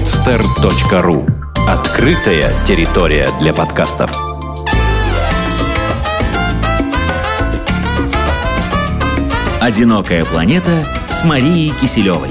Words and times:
podster.ru 0.00 1.28
Открытая 1.68 2.44
территория 2.66 3.28
для 3.38 3.52
подкастов. 3.52 4.10
«Одинокая 9.60 10.24
планета» 10.24 10.86
с 11.10 11.22
Марией 11.24 11.74
Киселевой. 11.78 12.30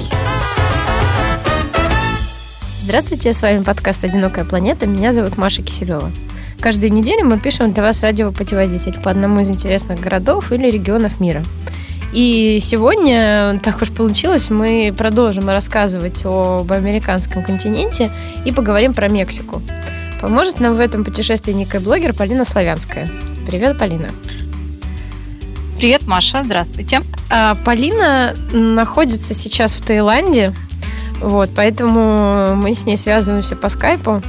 Здравствуйте, 2.80 3.34
с 3.34 3.42
вами 3.44 3.62
подкаст 3.64 4.04
«Одинокая 4.04 4.46
планета». 4.46 4.88
Меня 4.88 5.12
зовут 5.12 5.38
Маша 5.38 5.62
Киселева. 5.62 6.12
Каждую 6.60 6.92
неделю 6.92 7.26
мы 7.26 7.38
пишем 7.38 7.72
для 7.72 7.84
вас 7.84 8.02
радиопутеводитель 8.02 9.00
по 9.00 9.12
одному 9.12 9.42
из 9.42 9.50
интересных 9.52 10.00
городов 10.00 10.52
или 10.52 10.72
регионов 10.72 11.20
мира. 11.20 11.44
И 12.12 12.60
сегодня, 12.62 13.60
так 13.64 13.82
уж 13.82 13.92
получилось, 13.92 14.50
мы 14.50 14.94
продолжим 14.98 15.48
рассказывать 15.48 16.22
об 16.26 16.72
американском 16.72 17.44
континенте 17.44 18.12
и 18.46 18.52
поговорим 18.52 18.96
про 18.96 19.10
Мексику. 19.10 19.62
Поможет 20.20 20.60
нам 20.60 20.76
в 20.76 20.80
этом 20.80 21.04
путешествии 21.04 21.52
некая 21.52 21.80
блогер 21.80 22.14
Полина 22.14 22.46
Славянская. 22.46 23.08
Привет, 23.46 23.78
Полина. 23.78 24.10
Привет, 25.78 26.08
Маша, 26.08 26.44
здравствуйте. 26.44 27.02
А, 27.30 27.56
Полина 27.64 28.36
находится 28.52 29.34
сейчас 29.34 29.74
в 29.74 29.82
Таиланде, 29.86 30.54
вот, 31.22 31.52
поэтому 31.56 32.56
мы 32.56 32.74
с 32.74 32.86
ней 32.86 32.98
связываемся 32.98 33.56
по 33.56 33.70
скайпу. 33.70 34.22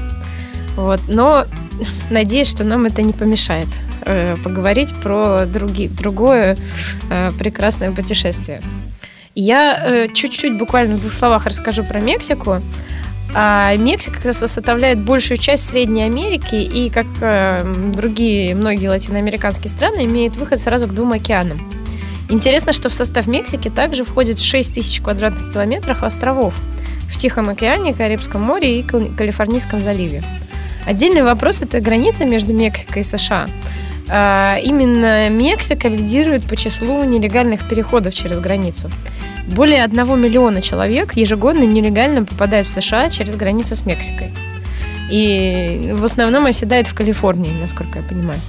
Вот, 0.76 1.00
но 1.08 1.46
надеюсь, 2.10 2.48
что 2.48 2.62
нам 2.62 2.84
это 2.84 3.00
не 3.00 3.12
помешает 3.12 3.68
э, 4.02 4.36
поговорить 4.42 4.94
про 5.02 5.46
други, 5.46 5.88
другое 5.88 6.56
э, 7.10 7.30
прекрасное 7.38 7.92
путешествие. 7.92 8.60
Я 9.34 9.82
э, 9.84 10.08
чуть-чуть 10.12 10.56
буквально 10.56 10.96
в 10.96 11.00
двух 11.00 11.12
словах 11.12 11.46
расскажу 11.46 11.84
про 11.84 12.00
Мексику. 12.00 12.60
А 13.32 13.76
Мексика 13.76 14.32
составляет 14.32 15.04
большую 15.04 15.38
часть 15.38 15.70
Средней 15.70 16.02
Америки 16.02 16.56
и, 16.56 16.90
как 16.90 17.06
э, 17.20 17.62
другие 17.94 18.56
многие 18.56 18.88
латиноамериканские 18.88 19.70
страны, 19.70 20.04
имеет 20.04 20.34
выход 20.36 20.60
сразу 20.60 20.88
к 20.88 20.94
двум 20.94 21.12
океанам. 21.12 21.60
Интересно, 22.28 22.72
что 22.72 22.88
в 22.88 22.94
состав 22.94 23.26
Мексики 23.26 23.68
также 23.68 24.04
входит 24.04 24.40
6 24.40 24.74
тысяч 24.74 25.00
квадратных 25.00 25.52
километров 25.52 26.02
островов 26.02 26.54
в 27.08 27.16
Тихом 27.16 27.48
океане, 27.48 27.94
Карибском 27.94 28.42
море 28.42 28.80
и 28.80 28.82
Калифорнийском 28.82 29.80
заливе. 29.80 30.22
Отдельный 30.86 31.22
вопрос– 31.22 31.60
это 31.62 31.80
граница 31.80 32.24
между 32.24 32.52
Мексикой 32.52 33.02
и 33.02 33.04
США. 33.04 33.48
А, 34.12 34.58
именно 34.62 35.28
Мексика 35.28 35.88
лидирует 35.88 36.44
по 36.44 36.56
числу 36.56 37.04
нелегальных 37.04 37.68
переходов 37.68 38.14
через 38.14 38.40
границу. 38.40 38.90
Более 39.46 39.84
1 39.84 40.20
миллиона 40.20 40.62
человек 40.62 41.16
ежегодно 41.16 41.64
нелегально 41.64 42.24
попадают 42.24 42.66
в 42.66 42.70
США 42.70 43.08
через 43.08 43.36
границу 43.36 43.76
с 43.76 43.86
Мексикой. 43.86 44.32
И 45.10 45.92
в 45.94 46.04
основном 46.04 46.46
оседает 46.46 46.86
в 46.86 46.94
Калифорнии, 46.94 47.52
насколько 47.60 47.98
я 47.98 48.04
понимаю. 48.04 48.40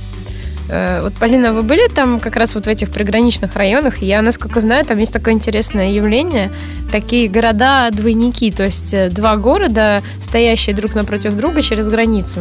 Э, 0.70 1.02
вот, 1.02 1.14
Полина, 1.14 1.54
вы 1.54 1.64
были 1.64 1.88
там 1.88 2.20
как 2.20 2.36
раз 2.36 2.56
вот 2.56 2.66
в 2.66 2.67
этих 2.67 2.92
приграничных 2.92 3.56
районах? 3.56 4.02
Я, 4.02 4.22
насколько 4.22 4.62
знаю, 4.62 4.86
там 4.86 4.98
есть 4.98 5.14
такое 5.14 5.34
интересное 5.34 5.89
явление, 5.89 6.52
такие 6.92 7.28
города-двойники, 7.30 8.52
то 8.52 8.64
есть 8.64 8.94
э, 8.94 9.09
два 9.09 9.36
города, 9.38 10.02
стоящие 10.22 10.76
друг 10.76 10.95
напротив 10.95 11.36
друга 11.36 11.62
через 11.62 11.88
границу. 11.88 12.39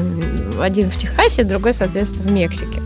Один 0.61 0.91
в 0.91 0.97
Техасе, 0.97 1.45
другой, 1.45 1.73
соответственно, 1.73 2.29
в 2.29 2.33
Мексике. 2.33 2.81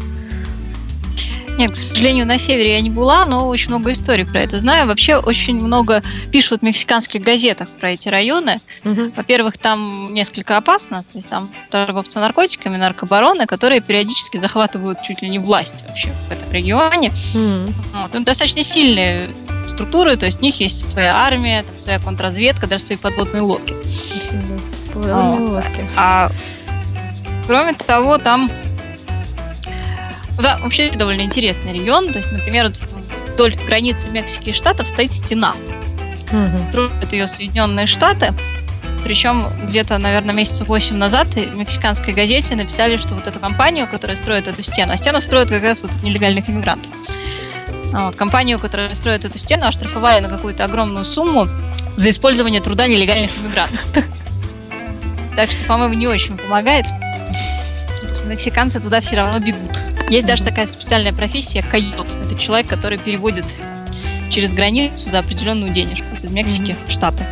Нет, 1.57 1.73
к 1.73 1.77
сожалению, 1.77 2.27
на 2.27 2.39
севере 2.39 2.73
я 2.73 2.81
не 2.81 2.91
была, 2.91 3.25
но 3.25 3.47
очень 3.47 3.69
много 3.69 3.93
историй 3.93 4.27
про 4.27 4.41
это 4.41 4.59
знаю. 4.59 4.89
Вообще 4.89 5.17
очень 5.17 5.57
много 5.57 6.03
пишут 6.33 6.61
в 6.61 6.65
мексиканских 6.65 7.23
газетах 7.23 7.69
про 7.69 7.91
эти 7.91 8.09
районы. 8.09 8.59
Угу. 8.85 9.13
Во-первых, 9.17 9.59
там 9.59 10.13
несколько 10.13 10.57
опасно, 10.57 11.05
то 11.13 11.19
есть 11.19 11.29
там 11.29 11.51
торговцы 11.71 12.19
наркотиками, 12.19 12.77
наркобароны, 12.77 13.47
которые 13.47 13.81
периодически 13.81 14.37
захватывают 14.37 15.03
чуть 15.03 15.23
ли 15.23 15.29
не 15.29 15.39
власть 15.39 15.85
вообще 15.87 16.09
в 16.29 16.33
этом 16.33 16.51
регионе. 16.53 17.13
Угу. 17.35 17.75
Вот. 17.93 18.15
Ну, 18.15 18.21
достаточно 18.25 18.63
сильные 18.63 19.31
структуры, 19.69 20.17
то 20.17 20.27
есть 20.27 20.41
у 20.41 20.43
них 20.43 20.61
есть 20.61 20.91
своя 20.91 21.17
армия, 21.17 21.63
там, 21.63 21.77
своя 21.79 21.99
контрразведка, 21.99 22.67
даже 22.67 22.83
свои 22.83 22.99
подводные 22.99 23.43
лодки. 23.43 23.75
Подводные 24.93 25.49
лодки. 25.49 25.87
А 25.97 26.31
кроме 27.47 27.75
того, 27.75 28.19
там 28.19 28.51
да, 30.43 30.59
вообще 30.59 30.91
довольно 30.91 31.23
интересный 31.23 31.73
регион. 31.73 32.13
То 32.13 32.19
есть, 32.19 32.33
например, 32.33 32.69
вот 32.69 32.81
вдоль 33.35 33.55
границы 33.67 34.09
Мексики 34.11 34.51
и 34.51 34.53
Штатов 34.53 34.89
стоит 34.89 35.13
стена. 35.13 35.55
Угу. 36.33 36.63
Строят 36.63 37.13
ее 37.13 37.27
Соединенные 37.27 37.87
Штаты. 37.87 38.33
Причем 39.05 39.47
где-то, 39.67 39.99
наверное, 39.99 40.35
месяца 40.35 40.65
8 40.65 40.97
назад 40.97 41.35
в 41.35 41.57
мексиканской 41.57 42.15
газете 42.15 42.57
написали, 42.57 42.97
что 42.97 43.15
вот 43.15 43.27
эту 43.27 43.39
компанию, 43.39 43.87
которая 43.87 44.17
строит 44.17 44.49
эту 44.49 44.63
стену, 44.63 44.95
а 44.95 44.97
стену 44.97 45.21
строят 45.21 45.51
как 45.51 45.63
раз 45.63 45.83
вот 45.83 45.91
нелегальных 46.03 46.49
иммигрантов. 46.49 46.91
А 47.93 48.07
вот, 48.07 48.17
компанию, 48.17 48.59
которая 48.59 48.95
строит 48.95 49.27
эту 49.27 49.39
стену, 49.39 49.67
оштрафовали 49.67 50.21
на 50.21 50.29
какую-то 50.29 50.65
огромную 50.65 51.05
сумму 51.05 51.49
за 51.97 52.11
использование 52.11 52.63
труда 52.63 52.87
нелегальных 52.87 53.31
иммигрантов. 53.39 53.81
Так 55.37 55.51
что, 55.51 55.65
по-моему, 55.65 55.95
не 55.95 56.07
очень 56.07 56.37
помогает. 56.37 56.87
Мексиканцы 58.25 58.81
туда 58.81 59.01
все 59.01 59.17
равно 59.17 59.39
бегут. 59.39 59.79
Есть 60.15 60.29
даже 60.29 60.45
такая 60.45 60.69
специальная 60.69 61.13
профессия 61.13 61.61
койот. 61.61 62.17
Это 62.25 62.39
человек, 62.39 62.69
который 62.69 62.99
переводит 62.99 63.47
через 64.31 64.53
границу 64.53 65.11
за 65.11 65.19
определенную 65.19 65.73
денежку 65.73 66.07
из 66.15 66.23
Мексики 66.31 66.71
mm-hmm. 66.71 66.89
в 66.89 66.93
Штаты. 66.93 67.27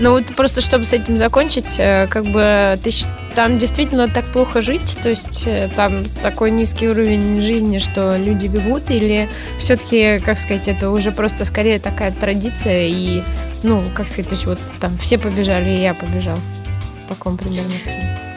Ну 0.00 0.12
вот 0.12 0.24
просто 0.34 0.62
чтобы 0.62 0.86
с 0.86 0.94
этим 0.94 1.18
закончить, 1.18 1.74
э, 1.76 2.06
как 2.06 2.24
бы 2.24 2.78
ты, 2.82 2.90
там 3.34 3.58
действительно 3.58 4.08
так 4.08 4.24
плохо 4.24 4.62
жить, 4.62 4.96
то 5.02 5.10
есть 5.10 5.46
э, 5.46 5.68
там 5.76 6.06
такой 6.22 6.50
низкий 6.50 6.88
уровень 6.88 7.42
жизни, 7.42 7.76
что 7.76 8.16
люди 8.16 8.46
бегут, 8.46 8.90
или 8.90 9.28
все-таки, 9.58 10.18
как 10.20 10.38
сказать, 10.38 10.68
это 10.68 10.90
уже 10.90 11.12
просто 11.12 11.44
скорее 11.44 11.78
такая 11.78 12.10
традиция, 12.10 12.88
и, 12.88 13.22
ну, 13.62 13.82
как 13.94 14.08
сказать, 14.08 14.30
то 14.30 14.34
есть 14.34 14.46
вот 14.46 14.58
там 14.80 14.96
все 14.96 15.18
побежали, 15.18 15.68
и 15.68 15.82
я 15.82 15.92
побежал 15.92 16.38
в 17.04 17.08
таком 17.10 17.36
примерно 17.36 17.78
стиле 17.78 18.31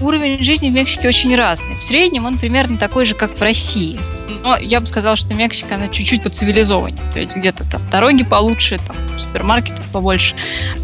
уровень 0.00 0.42
жизни 0.42 0.70
в 0.70 0.72
Мексике 0.72 1.08
очень 1.08 1.34
разный. 1.34 1.76
В 1.76 1.82
среднем 1.82 2.26
он 2.26 2.38
примерно 2.38 2.78
такой 2.78 3.04
же, 3.04 3.14
как 3.14 3.36
в 3.36 3.42
России. 3.42 3.98
Но 4.42 4.56
я 4.56 4.80
бы 4.80 4.86
сказала, 4.86 5.16
что 5.16 5.34
Мексика, 5.34 5.76
она 5.76 5.88
чуть-чуть 5.88 6.22
поцивилизованнее. 6.22 7.02
То 7.12 7.20
есть 7.20 7.36
где-то 7.36 7.64
там 7.70 7.80
дороги 7.90 8.24
получше, 8.24 8.78
там 8.86 8.96
супермаркетов 9.18 9.86
побольше. 9.88 10.34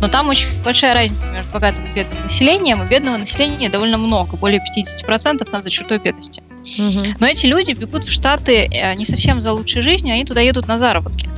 Но 0.01 0.09
там 0.09 0.29
очень 0.29 0.49
большая 0.63 0.95
разница 0.95 1.31
между 1.31 1.51
богатым 1.51 1.85
и 1.87 1.95
бедным 1.95 2.23
населением. 2.23 2.83
И 2.83 2.87
бедного 2.87 3.17
населения 3.17 3.69
довольно 3.69 3.99
много, 3.99 4.37
более 4.37 4.61
50% 4.61 5.45
там 5.45 5.63
за 5.63 5.71
чертой 5.71 5.99
бедности. 5.99 6.43
Угу. 6.61 7.17
Но 7.21 7.27
эти 7.27 7.47
люди 7.47 7.73
бегут 7.73 8.05
в 8.05 8.13
Штаты 8.13 8.67
э, 8.71 8.95
не 8.95 9.07
совсем 9.07 9.41
за 9.41 9.53
лучшей 9.53 9.83
жизнью, 9.83 10.15
они 10.15 10.25
туда 10.25 10.41
едут 10.41 10.67
на 10.69 10.79
заработки. 10.79 11.29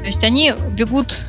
То 0.00 0.06
есть 0.06 0.22
они 0.22 0.52
бегут 0.72 1.24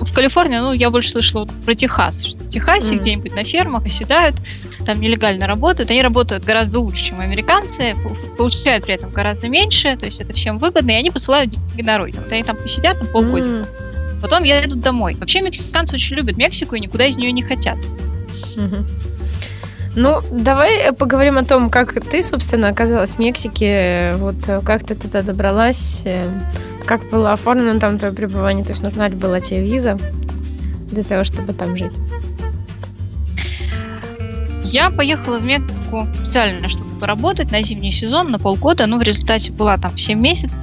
в 0.00 0.12
Калифорнию, 0.12 0.62
ну, 0.62 0.72
я 0.72 0.90
больше 0.90 1.10
слышала 1.10 1.44
про 1.44 1.74
Техас. 1.74 2.24
Что 2.24 2.38
в 2.38 2.48
Техасе 2.48 2.94
mm. 2.94 2.98
где-нибудь 2.98 3.34
на 3.34 3.44
фермах 3.44 3.84
оседают, 3.86 4.36
там 4.86 5.00
нелегально 5.00 5.46
работают. 5.46 5.90
Они 5.90 6.00
работают 6.00 6.44
гораздо 6.44 6.80
лучше, 6.80 7.04
чем 7.04 7.20
американцы, 7.20 7.94
получают 8.38 8.84
при 8.84 8.94
этом 8.94 9.10
гораздо 9.10 9.48
меньше, 9.48 9.96
то 9.96 10.06
есть 10.06 10.20
это 10.20 10.32
всем 10.32 10.58
выгодно, 10.58 10.92
и 10.92 10.94
они 10.94 11.10
посылают 11.10 11.50
деньги 11.50 11.82
на 11.82 11.98
родину. 11.98 12.22
Вот 12.22 12.32
они 12.32 12.44
там 12.44 12.56
посидят 12.56 13.00
на 13.00 13.06
полгодика. 13.06 13.54
Mm. 13.54 13.66
Потом 14.22 14.44
едут 14.44 14.80
домой. 14.80 15.14
Вообще 15.18 15.42
мексиканцы 15.42 15.96
очень 15.96 16.16
любят 16.16 16.38
Мексику 16.38 16.76
и 16.76 16.80
никуда 16.80 17.06
из 17.06 17.16
нее 17.16 17.32
не 17.32 17.42
хотят. 17.42 17.76
Mm-hmm. 18.28 18.86
Ну, 19.96 20.22
давай 20.30 20.92
поговорим 20.92 21.38
о 21.38 21.44
том, 21.44 21.70
как 21.70 21.92
ты, 22.04 22.22
собственно, 22.22 22.68
оказалась 22.68 23.14
в 23.14 23.18
Мексике, 23.18 24.14
вот 24.16 24.36
как 24.64 24.86
ты 24.86 24.94
туда 24.94 25.22
добралась, 25.22 26.02
э, 26.04 26.26
как 26.84 27.08
было 27.10 27.32
оформлено 27.32 27.80
там 27.80 27.98
твое 27.98 28.12
пребывание, 28.12 28.62
то 28.62 28.70
есть 28.70 28.82
нужна 28.82 29.08
ли 29.08 29.16
была 29.16 29.40
тебе 29.40 29.62
виза 29.62 29.98
для 30.90 31.02
того, 31.02 31.24
чтобы 31.24 31.54
там 31.54 31.76
жить? 31.76 31.92
Я 34.66 34.90
поехала 34.90 35.38
в 35.38 35.44
Мексику 35.44 36.06
специально, 36.14 36.68
чтобы 36.68 36.98
поработать 36.98 37.50
на 37.50 37.62
зимний 37.62 37.90
сезон, 37.90 38.30
на 38.30 38.38
полгода, 38.38 38.86
но 38.86 38.98
в 38.98 39.02
результате 39.02 39.52
была 39.52 39.78
там 39.78 39.96
7 39.96 40.18
месяцев. 40.18 40.58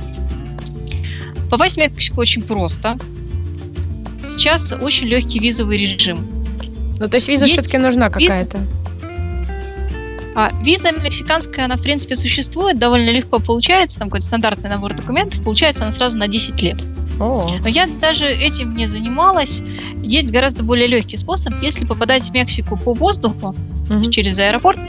Попасть 1.49 1.75
в 1.75 1.79
Мексику 1.79 2.21
очень 2.21 2.41
просто. 2.41 2.97
Сейчас 4.23 4.71
очень 4.71 5.07
легкий 5.07 5.39
визовый 5.39 5.77
режим. 5.77 6.25
Ну, 6.99 7.09
то 7.09 7.15
есть 7.15 7.27
виза 7.27 7.45
есть 7.45 7.57
все-таки 7.57 7.77
нужна 7.77 8.09
какая-то? 8.09 8.57
Виза 8.59 8.83
а, 10.35 10.51
виза 10.63 10.91
мексиканская, 10.91 11.65
она, 11.65 11.75
в 11.75 11.81
принципе, 11.81 12.15
существует, 12.15 12.79
довольно 12.79 13.11
легко 13.11 13.39
получается, 13.39 13.99
там 13.99 14.09
какой-то 14.09 14.25
стандартный 14.25 14.69
набор 14.69 14.93
документов, 14.95 15.43
получается 15.43 15.83
она 15.83 15.91
сразу 15.91 16.17
на 16.17 16.27
10 16.27 16.61
лет. 16.61 16.77
О. 17.19 17.47
Но 17.61 17.67
я 17.67 17.87
даже 18.01 18.25
этим 18.25 18.75
не 18.75 18.87
занималась. 18.87 19.61
Есть 20.01 20.31
гораздо 20.31 20.63
более 20.63 20.87
легкий 20.87 21.17
способ. 21.17 21.53
Если 21.61 21.85
попадать 21.85 22.23
в 22.23 22.31
Мексику 22.31 22.75
по 22.75 22.93
воздуху 22.95 23.55
угу. 23.97 24.11
через 24.11 24.39
аэропорт, 24.39 24.79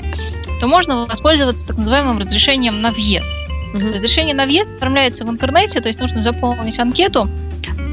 то 0.61 0.67
можно 0.67 1.07
воспользоваться 1.07 1.67
так 1.67 1.77
называемым 1.77 2.19
разрешением 2.19 2.81
на 2.81 2.91
въезд. 2.91 3.33
Угу. 3.75 3.89
Разрешение 3.89 4.35
на 4.35 4.47
въезд 4.47 4.73
оформляется 4.77 5.25
в 5.25 5.31
интернете, 5.31 5.81
то 5.81 5.89
есть 5.89 6.01
нужно 6.01 6.21
заполнить 6.21 6.79
анкету, 6.79 7.29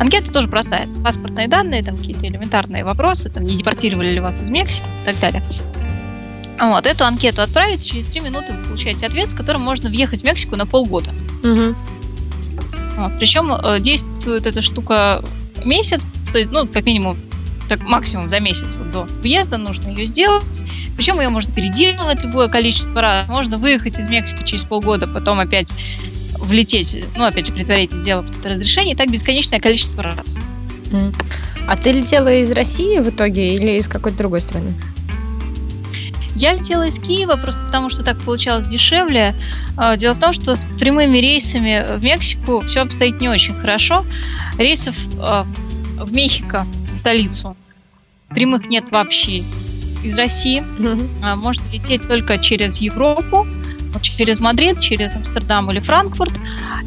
Анкета 0.01 0.31
тоже 0.31 0.47
простая. 0.47 0.87
Паспортные 1.03 1.47
данные, 1.47 1.83
там 1.83 1.95
какие-то 1.95 2.27
элементарные 2.27 2.83
вопросы, 2.83 3.29
там 3.29 3.43
не 3.43 3.55
депортировали 3.55 4.11
ли 4.11 4.19
вас 4.19 4.41
из 4.41 4.49
Мексики 4.49 4.83
и 5.01 5.05
так 5.05 5.19
далее. 5.19 5.43
Вот, 6.59 6.87
эту 6.87 7.05
анкету 7.05 7.43
отправить, 7.43 7.85
через 7.85 8.07
3 8.07 8.21
минуты 8.21 8.53
вы 8.53 8.63
получаете 8.63 9.05
ответ, 9.05 9.29
с 9.29 9.35
которым 9.35 9.61
можно 9.61 9.89
въехать 9.89 10.21
в 10.21 10.23
Мексику 10.23 10.55
на 10.55 10.65
полгода. 10.65 11.11
Угу. 11.43 11.75
Вот, 12.97 13.11
причем 13.19 13.51
э, 13.51 13.79
действует 13.79 14.47
эта 14.47 14.63
штука 14.63 15.23
месяц, 15.65 16.05
то 16.31 16.39
есть, 16.39 16.51
ну, 16.51 16.67
как 16.67 16.85
минимум, 16.85 17.17
так 17.71 17.83
максимум 17.83 18.27
за 18.27 18.41
месяц 18.41 18.75
вот 18.75 18.91
до 18.91 19.03
въезда 19.21 19.57
нужно 19.57 19.87
ее 19.87 20.05
сделать. 20.05 20.65
Причем 20.97 21.21
ее 21.21 21.29
можно 21.29 21.53
переделывать 21.53 22.21
любое 22.21 22.49
количество 22.49 22.99
раз. 22.99 23.29
Можно 23.29 23.57
выехать 23.57 23.97
из 23.97 24.09
Мексики 24.09 24.43
через 24.43 24.65
полгода, 24.65 25.07
потом 25.07 25.39
опять 25.39 25.73
влететь, 26.37 27.05
ну, 27.15 27.23
опять 27.23 27.47
же, 27.47 27.53
предварительно 27.53 28.01
сделав 28.01 28.29
это 28.29 28.49
разрешение, 28.49 28.93
и 28.93 28.97
так 28.97 29.09
бесконечное 29.09 29.61
количество 29.61 30.03
раз. 30.03 30.41
А 31.65 31.77
ты 31.77 31.93
летела 31.93 32.33
из 32.33 32.51
России 32.51 32.99
в 32.99 33.07
итоге 33.07 33.55
или 33.55 33.77
из 33.77 33.87
какой-то 33.87 34.17
другой 34.17 34.41
страны? 34.41 34.73
Я 36.35 36.55
летела 36.55 36.87
из 36.87 36.99
Киева 36.99 37.37
просто 37.37 37.61
потому, 37.61 37.89
что 37.89 38.03
так 38.03 38.17
получалось 38.17 38.67
дешевле. 38.67 39.33
А, 39.77 39.95
дело 39.95 40.13
в 40.13 40.19
том, 40.19 40.33
что 40.33 40.55
с 40.55 40.65
прямыми 40.77 41.19
рейсами 41.19 41.85
в 41.97 42.03
Мексику 42.03 42.61
все 42.61 42.81
обстоит 42.81 43.21
не 43.21 43.29
очень 43.29 43.53
хорошо. 43.53 44.05
Рейсов 44.57 44.95
а, 45.19 45.45
в 45.97 46.11
Мехико, 46.11 46.65
столицу, 47.01 47.57
прямых 48.29 48.67
нет 48.67 48.91
вообще 48.91 49.41
из 50.03 50.17
России. 50.17 50.61
Mm-hmm. 50.61 51.35
Можно 51.35 51.63
лететь 51.71 52.07
только 52.07 52.37
через 52.37 52.77
Европу, 52.77 53.47
через 54.01 54.39
Мадрид, 54.39 54.79
через 54.79 55.15
Амстердам 55.15 55.71
или 55.71 55.79
Франкфурт, 55.79 56.39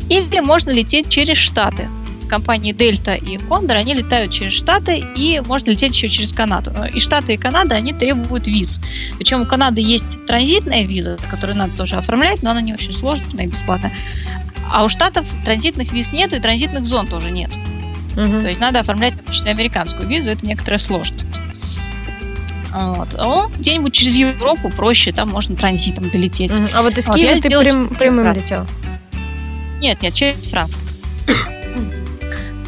или 0.08 0.40
можно 0.40 0.70
лететь 0.70 1.08
через 1.08 1.37
Штаты. 1.37 1.88
Компании 2.28 2.72
Дельта 2.72 3.14
и 3.14 3.37
Кондор, 3.37 3.76
они 3.76 3.93
летают 3.93 4.32
через 4.32 4.55
Штаты, 4.55 5.05
и 5.16 5.43
можно 5.46 5.70
лететь 5.70 5.94
еще 5.94 6.08
через 6.08 6.32
Канаду. 6.32 6.72
И 6.93 7.00
Штаты 7.00 7.34
и 7.34 7.37
Канада, 7.37 7.75
они 7.75 7.93
требуют 7.93 8.46
виз. 8.46 8.81
Причем 9.19 9.43
у 9.43 9.46
Канады 9.46 9.81
есть 9.81 10.25
транзитная 10.26 10.84
виза, 10.84 11.19
которую 11.31 11.58
надо 11.58 11.76
тоже 11.76 11.96
оформлять, 11.96 12.43
но 12.43 12.50
она 12.52 12.60
не 12.62 12.72
очень 12.72 12.93
сложная 12.93 13.44
и 13.44 13.49
бесплатная. 13.49 13.93
А 14.72 14.84
у 14.84 14.88
Штатов 14.88 15.26
транзитных 15.44 15.93
виз 15.93 16.12
нет, 16.12 16.32
и 16.32 16.40
транзитных 16.40 16.87
зон 16.87 17.06
тоже 17.06 17.31
нет. 17.31 17.50
Угу. 18.16 18.43
То 18.43 18.49
есть 18.49 18.61
надо 18.61 18.81
оформлять 18.81 19.19
обычно 19.19 19.50
американскую 19.50 20.08
визу, 20.08 20.31
это 20.31 20.46
некоторая 20.46 20.78
сложность. 20.78 21.40
Вот. 22.72 23.14
А 23.16 23.46
где-нибудь 23.56 23.93
через 23.93 24.16
Европу 24.16 24.69
проще, 24.69 25.12
там 25.12 25.31
можно 25.31 25.55
транзитом 25.55 26.11
долететь. 26.11 26.50
Mm. 26.50 26.70
А 26.75 26.82
вот 26.82 26.99
из 26.99 27.06
вот, 27.06 27.16
Киева 27.16 27.40
ты 27.40 27.49
прям, 27.49 27.87
прямым 27.88 28.32
летел? 28.32 28.66
Нет, 29.81 30.02
нет, 30.02 30.12
через 30.12 30.50
Франкфурт. 30.50 30.84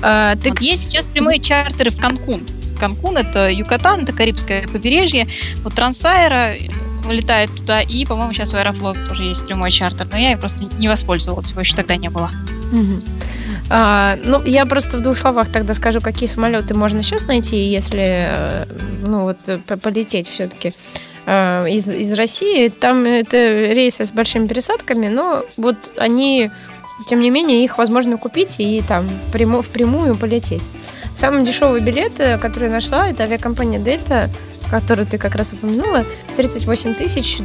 А, 0.02 0.36
ты... 0.36 0.50
вот 0.50 0.60
есть 0.60 0.88
сейчас 0.88 1.06
прямые 1.06 1.40
чартеры 1.40 1.90
в 1.90 1.98
Канкун. 1.98 2.46
Канкун 2.78 3.16
это 3.16 3.50
Юкатан, 3.50 4.02
это 4.02 4.12
Карибское 4.12 4.68
побережье. 4.68 5.26
Вот 5.64 5.74
Трансайра 5.74 6.54
вылетает 7.02 7.54
туда, 7.54 7.80
и, 7.80 8.04
по-моему, 8.04 8.32
сейчас 8.32 8.52
у 8.52 8.56
Аэрофлота 8.56 9.06
тоже 9.06 9.24
есть 9.24 9.44
прямой 9.46 9.70
чартер, 9.70 10.06
но 10.10 10.18
я 10.18 10.36
просто 10.36 10.68
не 10.78 10.88
воспользовалась, 10.88 11.50
его 11.50 11.60
еще 11.60 11.74
тогда 11.74 11.96
не 11.96 12.10
было. 12.10 12.30
Угу. 12.72 13.02
А, 13.68 14.16
ну, 14.22 14.42
я 14.44 14.66
просто 14.66 14.98
в 14.98 15.02
двух 15.02 15.16
словах 15.16 15.50
тогда 15.50 15.74
скажу, 15.74 16.00
какие 16.00 16.28
самолеты 16.28 16.74
можно 16.74 17.02
сейчас 17.02 17.26
найти, 17.26 17.56
если 17.56 18.20
э, 18.22 18.64
ну, 19.06 19.22
вот, 19.22 19.38
полететь 19.82 20.28
все-таки 20.28 20.72
э, 21.26 21.68
из, 21.70 21.88
из 21.88 22.12
России. 22.12 22.68
Там 22.68 23.04
это 23.04 23.36
рейсы 23.36 24.04
с 24.04 24.12
большими 24.12 24.46
пересадками, 24.46 25.08
но 25.08 25.44
вот 25.56 25.76
они, 25.96 26.50
тем 27.06 27.20
не 27.20 27.30
менее, 27.30 27.64
их 27.64 27.78
возможно 27.78 28.18
купить 28.18 28.56
и 28.58 28.82
там 28.86 29.08
прямо, 29.32 29.62
впрямую 29.62 30.16
полететь. 30.16 30.62
Самый 31.14 31.44
дешевый 31.44 31.80
билет, 31.80 32.20
э, 32.20 32.38
который 32.38 32.68
я 32.68 32.74
нашла, 32.74 33.08
это 33.08 33.24
авиакомпания 33.24 33.80
Дельта 33.80 34.30
который 34.70 35.04
ты 35.04 35.18
как 35.18 35.34
раз 35.34 35.52
упомянула, 35.52 36.04
38 36.36 36.94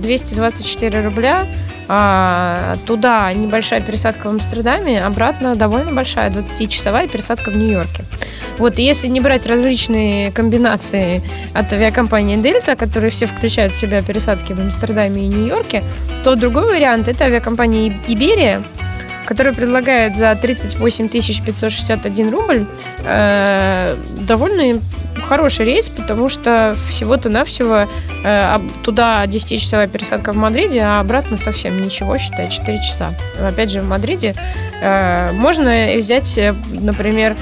224 0.02 1.04
рубля. 1.04 1.48
А, 1.94 2.78
туда 2.86 3.34
небольшая 3.34 3.82
пересадка 3.82 4.28
в 4.28 4.30
Амстердаме, 4.30 5.04
обратно 5.04 5.56
довольно 5.56 5.92
большая, 5.92 6.30
20-часовая 6.30 7.10
пересадка 7.10 7.52
в 7.52 7.58
Нью-Йорке. 7.58 8.06
Вот, 8.58 8.80
и 8.80 8.84
если 8.84 9.08
не 9.08 9.20
брать 9.20 9.46
различные 9.46 10.32
комбинации 10.32 11.22
от 11.54 11.74
авиакомпании 11.74 12.38
Дельта, 12.38 12.76
которые 12.76 13.12
все 13.12 13.26
включают 13.26 13.74
в 13.74 13.80
себя 13.80 14.02
пересадки 14.02 14.54
в 14.54 14.60
Амстердаме 14.60 15.26
и 15.26 15.28
Нью-Йорке, 15.28 15.84
то 16.24 16.36
другой 16.36 16.66
вариант– 16.66 17.08
это 17.10 17.26
авиакомпания 17.26 17.94
Иберия, 18.08 18.64
которая 19.26 19.54
предлагает 19.54 20.18
за 20.18 20.36
38 20.36 21.08
561 21.10 22.32
рубль 22.32 22.66
э, 23.06 23.96
довольно 24.22 24.82
хороший 25.28 25.66
рейс, 25.66 25.90
потому 25.90 26.30
что 26.30 26.76
всего-то 26.90 27.30
навсего 27.30 27.88
э, 28.24 28.60
туда 28.84 29.26
10-часовая 29.26 29.88
пересадка 29.88 30.34
в 30.34 30.36
Мадриде, 30.36 30.82
а 30.82 31.00
обратно 31.00 31.38
совсем 31.38 31.82
ничего, 31.82 32.18
считай, 32.18 32.50
4 32.50 32.78
часа. 32.78 33.14
Опять 33.40 33.72
же, 33.72 33.82
в 33.82 33.88
Мадриде 33.88 34.36
э, 34.82 35.32
можно 35.34 35.96
взять, 35.98 36.38
э, 36.38 36.54
например, 36.72 37.36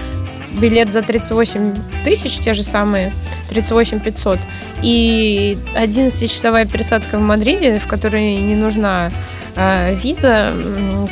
билет 0.59 0.91
за 0.91 1.01
38 1.01 1.75
тысяч, 2.03 2.39
те 2.39 2.53
же 2.53 2.63
самые, 2.63 3.13
38 3.49 3.99
500, 3.99 4.39
и 4.81 5.57
11-часовая 5.75 6.65
пересадка 6.65 7.17
в 7.17 7.21
Мадриде, 7.21 7.79
в 7.79 7.87
которой 7.87 8.35
не 8.37 8.55
нужна 8.55 9.11
э, 9.59 9.95
виза 9.95 10.55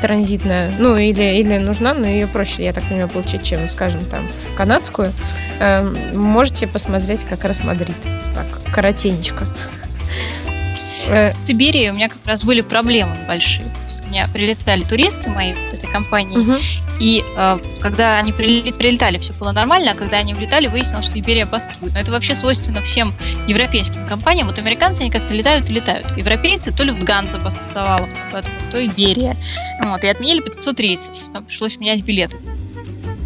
транзитная, 0.01 0.71
ну 0.79 0.95
или, 0.95 1.35
или 1.39 1.57
нужна, 1.57 1.93
но 1.93 2.07
ее 2.07 2.27
проще, 2.27 2.63
я 2.63 2.73
так 2.73 2.83
понимаю, 2.85 3.09
получить, 3.09 3.43
чем, 3.43 3.69
скажем, 3.69 4.03
там, 4.05 4.27
канадскую, 4.55 5.11
э, 5.59 5.83
можете 6.15 6.67
посмотреть 6.67 7.23
как 7.25 7.43
раз 7.43 7.63
Мадрид. 7.63 7.95
Так, 8.33 8.73
коротенечко. 8.73 9.45
Э, 11.07 11.27
с 11.27 11.47
Иберией 11.47 11.89
у 11.89 11.93
меня 11.93 12.09
как 12.09 12.19
раз 12.25 12.43
были 12.43 12.61
проблемы 12.61 13.15
большие. 13.27 13.67
У 14.05 14.09
меня 14.09 14.27
прилетали 14.31 14.83
туристы 14.83 15.29
мои 15.29 15.53
этой 15.73 15.89
компании, 15.89 16.37
угу. 16.37 16.57
И 16.99 17.23
э, 17.35 17.59
когда 17.79 18.17
они 18.17 18.33
прилетали, 18.33 19.17
все 19.17 19.33
было 19.33 19.51
нормально, 19.51 19.91
а 19.91 19.95
когда 19.95 20.17
они 20.17 20.33
улетали, 20.33 20.67
выяснилось, 20.67 21.05
что 21.05 21.19
Иберия 21.19 21.45
бастует. 21.45 21.93
Но 21.93 21.99
это 21.99 22.11
вообще 22.11 22.33
свойственно 22.35 22.81
всем 22.81 23.13
европейским 23.47 24.05
компаниям. 24.07 24.47
Вот 24.47 24.57
американцы, 24.57 25.01
они 25.01 25.11
как-то 25.11 25.33
летают 25.33 25.69
и 25.69 25.73
летают. 25.73 26.17
Европейцы, 26.17 26.71
то 26.71 26.83
Люфтганза 26.83 27.39
бастовала, 27.39 28.07
то 28.71 28.85
Иберия. 28.85 29.35
Вот, 29.83 30.03
и 30.03 30.07
отменили 30.07 30.41
500 30.41 30.79
рейсов. 30.79 31.17
Там 31.33 31.45
пришлось 31.45 31.77
менять 31.77 32.03
билеты. 32.03 32.37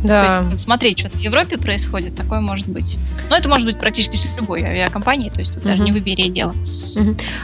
Да. 0.04 0.44
То 0.44 0.52
есть, 0.52 0.64
смотреть, 0.64 1.00
что 1.00 1.10
в 1.10 1.20
Европе 1.20 1.58
происходит, 1.58 2.16
такое 2.16 2.40
может 2.40 2.68
быть. 2.68 2.98
Но 3.30 3.38
это 3.38 3.50
может 3.50 3.68
быть 3.68 3.80
практически 3.80 4.16
с 4.16 4.38
любой 4.38 4.64
авиакомпанией, 4.64 5.30
то 5.30 5.40
есть 5.40 5.54
тут 5.54 5.64
угу. 5.64 5.70
даже 5.70 5.84
не 5.84 5.92
выбери 5.92 6.30
дело. 6.30 6.54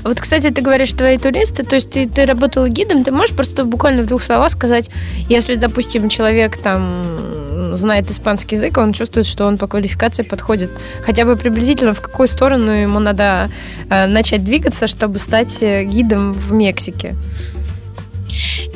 А 0.04 0.08
вот, 0.08 0.20
кстати, 0.20 0.50
ты 0.50 0.62
говоришь, 0.62 0.92
твои 0.92 1.18
туристы, 1.18 1.64
то 1.64 1.76
есть 1.76 1.92
ты, 1.92 2.08
ты 2.08 2.26
работала 2.26 2.68
гидом, 2.70 3.04
ты 3.04 3.12
можешь 3.12 3.36
просто 3.36 3.64
буквально 3.64 4.04
в 4.04 4.08
двух 4.08 4.24
словах 4.24 4.50
сказать, 4.52 4.90
если, 5.30 5.56
допустим, 5.56 6.10
человек 6.10 6.58
там 6.58 7.76
знает 7.76 8.10
испанский 8.10 8.56
язык, 8.56 8.78
он 8.78 8.94
чувствует, 8.94 9.26
что 9.26 9.46
он 9.46 9.58
по 9.58 9.68
квалификации 9.68 10.24
подходит 10.24 10.72
хотя 11.04 11.26
бы 11.26 11.36
приблизительно, 11.36 11.94
в 11.94 12.02
какую 12.02 12.28
сторону 12.28 12.72
ему 12.72 13.00
надо 13.00 13.50
э, 13.90 14.08
начать 14.08 14.44
двигаться, 14.44 14.88
чтобы 14.88 15.20
стать 15.20 15.62
э, 15.62 15.84
гидом 15.84 16.34
в 16.34 16.52
Мексике? 16.54 17.16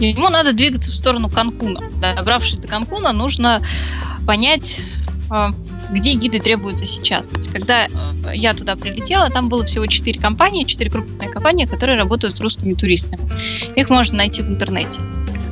Ему 0.09 0.29
надо 0.29 0.53
двигаться 0.53 0.91
в 0.91 0.95
сторону 0.95 1.29
Канкуна. 1.29 1.81
Добравшись 1.99 2.57
до 2.57 2.67
Канкуна, 2.67 3.13
нужно 3.13 3.61
понять, 4.25 4.79
а, 5.29 5.51
где 5.91 6.13
гиды 6.13 6.39
требуются 6.39 6.85
сейчас. 6.85 7.29
Когда 7.51 7.85
э, 7.85 7.89
я 8.33 8.53
туда 8.53 8.75
прилетела, 8.75 9.29
там 9.29 9.49
было 9.49 9.65
всего 9.65 9.85
четыре 9.85 10.19
компании, 10.19 10.63
четыре 10.63 10.89
крупные 10.89 11.29
компании, 11.29 11.65
которые 11.65 11.97
работают 11.97 12.37
с 12.37 12.41
русскими 12.41 12.73
туристами. 12.73 13.21
Их 13.75 13.89
можно 13.89 14.17
найти 14.17 14.41
в 14.41 14.47
интернете. 14.47 15.01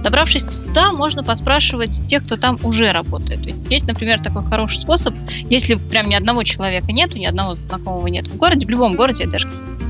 Добравшись 0.04 0.46
туда, 0.46 0.94
можно 0.94 1.24
поспрашивать 1.24 2.06
тех, 2.08 2.24
кто 2.24 2.38
там 2.38 2.58
уже 2.64 2.92
работает. 2.92 3.42
Есть, 3.70 3.86
например, 3.88 4.22
такой 4.22 4.46
хороший 4.46 4.78
способ, 4.78 5.14
если 5.50 5.76
прям 5.76 6.08
ни 6.08 6.16
одного 6.16 6.44
человека 6.44 6.92
нету, 6.92 7.18
ни 7.18 7.26
одного 7.26 7.56
знакомого 7.56 8.08
нет 8.08 8.28
в 8.28 8.38
городе, 8.38 8.66
в 8.66 8.70
любом 8.70 8.96
городе, 8.96 9.28
даже 9.28 9.50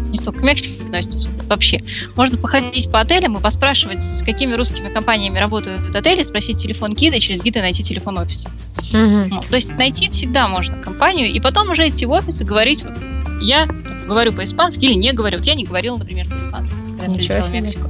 не 0.09 0.17
столько 0.17 0.39
к 0.39 0.43
Мексике 0.43 0.78
относится, 0.89 1.29
вообще. 1.48 1.81
Можно 2.15 2.38
походить 2.38 2.91
по 2.91 3.00
отелям 3.00 3.38
и 3.38 3.41
поспрашивать, 3.41 4.01
с 4.01 4.24
какими 4.24 4.53
русскими 4.53 4.89
компаниями 4.89 5.38
работают 5.38 5.96
отели, 5.96 6.24
спросить 6.24 6.58
телефон 6.58 6.93
гида, 6.93 7.17
и 7.17 7.19
через 7.19 7.41
гида 7.41 7.62
найти 7.62 7.84
телефон 7.84 8.17
офиса. 8.17 8.50
Угу. 8.93 9.25
Ну, 9.29 9.43
то 9.50 9.55
есть 9.55 9.75
найти 9.77 10.10
всегда 10.10 10.48
можно 10.48 10.77
компанию, 10.77 11.31
и 11.31 11.39
потом 11.39 11.69
уже 11.69 11.88
идти 11.88 12.05
в 12.05 12.12
офис 12.12 12.41
и 12.41 12.43
говорить, 12.43 12.84
вот, 12.84 12.93
я 13.41 13.65
говорю 13.65 14.34
по-испански 14.34 14.86
или 14.86 14.93
не 14.93 15.13
говорю. 15.13 15.38
Вот 15.38 15.46
я 15.46 15.53
не 15.53 15.63
говорила, 15.63 15.98
например, 15.98 16.27
по-испански, 16.27 16.72
когда 16.81 17.08
Ничего 17.08 17.15
прилетела 17.15 17.43
в 17.43 17.51
Мексику. 17.51 17.89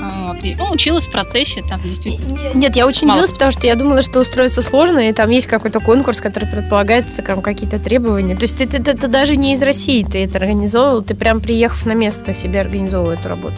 Вот. 0.00 0.42
И, 0.44 0.54
ну, 0.54 0.70
училась 0.70 1.06
в 1.06 1.10
процессе, 1.10 1.62
там 1.62 1.80
действительно. 1.82 2.38
Нет, 2.54 2.76
я 2.76 2.86
очень 2.86 3.08
удивилась, 3.08 3.32
потому 3.32 3.52
что 3.52 3.66
я 3.66 3.74
думала, 3.74 4.02
что 4.02 4.20
устроиться 4.20 4.62
сложно, 4.62 5.08
и 5.08 5.12
там 5.12 5.30
есть 5.30 5.46
какой-то 5.46 5.80
конкурс, 5.80 6.20
который 6.20 6.48
предполагает 6.48 7.06
там 7.24 7.42
какие-то 7.42 7.78
требования. 7.78 8.36
То 8.36 8.42
есть 8.42 8.56
ты, 8.56 8.66
ты, 8.66 8.82
ты, 8.82 8.94
ты 8.94 9.08
даже 9.08 9.36
не 9.36 9.52
из 9.52 9.62
России 9.62 10.04
ты 10.04 10.24
это 10.24 10.38
организовывал, 10.38 11.02
ты 11.02 11.14
прям 11.14 11.40
приехав 11.40 11.84
на 11.86 11.92
место 11.92 12.32
себе 12.32 12.60
организовывал 12.60 13.12
эту 13.12 13.28
работу. 13.28 13.56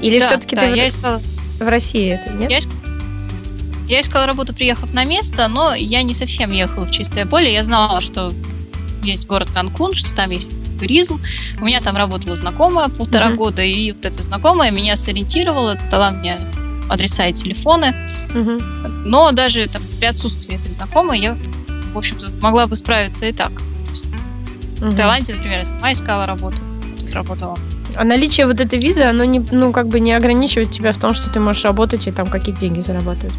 Или 0.00 0.18
да, 0.18 0.26
все-таки 0.26 0.56
да, 0.56 0.62
ты 0.62 0.76
я 0.76 0.84
в... 0.84 0.88
искала... 0.88 1.20
в 1.58 1.68
России 1.68 2.10
это, 2.10 2.32
нет? 2.32 2.50
Я 2.50 2.58
искала... 2.58 2.80
Я 3.88 4.00
искала 4.00 4.26
работу, 4.26 4.52
приехав 4.52 4.92
на 4.92 5.04
место, 5.04 5.46
но 5.46 5.74
я 5.74 6.02
не 6.02 6.12
совсем 6.12 6.50
ехала 6.50 6.86
в 6.86 6.90
чистое 6.90 7.24
поле. 7.24 7.52
Я 7.52 7.62
знала, 7.62 8.00
что 8.00 8.32
есть 9.04 9.28
город 9.28 9.48
Канкун, 9.54 9.94
что 9.94 10.12
там 10.14 10.30
есть 10.30 10.50
туризм. 10.76 11.20
У 11.60 11.64
меня 11.64 11.80
там 11.80 11.96
работала 11.96 12.36
знакомая 12.36 12.88
полтора 12.88 13.30
uh-huh. 13.30 13.36
года, 13.36 13.62
и 13.62 13.92
вот 13.92 14.04
эта 14.04 14.22
знакомая 14.22 14.70
меня 14.70 14.96
сориентировала, 14.96 15.76
дала 15.90 16.10
мне 16.10 16.40
адреса 16.88 17.26
и 17.26 17.32
телефоны. 17.32 17.94
Uh-huh. 18.34 18.88
Но 19.04 19.32
даже 19.32 19.66
там, 19.68 19.82
при 19.98 20.06
отсутствии 20.06 20.54
этой 20.54 20.70
знакомой 20.70 21.20
я, 21.20 21.36
в 21.92 21.98
общем-то, 21.98 22.30
могла 22.40 22.66
бы 22.66 22.76
справиться 22.76 23.26
и 23.26 23.32
так. 23.32 23.52
Uh-huh. 23.52 24.90
В 24.90 24.96
Таиланде, 24.96 25.34
например, 25.34 25.60
я 25.60 25.64
сама 25.64 25.92
искала 25.92 26.26
работу, 26.26 26.58
работала. 27.12 27.58
А 27.96 28.04
наличие 28.04 28.46
вот 28.46 28.60
этой 28.60 28.78
визы, 28.78 29.02
оно 29.02 29.24
не, 29.24 29.38
ну, 29.38 29.72
как 29.72 29.88
бы 29.88 30.00
не 30.00 30.12
ограничивает 30.12 30.70
тебя 30.70 30.92
в 30.92 30.98
том, 30.98 31.14
что 31.14 31.30
ты 31.30 31.40
можешь 31.40 31.64
работать 31.64 32.06
и 32.06 32.12
там 32.12 32.26
какие-то 32.26 32.60
деньги 32.60 32.80
зарабатывать? 32.80 33.32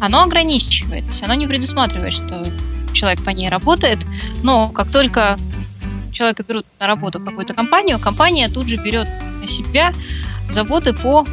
Оно 0.00 0.22
ограничивает, 0.22 1.04
то 1.04 1.10
есть 1.10 1.22
оно 1.22 1.32
не 1.32 1.46
предусматривает, 1.46 2.12
что 2.12 2.44
человек 2.92 3.24
по 3.24 3.30
ней 3.30 3.48
работает, 3.48 4.06
но 4.42 4.68
как 4.68 4.90
только 4.90 5.38
человека 6.14 6.42
берут 6.42 6.66
на 6.80 6.86
работу 6.86 7.18
в 7.18 7.24
какую-то 7.24 7.54
компанию, 7.54 7.98
компания 7.98 8.48
тут 8.48 8.68
же 8.68 8.76
берет 8.76 9.08
на 9.40 9.46
себя 9.46 9.92
заботы 10.48 10.94
по 10.94 11.26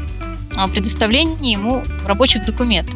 а, 0.55 0.67
предоставлению 0.67 1.37
ему 1.41 1.83
рабочих 2.05 2.45
документов. 2.45 2.95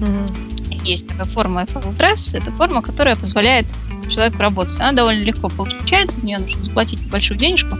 Mm-hmm. 0.00 0.46
Есть 0.84 1.08
такая 1.08 1.26
форма 1.26 1.64
FL 1.64 2.38
это 2.38 2.52
форма, 2.52 2.80
которая 2.80 3.16
позволяет 3.16 3.66
человеку 4.08 4.38
работать. 4.38 4.78
Она 4.80 4.92
довольно 4.92 5.22
легко 5.22 5.48
получается, 5.48 6.20
за 6.20 6.26
нее 6.26 6.38
нужно 6.38 6.62
заплатить 6.62 7.00
большую 7.08 7.38
денежку. 7.38 7.76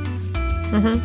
Угу. 0.73 1.01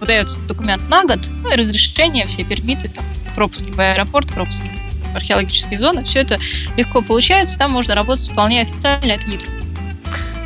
Выдается 0.00 0.38
документ 0.40 0.86
на 0.88 1.04
год, 1.04 1.20
ну 1.42 1.52
и 1.52 1.56
разрешение, 1.56 2.26
все 2.26 2.44
пермиты, 2.44 2.88
там, 2.88 3.04
пропуски 3.34 3.70
в 3.70 3.80
аэропорт, 3.80 4.28
пропуски 4.28 4.70
в 5.12 5.16
археологические 5.16 5.78
зоны, 5.78 6.04
все 6.04 6.20
это 6.20 6.38
легко 6.76 7.02
получается, 7.02 7.58
там 7.58 7.72
можно 7.72 7.94
работать 7.94 8.28
вполне 8.30 8.62
официально, 8.62 9.12
это 9.12 9.28
не 9.28 9.38
трудно. 9.38 9.59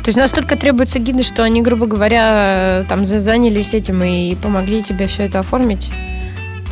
То 0.05 0.09
есть 0.09 0.19
настолько 0.19 0.55
требуются 0.55 0.99
гиды, 0.99 1.23
что 1.23 1.41
они, 1.41 1.63
грубо 1.63 1.87
говоря, 1.87 2.85
там 2.87 3.07
занялись 3.07 3.73
этим 3.73 4.03
и 4.03 4.35
помогли 4.35 4.83
тебе 4.83 5.07
все 5.07 5.23
это 5.23 5.39
оформить? 5.39 5.89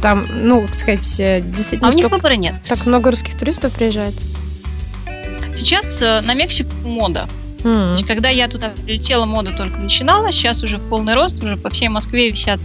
Там, 0.03 0.23
ну, 0.31 0.61
так 0.67 0.75
сказать, 0.75 1.19
э, 1.19 1.41
действительно... 1.41 1.89
А 1.89 1.91
у 1.91 1.95
них 1.95 2.11
выбора 2.11 2.33
нет. 2.33 2.53
Так 2.69 2.85
много 2.85 3.09
русских 3.09 3.35
туристов 3.35 3.73
приезжает? 3.73 4.13
Сейчас 5.51 5.99
э, 6.03 6.21
на 6.21 6.35
Мексику 6.35 6.75
мода. 6.85 7.27
Mm-hmm. 7.63 8.05
Когда 8.05 8.29
я 8.29 8.47
туда 8.47 8.69
прилетела, 8.69 9.25
мода 9.25 9.51
только 9.51 9.79
начиналась, 9.79 10.35
сейчас 10.35 10.63
уже 10.63 10.77
в 10.77 10.89
полный 10.89 11.13
рост, 11.13 11.41
уже 11.43 11.57
по 11.57 11.69
всей 11.69 11.89
Москве 11.89 12.29
висят 12.29 12.59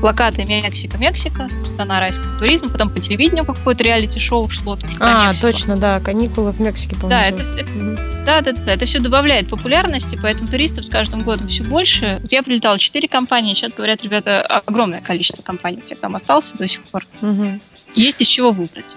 плакаты 0.00 0.44
Мексика, 0.44 0.96
Мексика, 0.96 1.48
страна 1.66 2.00
райского 2.00 2.38
туризма, 2.38 2.68
потом 2.68 2.90
по 2.90 3.00
телевидению 3.00 3.44
какое-то 3.44 3.84
реалити-шоу 3.84 4.48
шло 4.48 4.76
тоже 4.76 4.94
А, 5.00 5.32
точно, 5.34 5.76
да, 5.76 6.00
каникулы 6.00 6.52
в 6.52 6.60
Мексике, 6.60 6.96
по-моему. 6.96 7.08
Да, 7.10 7.22
это, 7.22 7.42
это, 7.42 7.70
mm-hmm. 7.70 8.24
да, 8.24 8.40
да, 8.40 8.52
да, 8.52 8.72
это 8.72 8.84
все 8.84 9.00
добавляет 9.00 9.48
популярности, 9.48 10.18
поэтому 10.20 10.48
туристов 10.48 10.84
с 10.84 10.90
каждым 10.90 11.22
годом 11.22 11.48
все 11.48 11.64
больше. 11.64 12.18
Вот 12.22 12.32
я 12.32 12.42
прилетала 12.42 12.78
4 12.78 13.08
компании, 13.08 13.54
сейчас 13.54 13.72
говорят, 13.74 14.02
ребята, 14.02 14.42
огромное 14.42 15.00
количество 15.00 15.42
компаний, 15.42 15.82
тех 15.84 15.98
там 15.98 16.14
остался 16.14 16.56
до 16.56 16.66
сих 16.68 16.82
пор. 16.84 17.04
Mm-hmm. 17.20 17.60
Есть 17.94 18.20
из 18.20 18.26
чего 18.26 18.50
выбрать. 18.50 18.96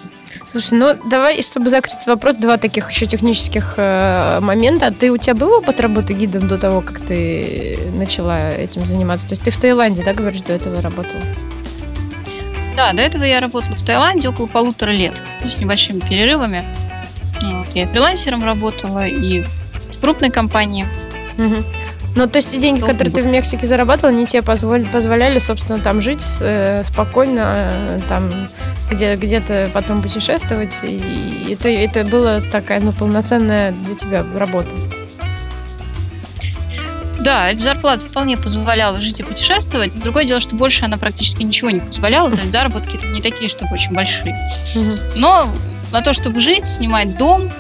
Слушай, 0.52 0.74
ну 0.78 1.10
давай, 1.10 1.42
чтобы 1.42 1.70
закрыть 1.70 2.06
вопрос, 2.06 2.36
два 2.36 2.58
таких 2.58 2.90
еще 2.92 3.06
технических 3.06 3.76
э, 3.78 4.40
момента. 4.42 4.92
Ты 4.92 5.12
у 5.12 5.18
тебя 5.18 5.34
был 5.34 5.52
опыт 5.54 5.80
работы 5.80 6.14
гидом 6.14 6.48
до 6.48 6.58
того, 6.58 6.82
как 6.82 7.00
ты 7.00 7.80
начала 7.96 8.52
этим 8.52 8.86
заниматься? 8.86 9.28
То 9.28 9.34
есть 9.34 9.44
ты 9.44 9.52
в 9.52 9.58
Таиланде, 9.58 10.04
да, 10.04 10.14
говоришь, 10.14 10.42
до 10.42 10.54
этого 10.54 10.82
работала? 10.82 11.22
Да, 12.76 12.94
до 12.94 13.02
этого 13.02 13.24
я 13.24 13.40
работала 13.40 13.76
в 13.76 13.86
Таиланде 13.86 14.30
около 14.30 14.48
полутора 14.48 14.92
лет, 14.92 15.22
с 15.46 15.58
небольшими 15.60 16.00
перерывами. 16.00 16.66
Вот, 17.42 17.70
я 17.74 17.88
фрилансером 17.88 18.44
работала 18.44 19.08
и 19.08 19.42
в 19.42 20.00
крупной 20.00 20.30
компании. 20.30 20.86
Угу. 21.38 21.64
Ну, 22.16 22.28
то 22.28 22.38
есть 22.38 22.60
деньги, 22.60 22.82
которые 22.82 23.14
ты 23.14 23.22
в 23.22 23.26
Мексике 23.26 23.66
зарабатывал, 23.66 24.10
они 24.10 24.26
тебе 24.26 24.42
позволи, 24.42 24.86
позволяли, 24.86 25.40
собственно, 25.40 25.80
там 25.80 26.02
жить 26.02 26.26
э, 26.42 26.84
спокойно, 26.84 27.72
э, 27.72 28.00
там 28.10 28.50
где, 28.92 29.16
где-то 29.16 29.70
потом 29.74 30.02
путешествовать. 30.02 30.80
И 30.84 31.56
это, 31.58 31.70
это 31.70 32.04
была 32.04 32.42
такая, 32.42 32.82
ну, 32.82 32.92
полноценная 32.92 33.72
для 33.72 33.96
тебя 33.96 34.26
работа. 34.36 34.70
Да, 37.22 37.52
эта 37.52 37.62
зарплата 37.62 38.06
вполне 38.06 38.36
позволяла 38.36 39.00
жить 39.00 39.20
и 39.20 39.24
путешествовать. 39.24 39.98
Другое 39.98 40.26
дело, 40.26 40.42
что 40.42 40.56
больше 40.56 40.86
она 40.86 40.98
практически 40.98 41.44
ничего 41.44 41.70
не 41.70 41.80
позволяла. 41.80 42.32
То 42.32 42.42
есть 42.42 42.52
заработки 42.52 43.00
не 43.06 43.22
такие, 43.22 43.50
чтобы 43.50 43.74
очень 43.74 43.94
большие. 43.94 44.38
Но 45.16 45.54
на 45.92 46.02
то, 46.02 46.14
чтобы 46.14 46.40
жить, 46.40 46.66
снимать 46.66 47.18
дом, 47.18 47.52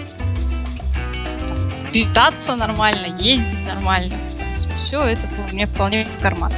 питаться 1.93 2.55
нормально, 2.55 3.08
ездить 3.20 3.60
нормально, 3.67 4.15
все 4.91 5.03
это 5.05 5.21
мне 5.53 5.67
вполне 5.67 6.05
в 6.19 6.21
карман. 6.21 6.51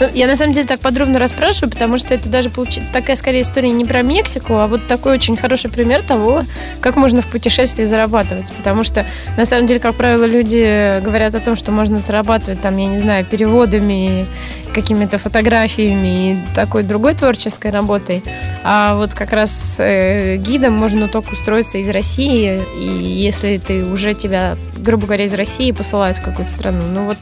Ну, 0.00 0.08
я 0.14 0.26
на 0.26 0.34
самом 0.34 0.52
деле 0.52 0.66
так 0.66 0.80
подробно 0.80 1.18
расспрашиваю, 1.18 1.70
потому 1.70 1.98
что 1.98 2.14
это 2.14 2.26
даже 2.26 2.48
получ... 2.48 2.78
такая 2.90 3.16
скорее 3.16 3.42
история 3.42 3.70
не 3.70 3.84
про 3.84 4.00
Мексику, 4.00 4.54
а 4.54 4.66
вот 4.66 4.86
такой 4.86 5.12
очень 5.12 5.36
хороший 5.36 5.70
пример 5.70 6.02
того, 6.02 6.44
как 6.80 6.96
можно 6.96 7.20
в 7.20 7.26
путешествии 7.26 7.84
зарабатывать. 7.84 8.50
Потому 8.52 8.82
что, 8.82 9.04
на 9.36 9.44
самом 9.44 9.66
деле, 9.66 9.78
как 9.78 9.94
правило, 9.94 10.24
люди 10.24 11.00
говорят 11.02 11.34
о 11.34 11.40
том, 11.40 11.54
что 11.54 11.70
можно 11.70 11.98
зарабатывать, 11.98 12.62
там, 12.62 12.78
я 12.78 12.86
не 12.86 12.98
знаю, 12.98 13.26
переводами, 13.26 14.26
какими-то 14.76 15.16
фотографиями 15.16 16.32
и 16.32 16.54
такой 16.54 16.82
другой 16.82 17.14
творческой 17.14 17.70
работой. 17.70 18.22
А 18.62 18.94
вот 18.94 19.14
как 19.14 19.32
раз 19.32 19.76
э, 19.78 20.36
гидом 20.36 20.74
можно 20.74 21.08
только 21.08 21.32
устроиться 21.32 21.78
из 21.78 21.88
России, 21.88 22.62
и 22.78 22.86
если 22.86 23.56
ты 23.56 23.86
уже 23.86 24.12
тебя, 24.12 24.58
грубо 24.76 25.06
говоря, 25.06 25.24
из 25.24 25.32
России 25.32 25.72
посылают 25.72 26.18
в 26.18 26.22
какую-то 26.22 26.50
страну, 26.50 26.82
ну 26.92 27.04
вот 27.06 27.16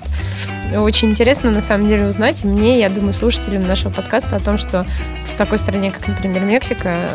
очень 0.76 1.10
интересно 1.10 1.52
на 1.52 1.60
самом 1.60 1.86
деле 1.86 2.08
узнать 2.08 2.42
мне, 2.42 2.80
я 2.80 2.90
думаю, 2.90 3.12
слушателям 3.12 3.68
нашего 3.68 3.92
подкаста 3.92 4.34
о 4.34 4.40
том, 4.40 4.58
что 4.58 4.84
в 5.24 5.36
такой 5.36 5.58
стране, 5.58 5.92
как, 5.92 6.08
например, 6.08 6.42
Мексика, 6.42 7.12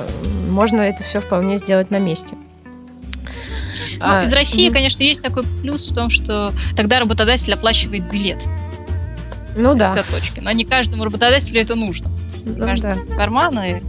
можно 0.50 0.80
это 0.80 1.04
все 1.04 1.20
вполне 1.20 1.58
сделать 1.58 1.92
на 1.92 2.00
месте. 2.00 2.38
Ну, 3.98 4.06
а, 4.06 4.24
из 4.24 4.32
России, 4.32 4.70
mm 4.70 4.72
конечно, 4.72 5.04
есть 5.04 5.22
такой 5.22 5.44
плюс 5.62 5.92
в 5.92 5.94
том, 5.94 6.10
что 6.10 6.54
тогда 6.78 7.00
работодатель 7.00 7.54
оплачивает 7.54 8.10
билет. 8.10 8.48
Ну 9.60 9.76
да. 9.76 9.94
До 9.94 10.04
точки. 10.04 10.40
Но 10.40 10.52
не 10.52 10.66
каждому 10.66 11.04
работодателю 11.04 11.62
это 11.62 11.76
нужно. 11.76 12.10
Ну, 12.46 12.66
каждому 12.66 13.06
да. 13.08 13.16
карману, 13.16 13.64
и, 13.64 13.72
и 13.72 13.82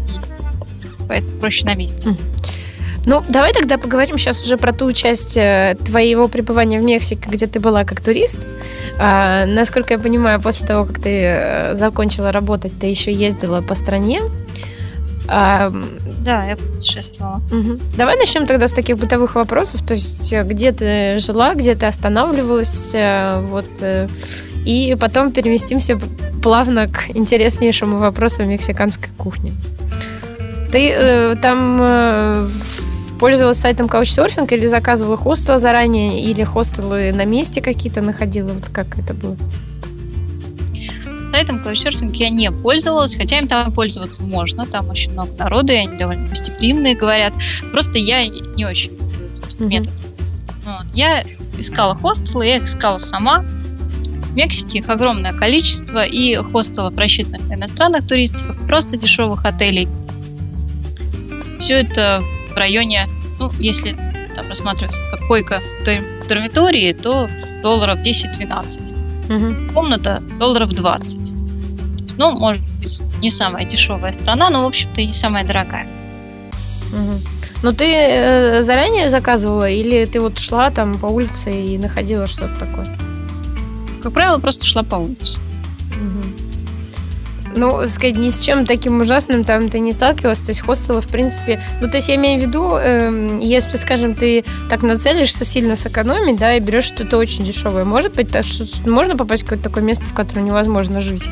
поэтому 1.08 1.38
проще 1.38 1.64
на 1.64 1.74
месте. 1.74 2.16
Ну, 3.06 3.22
давай 3.28 3.52
тогда 3.52 3.78
поговорим 3.78 4.18
сейчас 4.18 4.42
уже 4.42 4.58
про 4.58 4.72
ту 4.72 4.92
часть 4.92 5.36
э, 5.36 5.76
твоего 5.86 6.28
пребывания 6.28 6.78
в 6.78 6.84
Мексике, 6.84 7.30
где 7.30 7.46
ты 7.46 7.58
была 7.58 7.84
как 7.84 8.00
турист. 8.00 8.36
А, 8.98 9.46
насколько 9.46 9.94
я 9.94 9.98
понимаю, 9.98 10.40
после 10.40 10.66
того, 10.66 10.84
как 10.84 11.00
ты 11.00 11.22
э, 11.22 11.74
закончила 11.76 12.30
работать, 12.30 12.78
ты 12.78 12.86
еще 12.86 13.10
ездила 13.10 13.62
по 13.62 13.74
стране. 13.74 14.20
А, 15.28 15.72
да, 16.20 16.44
я 16.44 16.56
путешествовала. 16.56 17.40
Угу. 17.50 17.80
Давай 17.96 18.18
начнем 18.18 18.46
тогда 18.46 18.68
с 18.68 18.72
таких 18.72 18.98
бытовых 18.98 19.34
вопросов. 19.34 19.80
То 19.86 19.94
есть, 19.94 20.30
э, 20.34 20.44
где 20.44 20.72
ты 20.72 21.18
жила, 21.20 21.54
где 21.54 21.74
ты 21.74 21.86
останавливалась, 21.86 22.94
вот, 23.48 23.70
и 24.64 24.96
потом 24.98 25.32
переместимся 25.32 25.98
плавно 26.42 26.88
к 26.88 27.10
интереснейшему 27.14 27.98
вопросу 27.98 28.44
мексиканской 28.44 29.10
кухни. 29.16 29.52
Ты 30.72 30.90
э, 30.90 31.36
там 31.36 31.78
э, 31.80 32.48
пользовалась 33.18 33.58
сайтом 33.58 33.86
Couchsurfing 33.86 34.52
или 34.54 34.66
заказывала 34.66 35.16
хостел 35.16 35.58
заранее, 35.58 36.22
или 36.22 36.44
хостелы 36.44 37.12
на 37.12 37.24
месте 37.24 37.60
какие-то 37.60 38.00
находила? 38.00 38.52
Вот 38.52 38.68
как 38.72 38.98
это 38.98 39.14
было? 39.14 39.36
Сайтом 41.28 41.62
Couchsurfing 41.62 42.10
я 42.14 42.30
не 42.30 42.50
пользовалась, 42.50 43.14
хотя 43.14 43.38
им 43.38 43.46
там 43.46 43.72
пользоваться 43.72 44.22
можно. 44.22 44.66
Там 44.66 44.88
очень 44.88 45.12
много 45.12 45.32
народу, 45.38 45.72
и 45.72 45.76
они 45.76 45.96
довольно 45.96 46.28
гостеприимные, 46.28 46.96
говорят. 46.96 47.32
Просто 47.70 47.98
я 47.98 48.26
не 48.26 48.64
очень 48.64 48.90
люблю 48.92 49.26
этот 49.36 49.54
mm-hmm. 49.54 49.66
метод. 49.66 49.92
Вот. 50.64 50.86
Я 50.94 51.24
искала 51.58 51.94
хостелы, 51.94 52.46
я 52.46 52.56
их 52.56 52.64
искала 52.64 52.98
сама. 52.98 53.44
В 54.30 54.36
Мексике 54.36 54.78
их 54.78 54.88
огромное 54.88 55.32
количество, 55.32 56.04
и 56.04 56.36
хостелов, 56.36 56.96
рассчитанных 56.96 57.48
на 57.48 57.54
иностранных 57.54 58.06
туристов, 58.06 58.56
просто 58.66 58.96
дешевых 58.96 59.44
отелей. 59.44 59.88
Все 61.58 61.80
это 61.80 62.22
в 62.52 62.56
районе, 62.56 63.08
ну, 63.38 63.50
если 63.58 63.96
там 64.34 64.48
рассматривается 64.48 65.10
как 65.10 65.26
койка 65.26 65.60
dormitorii, 65.84 66.94
то 66.94 67.28
долларов 67.62 67.98
10-12. 67.98 69.10
Угу. 69.30 69.74
Комната 69.74 70.22
долларов 70.38 70.70
20. 70.72 71.34
Ну, 72.16 72.32
может 72.32 72.62
быть, 72.78 73.02
не 73.20 73.30
самая 73.30 73.64
дешевая 73.64 74.12
страна, 74.12 74.48
но, 74.50 74.62
в 74.62 74.66
общем-то, 74.66 75.00
и 75.00 75.06
не 75.06 75.12
самая 75.12 75.44
дорогая. 75.44 75.88
Угу. 76.92 77.20
Но 77.62 77.72
ты 77.72 77.84
э, 77.84 78.62
заранее 78.62 79.10
заказывала 79.10 79.68
или 79.68 80.04
ты 80.04 80.20
вот 80.20 80.38
шла 80.38 80.70
там 80.70 80.98
по 80.98 81.06
улице 81.06 81.52
и 81.52 81.78
находила 81.78 82.26
что-то 82.26 82.54
такое? 82.60 82.86
Как 84.02 84.12
правило, 84.12 84.38
просто 84.38 84.64
шла 84.64 84.82
по 84.82 84.96
улице. 84.96 85.38
Ну, 87.56 87.86
сказать, 87.88 88.16
ни 88.16 88.30
с 88.30 88.38
чем 88.38 88.64
таким 88.64 89.00
ужасным 89.00 89.42
там 89.44 89.70
ты 89.70 89.80
не 89.80 89.92
сталкивалась. 89.92 90.38
То 90.38 90.50
есть 90.50 90.60
хостелы, 90.60 91.00
в 91.00 91.08
принципе... 91.08 91.60
Ну, 91.80 91.88
то 91.88 91.96
есть 91.96 92.08
я 92.08 92.14
имею 92.14 92.40
в 92.40 92.42
виду, 92.42 92.76
э, 92.76 93.38
если, 93.40 93.76
скажем, 93.76 94.14
ты 94.14 94.44
так 94.68 94.82
нацелишься 94.82 95.44
сильно 95.44 95.74
сэкономить, 95.74 96.38
да, 96.38 96.54
и 96.54 96.60
берешь 96.60 96.84
что-то 96.84 97.18
очень 97.18 97.44
дешевое, 97.44 97.84
может 97.84 98.14
быть, 98.14 98.30
так, 98.30 98.46
что 98.46 98.64
можно 98.88 99.16
попасть 99.16 99.42
в 99.42 99.46
какое-то 99.46 99.64
такое 99.64 99.82
место, 99.82 100.04
в 100.04 100.14
котором 100.14 100.44
невозможно 100.44 101.00
жить? 101.00 101.24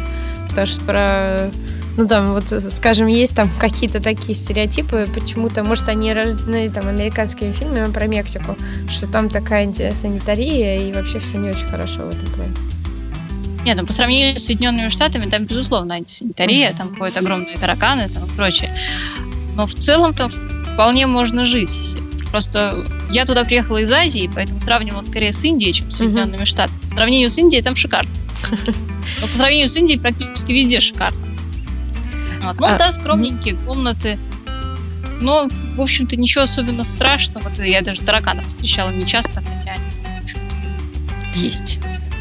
Потому 0.48 0.66
что 0.66 0.80
про 0.80 1.50
ну 1.98 2.06
там 2.06 2.32
вот, 2.32 2.48
скажем, 2.48 3.08
есть 3.08 3.34
там 3.34 3.50
какие-то 3.58 4.00
такие 4.00 4.32
стереотипы, 4.32 5.08
почему-то, 5.12 5.64
может, 5.64 5.88
они 5.88 6.12
рождены 6.14 6.70
там 6.70 6.86
американскими 6.86 7.52
фильмами 7.52 7.90
про 7.90 8.06
Мексику, 8.06 8.56
что 8.88 9.08
там 9.08 9.28
такая 9.28 9.62
антисанитария 9.62 10.78
и 10.78 10.92
вообще 10.92 11.18
все 11.18 11.38
не 11.38 11.50
очень 11.50 11.66
хорошо 11.66 12.02
в 12.02 12.10
этом 12.10 12.26
плане. 12.34 12.54
Нет, 13.64 13.76
ну 13.76 13.84
по 13.84 13.92
сравнению 13.92 14.38
с 14.38 14.44
Соединенными 14.44 14.90
Штатами, 14.90 15.28
там, 15.28 15.44
безусловно, 15.44 15.96
антисанитария, 15.96 16.72
там 16.72 16.96
ходят 16.96 17.16
огромные 17.16 17.58
тараканы 17.58 18.08
там, 18.08 18.26
и 18.26 18.30
прочее. 18.30 18.72
Но 19.56 19.66
в 19.66 19.74
целом 19.74 20.14
там 20.14 20.30
вполне 20.30 21.08
можно 21.08 21.46
жить. 21.46 21.96
Просто 22.30 22.86
я 23.10 23.26
туда 23.26 23.44
приехала 23.44 23.78
из 23.78 23.90
Азии, 23.90 24.30
поэтому 24.32 24.60
сравнивала 24.60 25.02
скорее 25.02 25.32
с 25.32 25.44
Индией, 25.44 25.72
чем 25.72 25.90
с 25.90 25.96
Соединенными 25.96 26.44
Штатами. 26.44 26.78
По 26.78 26.90
сравнению 26.90 27.28
с 27.28 27.38
Индией 27.38 27.62
там 27.62 27.74
шикарно. 27.74 28.10
Но 29.20 29.26
по 29.26 29.36
сравнению 29.36 29.68
с 29.68 29.76
Индией 29.76 29.98
практически 29.98 30.52
везде 30.52 30.78
шикарно. 30.78 31.27
Вот. 32.42 32.60
Ну 32.60 32.66
а, 32.66 32.78
да, 32.78 32.92
скромненькие 32.92 33.56
комнаты. 33.66 34.18
Но, 35.20 35.48
в 35.74 35.80
общем-то, 35.80 36.16
ничего 36.16 36.44
особенно 36.44 36.84
страшного. 36.84 37.50
Я 37.60 37.82
даже 37.82 38.02
тараканов 38.02 38.46
встречала 38.46 38.90
не 38.90 39.06
часто, 39.06 39.42
хотя 39.42 39.72
они, 39.72 40.20
в 40.20 40.24
общем-то, 40.24 41.38
есть. 41.38 41.78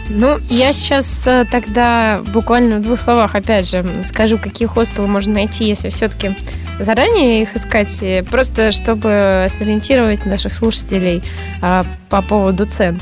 Ну, 0.09 0.39
я 0.49 0.73
сейчас 0.73 1.27
э, 1.27 1.45
тогда 1.51 2.21
буквально 2.33 2.77
в 2.77 2.81
двух 2.81 3.01
словах, 3.01 3.35
опять 3.35 3.69
же, 3.69 3.85
скажу, 4.03 4.37
какие 4.37 4.67
хостелы 4.67 5.07
можно 5.07 5.33
найти, 5.33 5.65
если 5.65 5.89
все-таки 5.89 6.35
заранее 6.79 7.43
их 7.43 7.55
искать, 7.55 8.01
э, 8.01 8.23
просто 8.23 8.71
чтобы 8.71 9.47
сориентировать 9.49 10.25
наших 10.25 10.53
слушателей 10.53 11.23
а, 11.61 11.83
по 12.09 12.21
поводу 12.21 12.65
цен. 12.65 12.99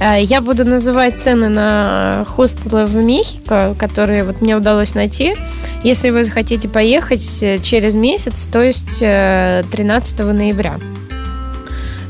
А, 0.00 0.16
я 0.16 0.40
буду 0.40 0.64
называть 0.64 1.18
цены 1.18 1.48
на 1.48 2.24
хостелы 2.26 2.86
в 2.86 2.94
Мехико, 2.94 3.74
которые 3.78 4.24
вот 4.24 4.40
мне 4.40 4.56
удалось 4.56 4.94
найти. 4.94 5.36
Если 5.82 6.10
вы 6.10 6.24
захотите 6.24 6.68
поехать 6.68 7.42
э, 7.42 7.58
через 7.58 7.94
месяц, 7.94 8.46
то 8.46 8.62
есть 8.62 8.98
13 8.98 10.18
ноября. 10.20 10.76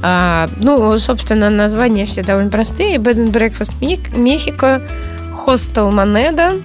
А, 0.02 0.49
ну, 0.56 0.99
собственно, 0.99 1.50
названия 1.50 2.04
все 2.04 2.23
довольно 2.23 2.50
простые. 2.50 2.96
Bed 2.96 3.16
and 3.16 3.32
Breakfast 3.32 3.73
Mexico, 3.80 4.82
Hostel 5.46 5.90
Moneda, 5.90 6.62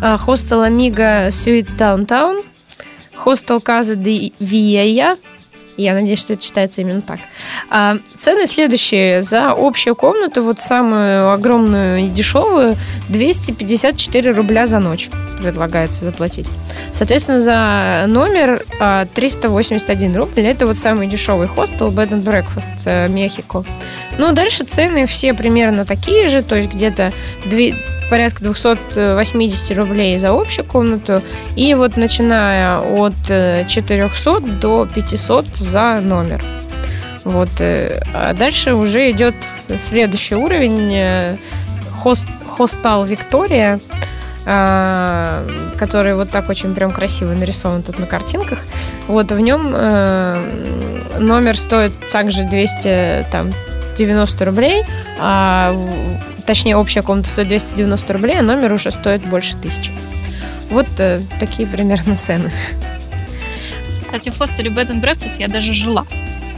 Hostel 0.00 0.64
Amiga 0.64 1.28
Suites 1.28 1.76
Downtown, 1.76 2.44
Hostel 3.24 3.60
Casa 3.60 3.96
de 3.96 4.32
Villa, 4.40 5.16
я 5.78 5.94
надеюсь, 5.94 6.18
что 6.18 6.32
это 6.32 6.42
читается 6.42 6.80
именно 6.80 7.00
так. 7.00 7.20
А, 7.70 7.98
цены 8.18 8.46
следующие. 8.46 9.22
За 9.22 9.52
общую 9.56 9.94
комнату, 9.94 10.42
вот 10.42 10.60
самую 10.60 11.30
огромную 11.30 12.00
и 12.00 12.08
дешевую, 12.08 12.76
254 13.08 14.32
рубля 14.32 14.66
за 14.66 14.80
ночь 14.80 15.08
предлагается 15.38 16.04
заплатить. 16.04 16.46
Соответственно, 16.92 17.40
за 17.40 18.04
номер 18.06 18.62
381 19.14 20.14
а, 20.14 20.18
рубль. 20.18 20.40
Это 20.40 20.66
вот 20.66 20.78
самый 20.78 21.06
дешевый 21.06 21.48
хостел 21.48 21.90
Bed 21.90 22.10
and 22.10 22.22
Breakfast 22.22 22.70
э, 22.84 23.08
Мехико. 23.08 23.64
Ну, 24.18 24.32
дальше 24.32 24.64
цены 24.64 25.06
все 25.06 25.34
примерно 25.34 25.84
такие 25.84 26.28
же, 26.28 26.42
то 26.42 26.56
есть 26.56 26.72
где-то 26.72 27.12
2, 27.46 27.58
порядка 28.10 28.42
280 28.44 29.76
рублей 29.76 30.18
за 30.18 30.30
общую 30.30 30.64
комнату. 30.64 31.22
И 31.56 31.74
вот 31.74 31.96
начиная 31.96 32.80
от 32.80 33.14
400 33.26 34.30
э, 34.30 34.40
до 34.40 34.86
500 34.86 35.46
за 35.56 36.00
номер. 36.02 36.44
Вот. 37.24 37.50
Э, 37.60 38.00
а 38.14 38.34
дальше 38.34 38.74
уже 38.74 39.10
идет 39.10 39.34
следующий 39.78 40.34
уровень. 40.34 41.38
Хост, 42.02 42.28
хостал 42.46 43.04
Виктория, 43.04 43.80
который 44.48 46.14
вот 46.14 46.30
так 46.30 46.48
очень 46.48 46.74
прям 46.74 46.92
красиво 46.92 47.32
нарисован 47.32 47.82
тут 47.82 47.98
на 47.98 48.06
картинках. 48.06 48.60
Вот 49.06 49.30
в 49.30 49.38
нем 49.38 49.72
номер 49.72 51.56
стоит 51.58 51.92
также 52.10 52.44
200 52.44 53.26
там 53.30 53.52
90 53.96 54.44
рублей, 54.44 54.84
а 55.20 55.76
точнее, 56.46 56.76
общая 56.76 57.02
комната 57.02 57.28
стоит 57.28 57.48
290 57.48 58.12
рублей, 58.12 58.38
а 58.38 58.42
номер 58.42 58.72
уже 58.72 58.90
стоит 58.90 59.22
больше 59.26 59.56
тысячи. 59.56 59.92
Вот 60.70 60.86
э, 60.98 61.20
такие 61.40 61.68
примерно 61.68 62.16
цены. 62.16 62.50
Кстати, 63.88 64.30
в 64.30 64.38
хостеле 64.38 64.70
Bed 64.70 64.88
and 64.88 65.02
Breakfast 65.02 65.36
я 65.38 65.48
даже 65.48 65.72
жила. 65.72 66.06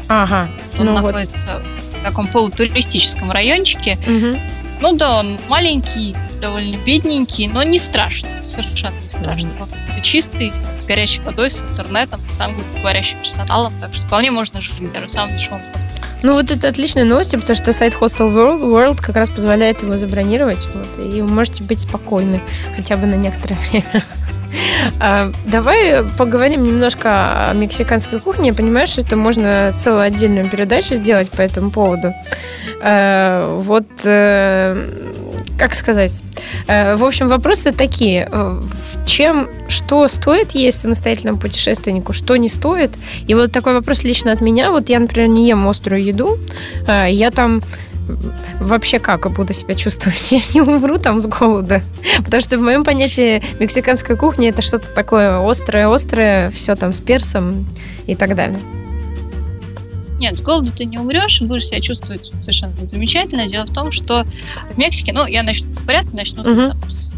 Ага. 0.09 0.49
Он 0.79 0.87
ну 0.87 0.95
находится 0.95 1.55
вот. 1.55 2.01
в 2.01 2.05
таком 2.05 2.27
полутуристическом 2.29 3.31
райончике. 3.31 3.99
Угу. 4.07 4.41
Ну 4.81 4.97
да, 4.97 5.19
он 5.19 5.41
маленький, 5.49 6.15
довольно 6.41 6.77
бедненький, 6.77 7.47
но 7.47 7.63
не 7.63 7.79
страшный, 7.79 8.43
совершенно 8.43 8.99
не 9.01 9.09
страшный. 9.09 9.51
Угу. 9.61 9.69
Это 9.93 10.01
чистый, 10.01 10.53
с 10.79 10.85
горячей 10.85 11.21
водой, 11.23 11.51
с 11.51 11.63
интернетом, 11.63 12.21
с 12.29 12.41
англоговорящим 12.41 13.19
персоналом, 13.19 13.73
так 13.81 13.95
что 13.95 14.07
вполне 14.07 14.31
можно 14.31 14.61
жить 14.61 14.93
даже 14.93 15.07
в 15.07 15.11
самом 15.11 15.37
дешевом 15.37 15.61
хостеле. 15.73 16.01
Ну 16.23 16.33
вот 16.33 16.51
это 16.51 16.69
отличная 16.69 17.05
новость, 17.05 17.33
потому 17.33 17.55
что 17.55 17.73
сайт 17.73 17.95
Hostel 17.95 18.33
World, 18.33 18.63
World 18.63 19.01
как 19.01 19.17
раз 19.17 19.31
позволяет 19.31 19.83
его 19.83 19.97
забронировать, 19.97 20.67
вот, 20.75 21.05
и 21.05 21.23
вы 21.23 21.29
можете 21.29 21.63
быть 21.63 21.81
спокойны 21.81 22.41
хотя 22.77 22.97
бы 22.97 23.07
на 23.07 23.15
некоторое 23.15 23.59
время. 23.71 24.05
А, 24.99 25.31
давай 25.47 26.05
поговорим 26.19 26.65
немножко 26.65 27.51
о 27.51 27.55
мексиканской 27.55 28.21
кухне. 28.21 28.49
Я 28.49 28.55
понимаю, 28.55 28.87
что 28.87 29.01
это 29.01 29.17
можно 29.17 29.73
целую 29.79 30.03
отдельную 30.03 30.49
передачу 30.49 30.95
сделать 30.95 31.31
по 31.31 31.41
этому 31.41 31.71
поводу. 31.71 32.13
А, 32.83 33.59
вот 33.61 33.87
э, 34.05 34.89
как 35.59 35.75
сказать? 35.75 36.23
Э, 36.67 36.97
в 36.97 37.05
общем, 37.05 37.29
вопросы 37.29 37.73
такие. 37.73 38.29
Э, 38.31 38.61
чем, 39.07 39.49
что 39.69 40.09
стоит 40.09 40.53
есть 40.53 40.81
самостоятельному 40.81 41.39
путешественнику, 41.39 42.13
что 42.13 42.37
не 42.37 42.49
стоит? 42.49 42.91
И 43.27 43.35
вот 43.35 43.53
такой 43.53 43.75
вопрос 43.75 44.05
лично 44.05 44.33
от 44.33 44.41
меня. 44.41 44.71
Вот 44.71 44.89
я, 44.89 44.99
например, 44.99 45.29
не 45.29 45.49
ем 45.49 45.69
острую 45.69 46.03
еду. 46.03 46.39
Э, 46.87 47.07
я 47.11 47.31
там 47.31 47.63
вообще 48.61 48.99
как 48.99 49.31
буду 49.33 49.53
себя 49.53 49.75
чувствовать? 49.75 50.29
Я 50.33 50.41
не 50.55 50.61
умру 50.61 50.99
там 50.99 51.21
с 51.21 51.27
голода. 51.27 51.83
Потому 52.25 52.41
что 52.41 52.59
в 52.59 52.61
моем 52.61 52.85
понятии 52.85 53.43
мексиканская 53.61 54.17
кухня 54.17 54.49
это 54.49 54.63
что-то 54.63 54.91
такое 54.91 55.39
острое-острое, 55.49 56.51
все 56.51 56.75
там 56.75 56.93
с 56.93 57.01
персом 57.01 57.67
и 58.07 58.17
так 58.17 58.35
далее. 58.35 58.59
Нет, 60.21 60.37
с 60.37 60.43
голоду 60.43 60.71
ты 60.71 60.85
не 60.85 60.99
умрешь, 60.99 61.41
будешь 61.41 61.67
себя 61.67 61.81
чувствовать 61.81 62.31
совершенно 62.43 62.75
замечательно. 62.87 63.49
Дело 63.49 63.65
в 63.65 63.73
том, 63.73 63.91
что 63.91 64.27
в 64.75 64.77
Мексике, 64.77 65.15
ну, 65.15 65.27
я 65.27 65.43
начну 65.43 65.75
по 65.75 65.83
порядку, 65.85 66.15
начну 66.15 66.43
uh-huh. 66.43 66.67
там, 66.67 66.91
с 66.91 67.15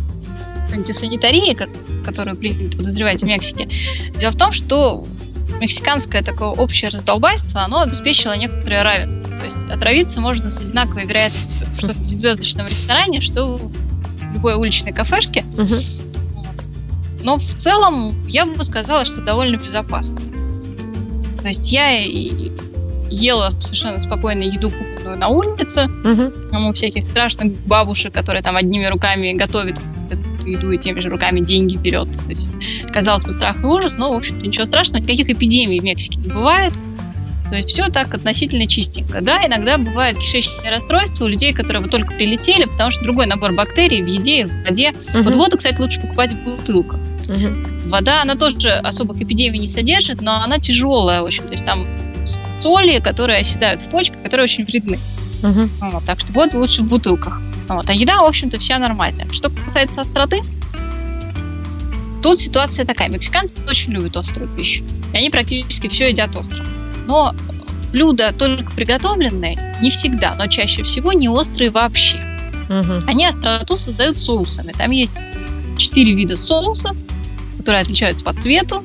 антисанитарии, 0.72 1.56
которую 2.04 2.36
принято 2.36 2.76
подозревать 2.76 3.20
в 3.20 3.26
Мексике. 3.26 3.68
Дело 4.18 4.30
в 4.30 4.36
том, 4.36 4.52
что 4.52 5.04
мексиканское 5.60 6.22
такое 6.22 6.50
общее 6.50 6.90
раздолбайство, 6.90 7.62
оно 7.62 7.80
обеспечило 7.80 8.36
некоторое 8.36 8.84
равенство. 8.84 9.36
То 9.36 9.44
есть 9.46 9.56
отравиться 9.68 10.20
можно 10.20 10.48
с 10.48 10.60
одинаковой 10.60 11.04
вероятностью, 11.04 11.60
что 11.78 11.94
в 11.94 12.06
звездочном 12.06 12.68
ресторане, 12.68 13.20
что 13.20 13.56
в 13.56 14.32
любой 14.32 14.54
уличной 14.54 14.92
кафешке. 14.92 15.44
Uh-huh. 15.56 16.02
Но 17.24 17.36
в 17.36 17.54
целом 17.54 18.28
я 18.28 18.46
бы 18.46 18.62
сказала, 18.62 19.04
что 19.04 19.20
довольно 19.22 19.56
безопасно. 19.56 20.20
То 21.40 21.48
есть 21.48 21.72
я 21.72 21.98
и 21.98 22.52
ела 23.12 23.50
совершенно 23.50 24.00
спокойно 24.00 24.42
еду, 24.42 24.70
купленную 24.70 25.16
на 25.16 25.28
улице. 25.28 25.86
Угу. 25.86 26.68
У 26.68 26.72
всяких 26.72 27.04
страшных 27.04 27.52
бабушек, 27.66 28.12
которые 28.12 28.42
там 28.42 28.56
одними 28.56 28.86
руками 28.86 29.32
готовят 29.32 29.80
эту 30.10 30.48
еду 30.48 30.72
и 30.72 30.78
теми 30.78 31.00
же 31.00 31.08
руками 31.08 31.40
деньги 31.40 31.76
берет. 31.76 32.12
То 32.24 32.30
есть, 32.30 32.54
казалось 32.92 33.24
бы, 33.24 33.32
страх 33.32 33.62
и 33.62 33.66
ужас, 33.66 33.96
но, 33.96 34.12
в 34.12 34.16
общем-то, 34.16 34.46
ничего 34.46 34.64
страшного. 34.64 35.02
Никаких 35.02 35.30
эпидемий 35.30 35.80
в 35.80 35.84
Мексике 35.84 36.18
не 36.18 36.28
бывает. 36.28 36.72
То 37.52 37.56
есть 37.56 37.68
все 37.68 37.88
так 37.88 38.14
относительно 38.14 38.66
чистенько. 38.66 39.20
Да, 39.20 39.44
иногда 39.44 39.76
бывает 39.76 40.16
кишечное 40.16 40.70
расстройство 40.70 41.26
у 41.26 41.28
людей, 41.28 41.52
которые 41.52 41.82
вот 41.82 41.90
только 41.90 42.14
прилетели, 42.14 42.64
потому 42.64 42.90
что 42.90 43.02
другой 43.02 43.26
набор 43.26 43.52
бактерий 43.52 44.02
в 44.02 44.06
еде 44.06 44.40
и 44.40 44.44
в 44.44 44.64
воде. 44.64 44.94
Угу. 45.14 45.22
Вот 45.22 45.34
воду, 45.34 45.58
кстати, 45.58 45.78
лучше 45.78 46.00
покупать 46.00 46.32
в 46.32 46.36
бутылках. 46.36 46.98
Угу. 47.28 47.88
Вода, 47.88 48.22
она 48.22 48.36
тоже 48.36 48.70
особых 48.70 49.20
эпидемий 49.20 49.58
не 49.58 49.68
содержит, 49.68 50.22
но 50.22 50.42
она 50.42 50.58
тяжелая, 50.58 51.20
в 51.20 51.26
общем. 51.26 51.44
То 51.44 51.52
есть 51.52 51.66
там 51.66 51.86
соли, 52.62 53.00
которые 53.00 53.40
оседают 53.40 53.82
в 53.82 53.88
почках, 53.88 54.22
которые 54.22 54.44
очень 54.44 54.64
вредны. 54.64 54.98
Угу. 55.42 55.68
Вот, 55.80 56.04
так 56.04 56.20
что 56.20 56.32
вот 56.32 56.54
лучше 56.54 56.82
в 56.82 56.88
бутылках. 56.88 57.40
Вот. 57.68 57.88
А 57.88 57.92
еда, 57.92 58.18
в 58.22 58.24
общем-то, 58.24 58.58
вся 58.58 58.78
нормальная. 58.78 59.28
Что 59.32 59.50
касается 59.50 60.00
остроты, 60.00 60.40
тут 62.22 62.38
ситуация 62.38 62.86
такая. 62.86 63.08
Мексиканцы 63.08 63.54
очень 63.68 63.92
любят 63.92 64.16
острую 64.16 64.48
пищу. 64.48 64.84
И 65.12 65.16
они 65.16 65.30
практически 65.30 65.88
все 65.88 66.08
едят 66.08 66.36
остро. 66.36 66.64
Но 67.06 67.34
блюда 67.90 68.32
только 68.32 68.72
приготовленные 68.72 69.78
не 69.82 69.90
всегда, 69.90 70.34
но 70.38 70.46
чаще 70.46 70.82
всего 70.82 71.12
не 71.12 71.28
острые 71.28 71.70
вообще. 71.70 72.18
Угу. 72.68 73.06
Они 73.06 73.26
остроту 73.26 73.76
создают 73.76 74.18
соусами. 74.18 74.72
Там 74.72 74.92
есть 74.92 75.22
четыре 75.76 76.14
вида 76.14 76.36
соуса. 76.36 76.94
которые 77.58 77.82
отличаются 77.82 78.24
по 78.24 78.32
цвету, 78.32 78.82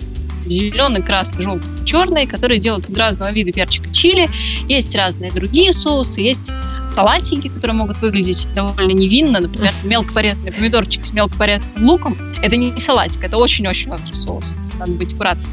зеленый, 0.53 1.01
красный, 1.01 1.43
желтый, 1.43 1.69
черный, 1.85 2.27
которые 2.27 2.59
делают 2.59 2.87
из 2.87 2.97
разного 2.97 3.31
вида 3.31 3.51
перчика 3.51 3.93
чили. 3.93 4.29
Есть 4.67 4.95
разные 4.95 5.31
другие 5.31 5.73
соусы, 5.73 6.21
есть 6.21 6.51
салатики, 6.89 7.49
которые 7.49 7.75
могут 7.75 7.97
выглядеть 8.01 8.47
довольно 8.55 8.91
невинно. 8.91 9.39
Например, 9.39 9.73
мелко 9.83 10.13
порезанный 10.13 10.51
помидорчик 10.51 11.05
с 11.05 11.11
мелко 11.11 11.37
порезанным 11.37 11.85
луком. 11.85 12.17
Это 12.41 12.55
не 12.55 12.77
салатик, 12.79 13.23
это 13.23 13.37
очень-очень 13.37 13.91
острый 13.91 14.15
соус. 14.15 14.57
Надо 14.79 14.91
быть 14.93 15.13
аккуратным. 15.13 15.47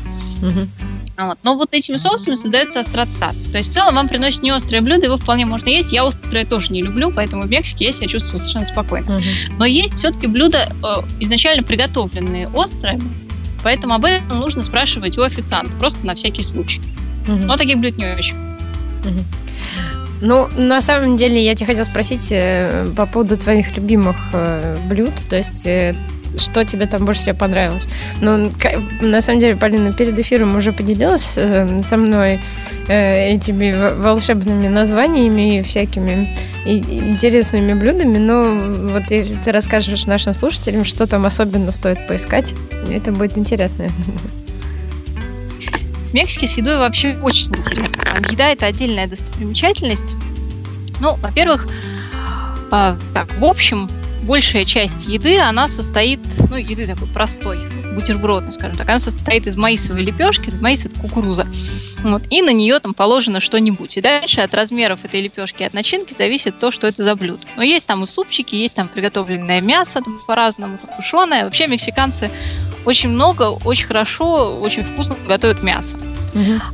Вот. 1.16 1.38
Но 1.42 1.56
вот 1.56 1.72
этими 1.72 1.96
соусами 1.96 2.34
создается 2.34 2.80
острота. 2.80 3.32
То 3.52 3.58
есть 3.58 3.70
в 3.70 3.72
целом 3.72 3.94
вам 3.94 4.08
приносит 4.08 4.42
не 4.42 4.50
острое 4.50 4.82
блюдо, 4.82 5.06
его 5.06 5.16
вполне 5.16 5.46
можно 5.46 5.68
есть. 5.68 5.92
Я 5.92 6.04
острое 6.06 6.44
тоже 6.44 6.72
не 6.72 6.82
люблю, 6.82 7.12
поэтому 7.14 7.42
в 7.42 7.50
Мексике 7.50 7.86
я 7.86 7.92
себя 7.92 8.08
чувствую 8.08 8.40
совершенно 8.40 8.64
спокойно. 8.64 9.16
Угу. 9.16 9.24
Но 9.58 9.64
есть 9.64 9.94
все-таки 9.94 10.26
блюда 10.26 10.68
э, 10.82 10.86
изначально 11.20 11.62
приготовленные 11.62 12.48
острые, 12.48 13.00
поэтому 13.64 13.94
об 13.94 14.04
этом 14.04 14.38
нужно 14.38 14.62
спрашивать 14.62 15.18
у 15.18 15.22
официанта, 15.22 15.74
просто 15.76 16.06
на 16.06 16.14
всякий 16.14 16.44
случай. 16.44 16.80
Угу. 17.26 17.38
Но 17.38 17.56
таких 17.56 17.78
блюд 17.78 17.98
не 17.98 18.12
очень. 18.12 18.36
Угу. 18.36 19.24
Ну, 20.20 20.48
на 20.56 20.80
самом 20.80 21.16
деле, 21.16 21.44
я 21.44 21.54
тебя 21.54 21.66
хотела 21.66 21.84
спросить 21.84 22.28
э, 22.30 22.88
по 22.96 23.06
поводу 23.06 23.36
твоих 23.36 23.76
любимых 23.76 24.16
э, 24.32 24.78
блюд. 24.88 25.12
То 25.28 25.36
есть, 25.36 25.66
э, 25.66 25.96
что 26.36 26.64
тебе 26.64 26.86
там 26.86 27.04
больше 27.04 27.22
всего 27.22 27.36
понравилось? 27.36 27.86
Ну, 28.20 28.50
на 29.00 29.20
самом 29.20 29.40
деле, 29.40 29.56
Полина 29.56 29.92
перед 29.92 30.18
эфиром 30.18 30.56
уже 30.56 30.72
поделилась 30.72 31.34
э, 31.36 31.82
со 31.86 31.96
мной 31.96 32.40
э, 32.88 33.28
этими 33.34 33.72
волшебными 34.00 34.68
названиями 34.68 35.58
и 35.58 35.62
всякими 35.62 36.28
интересными 36.64 37.74
блюдами. 37.74 38.18
Но 38.18 38.90
вот 38.92 39.10
если 39.10 39.36
ты 39.36 39.52
расскажешь 39.52 40.06
нашим 40.06 40.34
слушателям, 40.34 40.84
что 40.84 41.06
там 41.06 41.26
особенно 41.26 41.70
стоит 41.72 42.06
поискать, 42.06 42.54
это 42.90 43.12
будет 43.12 43.38
интересно. 43.38 43.86
В 46.10 46.14
Мексике 46.14 46.46
с 46.46 46.56
едой 46.56 46.78
вообще 46.78 47.16
очень 47.22 47.48
интересно. 47.48 48.02
Еда 48.30 48.48
это 48.50 48.66
отдельная 48.66 49.08
достопримечательность. 49.08 50.14
Ну, 51.00 51.16
во-первых, 51.16 51.66
э, 52.70 52.96
так, 53.12 53.38
в 53.38 53.44
общем, 53.44 53.88
большая 54.24 54.64
часть 54.64 55.06
еды, 55.06 55.38
она 55.38 55.68
состоит, 55.68 56.20
ну, 56.50 56.56
еды 56.56 56.86
такой 56.86 57.06
простой, 57.08 57.58
бутербродной, 57.94 58.52
скажем 58.52 58.76
так, 58.76 58.88
она 58.88 58.98
состоит 58.98 59.46
из 59.46 59.56
маисовой 59.56 60.02
лепешки, 60.02 60.52
маис 60.60 60.84
это 60.84 60.98
кукуруза, 60.98 61.46
вот, 62.02 62.22
и 62.30 62.42
на 62.42 62.50
нее 62.50 62.78
там 62.80 62.92
положено 62.92 63.40
что-нибудь. 63.40 63.96
И 63.96 64.00
дальше 64.00 64.40
от 64.40 64.52
размеров 64.54 65.04
этой 65.04 65.22
лепешки 65.22 65.62
и 65.62 65.66
от 65.66 65.72
начинки 65.72 66.12
зависит 66.12 66.58
то, 66.58 66.70
что 66.70 66.86
это 66.86 67.02
за 67.02 67.14
блюдо. 67.14 67.40
Но 67.56 67.62
есть 67.62 67.86
там 67.86 68.04
и 68.04 68.06
супчики, 68.06 68.54
есть 68.56 68.74
там 68.74 68.88
приготовленное 68.88 69.60
мясо 69.60 70.02
там, 70.02 70.18
по-разному, 70.26 70.78
тушеное. 70.96 71.44
Вообще 71.44 71.66
мексиканцы 71.66 72.30
очень 72.84 73.08
много, 73.08 73.44
очень 73.64 73.86
хорошо, 73.86 74.58
очень 74.60 74.84
вкусно 74.84 75.16
готовят 75.26 75.62
мясо. 75.62 75.96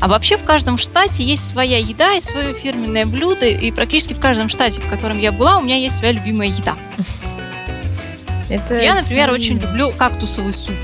А 0.01 0.09
вообще 0.09 0.37
в 0.37 0.45
каждом 0.45 0.79
штате 0.79 1.23
есть 1.23 1.49
своя 1.49 1.79
еда 1.79 2.15
и 2.15 2.23
свое 2.23 2.55
фирменное 2.55 3.07
блюдо, 3.07 3.47
и 3.47 3.71
практически 3.71 4.15
в 4.15 4.21
каждом 4.21 4.49
штате, 4.49 4.81
в 4.81 4.89
котором 4.89 5.19
я 5.19 5.33
была, 5.33 5.59
у 5.59 5.63
меня 5.63 5.77
есть 5.77 5.99
своя 5.99 6.13
любимая 6.13 6.49
еда. 6.49 6.77
Это... 8.51 8.83
Я, 8.83 8.95
например, 8.95 9.31
очень 9.31 9.59
люблю 9.59 9.93
кактусовый 9.93 10.53
суп. 10.53 10.75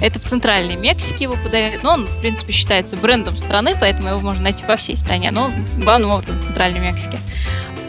Это 0.00 0.18
в 0.18 0.24
центральной 0.24 0.76
Мексике 0.76 1.24
его 1.24 1.36
подают, 1.36 1.82
но 1.82 1.94
он, 1.94 2.06
в 2.06 2.20
принципе, 2.20 2.52
считается 2.52 2.96
брендом 2.96 3.38
страны, 3.38 3.76
поэтому 3.78 4.08
его 4.08 4.20
можно 4.20 4.42
найти 4.42 4.64
по 4.64 4.76
всей 4.76 4.96
стране, 4.96 5.30
но 5.30 5.50
главным 5.78 6.10
образом 6.10 6.40
в 6.40 6.44
центральной 6.44 6.80
Мексике. 6.80 7.18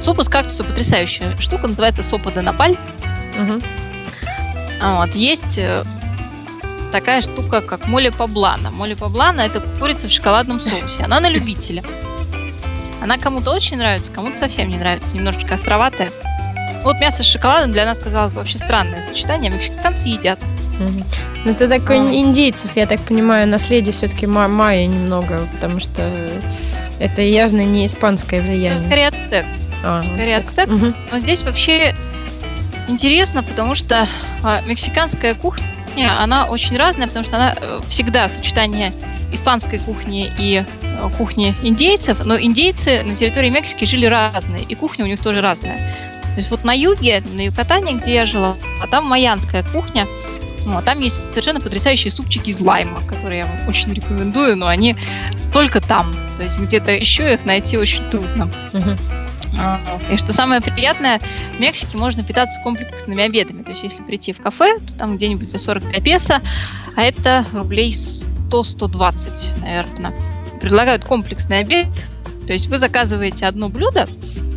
Суп 0.02 0.20
из 0.20 0.30
кактуса 0.30 0.64
потрясающая 0.64 1.36
штука, 1.38 1.68
называется 1.68 2.04
сопа 2.04 2.32
де 2.32 2.42
напаль. 2.42 2.78
Угу. 3.38 3.62
Вот, 4.82 5.16
есть 5.16 5.58
э, 5.58 5.84
такая 6.92 7.22
штука, 7.22 7.62
как 7.62 7.88
моли 7.88 8.10
паблана. 8.10 8.72
Моли 8.72 8.94
паблана– 8.94 9.42
это 9.42 9.62
курица 9.80 10.08
в 10.08 10.12
шоколадном 10.12 10.60
соусе. 10.60 11.04
Она 11.04 11.20
на 11.20 11.30
любителя. 11.30 11.84
Она 13.02 13.18
кому-то 13.18 13.52
очень 13.52 13.78
нравится, 13.78 14.12
кому-то 14.12 14.38
совсем 14.38 14.70
не 14.70 14.78
нравится, 14.78 15.16
немножечко 15.16 15.56
островатая. 15.56 16.12
Вот 16.86 17.00
мясо 17.00 17.24
с 17.24 17.26
шоколадом 17.26 17.72
для 17.72 17.84
нас 17.84 17.98
казалось 17.98 18.32
бы 18.32 18.38
вообще 18.40 18.60
странное 18.60 19.04
сочетание, 19.08 19.50
мексиканцы 19.50 20.08
едят. 20.08 20.40
Ну, 20.78 21.52
это 21.52 21.68
такой 21.68 21.98
а. 21.98 22.14
индейцев, 22.14 22.70
я 22.76 22.86
так 22.86 23.02
понимаю, 23.02 23.48
наследие 23.48 23.92
все-таки 23.92 24.28
ма- 24.28 24.48
майя 24.48 24.86
немного, 24.86 25.48
потому 25.54 25.80
что 25.80 26.04
это 27.00 27.24
явно 27.24 27.66
не 27.66 27.88
испанское 27.88 28.40
влияние. 28.40 28.82
Это 28.82 28.86
скорее 28.86 29.08
ацтек. 29.08 29.46
А, 29.84 30.04
скорее 30.04 30.38
ацтек. 30.38 30.70
Угу. 30.70 30.94
Но 31.12 31.20
здесь 31.20 31.42
вообще 31.42 31.96
интересно, 32.88 33.42
потому 33.42 33.74
что 33.74 34.08
а, 34.44 34.62
мексиканская 34.68 35.34
кухня, 35.34 35.66
она 36.20 36.46
очень 36.46 36.78
разная, 36.78 37.08
потому 37.08 37.26
что 37.26 37.36
она 37.38 37.56
э, 37.60 37.80
всегда 37.90 38.28
сочетание 38.28 38.94
испанской 39.32 39.80
кухни 39.80 40.32
и 40.38 40.64
э, 40.82 41.10
кухни 41.18 41.56
индейцев, 41.64 42.26
но 42.26 42.40
индейцы 42.40 43.02
на 43.04 43.16
территории 43.16 43.50
Мексики 43.50 43.86
жили 43.86 44.06
разные, 44.06 44.64
и 44.64 44.76
кухня 44.76 45.06
у 45.06 45.08
них 45.08 45.22
тоже 45.22 45.42
разная. 45.42 46.06
То 46.36 46.40
есть 46.42 46.52
вот 46.52 46.66
на 46.66 46.74
юге, 46.74 47.24
на 47.34 47.46
Юкатане, 47.46 47.94
где 47.94 48.14
я 48.14 48.26
жила, 48.26 48.58
а 48.84 48.88
там 48.88 49.06
майянская 49.06 49.64
кухня, 49.64 50.06
ну, 50.66 50.78
а 50.78 50.82
там 50.82 51.00
есть 51.00 51.32
совершенно 51.32 51.62
потрясающие 51.62 52.12
супчики 52.12 52.50
из 52.50 52.60
лайма, 52.60 53.02
которые 53.08 53.40
я 53.40 53.46
вам 53.46 53.70
очень 53.70 53.94
рекомендую, 53.94 54.58
но 54.58 54.68
они 54.68 54.98
только 55.54 55.80
там. 55.80 56.14
То 56.38 56.44
есть 56.44 56.60
где-то 56.60 56.92
еще 56.92 57.34
их 57.34 57.46
найти 57.46 57.78
очень 57.78 58.04
трудно. 58.10 58.50
Uh-huh. 58.74 59.00
И 60.12 60.18
что 60.18 60.34
самое 60.34 60.60
приятное, 60.60 61.22
в 61.56 61.60
Мексике 61.60 61.98
можно 61.98 62.24
питаться 62.24 62.60
комплексными 62.62 63.24
обедами. 63.24 63.64
То 63.64 63.72
есть 63.72 63.84
если 63.84 64.04
прийти 64.04 64.34
в 64.34 64.42
кафе, 64.42 64.80
то 64.80 64.94
там 64.96 65.16
где-нибудь 65.16 65.50
за 65.50 65.58
45 65.58 66.04
песо, 66.04 66.42
а 66.98 67.02
это 67.02 67.46
рублей 67.54 67.92
100-120, 67.92 69.62
наверное. 69.62 70.14
Предлагают 70.60 71.06
комплексный 71.06 71.60
обед, 71.60 71.88
то 72.46 72.54
есть 72.54 72.68
вы 72.68 72.78
заказываете 72.78 73.46
одно 73.46 73.70
блюдо, 73.70 74.08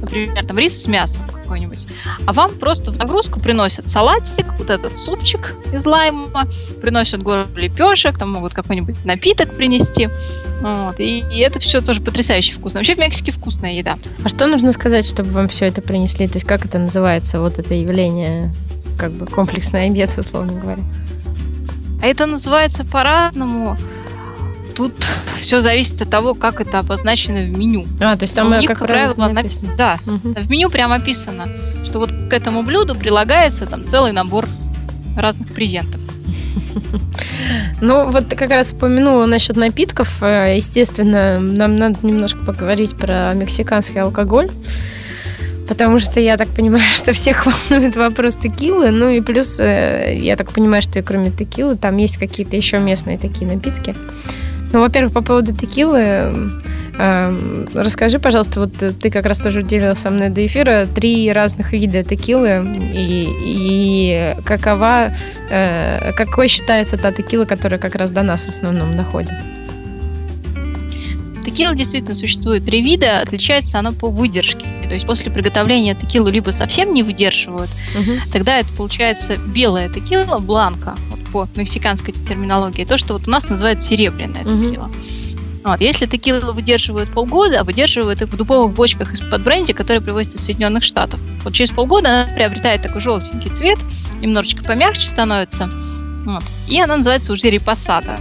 например, 0.01 0.45
там 0.45 0.59
рис 0.59 0.83
с 0.83 0.87
мясом 0.87 1.25
какой-нибудь, 1.27 1.87
а 2.27 2.33
вам 2.33 2.55
просто 2.59 2.93
в 2.93 2.99
нагрузку 2.99 3.41
приносят 3.41 3.89
салатик, 3.89 4.47
вот 4.59 4.71
этот 4.71 4.99
супчик 4.99 5.55
из 5.73 5.87
лайма, 5.87 6.49
приносят 6.81 7.23
гору 7.23 7.47
лепешек, 7.57 8.19
там 8.19 8.33
могут 8.33 8.55
какой-нибудь 8.55 9.05
напиток 9.05 9.55
принести. 9.55 10.11
Вот. 10.61 11.01
И, 11.01 11.25
и 11.33 11.39
это 11.39 11.59
все 11.59 11.81
тоже 11.81 12.01
потрясающе 12.01 12.55
вкусно. 12.55 12.81
Вообще 12.81 12.95
в 12.95 12.99
Мексике 12.99 13.33
вкусная 13.33 13.73
еда. 13.73 13.97
А 14.23 14.29
что 14.29 14.47
нужно 14.47 14.73
сказать, 14.73 15.07
чтобы 15.07 15.31
вам 15.31 15.49
все 15.49 15.67
это 15.67 15.81
принесли? 15.81 16.27
То 16.27 16.35
есть 16.35 16.47
как 16.47 16.65
это 16.65 16.79
называется, 16.79 17.41
вот 17.41 17.59
это 17.59 17.75
явление, 17.75 18.53
как 18.99 19.13
бы 19.13 19.27
комплексный 19.27 19.87
обед, 19.87 20.17
условно 20.19 20.61
говоря? 20.61 20.83
А 22.03 22.07
это 22.07 22.27
называется 22.27 22.85
по-разному 22.85 23.77
тут 24.79 24.95
все 25.41 25.61
зависит 25.61 26.01
от 26.01 26.09
того, 26.09 26.35
как 26.35 26.61
это 26.61 26.79
обозначено 26.79 27.41
в 27.41 27.59
меню. 27.59 27.85
А, 28.01 28.17
то 28.17 28.23
есть 28.23 28.35
там, 28.35 28.53
у 28.53 28.57
них, 28.57 28.69
как 28.69 28.79
правило, 28.79 29.29
написано. 29.29 29.75
Да, 29.77 29.99
угу. 30.07 30.35
в 30.35 30.49
меню 30.49 30.71
прямо 30.71 30.95
описано, 30.95 31.49
что 31.85 31.99
вот 31.99 32.11
к 32.11 32.33
этому 32.33 32.63
блюду 32.63 32.95
прилагается 32.95 33.67
там 33.67 33.89
целый 33.89 34.13
набор 34.13 34.49
разных 35.17 35.49
презентов. 35.49 36.01
Ну, 37.81 38.11
вот 38.11 38.29
ты 38.29 38.37
как 38.37 38.51
раз 38.51 38.73
упомянула 38.73 39.25
насчет 39.25 39.57
напитков. 39.57 40.23
Э, 40.23 40.57
естественно, 40.57 41.39
нам 41.41 41.77
надо 41.77 41.99
немножко 42.03 42.45
поговорить 42.45 42.97
про 42.97 43.33
мексиканский 43.35 44.01
алкоголь. 44.01 44.51
Потому 45.67 45.99
что 46.01 46.19
я 46.19 46.37
так 46.37 46.49
понимаю, 46.49 46.85
что 46.95 47.13
всех 47.13 47.47
волнует 47.47 47.97
вопрос 47.97 48.35
текилы. 48.35 48.91
Ну 48.91 49.09
и 49.09 49.21
плюс, 49.21 49.59
э, 49.61 50.19
я 50.19 50.37
так 50.37 50.53
понимаю, 50.53 50.83
что 50.83 51.01
кроме 51.03 51.31
текилы 51.31 51.77
там 51.77 51.97
есть 51.97 52.19
какие-то 52.19 52.57
еще 52.57 52.79
местные 52.81 53.17
такие 53.17 53.47
напитки. 53.47 53.95
Ну, 54.73 54.81
во-первых, 54.81 55.13
по 55.13 55.23
поводу 55.23 55.55
текилы, 55.55 56.51
э, 56.99 57.67
расскажи, 57.75 58.19
пожалуйста, 58.19 58.61
вот 58.61 58.73
ты 59.01 59.11
как 59.11 59.25
раз 59.25 59.39
тоже 59.39 59.63
делила 59.63 59.95
со 59.95 60.11
мной 60.11 60.29
до 60.29 60.45
эфира 60.45 60.87
три 60.95 61.33
разных 61.33 61.73
вида 61.73 62.03
текилы 62.03 62.77
и, 62.95 63.29
и 63.41 64.35
какова, 64.45 65.13
э, 65.51 66.13
какой 66.13 66.49
считается 66.49 66.99
та 66.99 67.13
текила, 67.13 67.47
которая 67.47 67.81
как 67.81 67.95
раз 67.95 68.11
до 68.11 68.23
нас 68.23 68.45
в 68.45 68.49
основном 68.51 68.95
доходит? 68.97 69.33
Текила 71.47 71.75
действительно 71.75 72.15
существует 72.15 72.67
три 72.67 72.83
вида, 72.83 73.23
отличается 73.23 73.79
оно 73.79 73.95
по 73.95 74.11
выдержке. 74.11 74.67
То 74.87 74.93
есть 74.95 75.07
после 75.07 75.33
приготовления 75.33 75.95
текилу 75.95 76.29
либо 76.29 76.51
совсем 76.51 76.93
не 76.93 77.03
выдерживают, 77.03 77.71
угу. 77.99 78.13
тогда 78.31 78.59
это 78.59 78.69
получается 78.77 79.37
белая 79.37 79.89
текила, 79.89 80.39
бланка, 80.39 80.95
по 81.33 81.49
мексиканской 81.57 82.13
терминологии, 82.13 82.85
то, 82.85 82.99
что 82.99 83.15
вот 83.15 83.29
у 83.29 83.31
нас 83.31 83.49
называют 83.49 83.83
серебряная 83.83 84.45
текила. 84.45 84.91
Вот. 85.65 85.81
Если 85.81 86.07
текилу 86.07 86.53
выдерживают 86.53 87.11
полгода, 87.11 87.61
а 87.61 87.65
выдерживают 87.65 88.23
их 88.23 88.29
в 88.29 88.37
дубовых 88.37 88.75
бочках 88.75 89.13
из-под 89.13 89.43
бренди, 89.43 89.73
которые 89.73 90.01
привозятся 90.01 90.39
из 90.39 90.45
Соединенных 90.45 90.83
Штатов. 90.83 91.21
Вот 91.45 91.53
через 91.53 91.71
полгода 91.71 92.09
она 92.09 92.35
приобретает 92.35 92.83
такой 92.83 93.01
желтенький 93.01 93.51
цвет, 93.51 93.79
немножечко 94.21 94.65
помягче 94.65 95.07
становится, 95.07 95.69
вот. 96.25 96.45
и 96.69 96.81
она 96.81 96.97
называется 96.97 97.33
уже 97.33 97.51
репассата. 97.51 98.19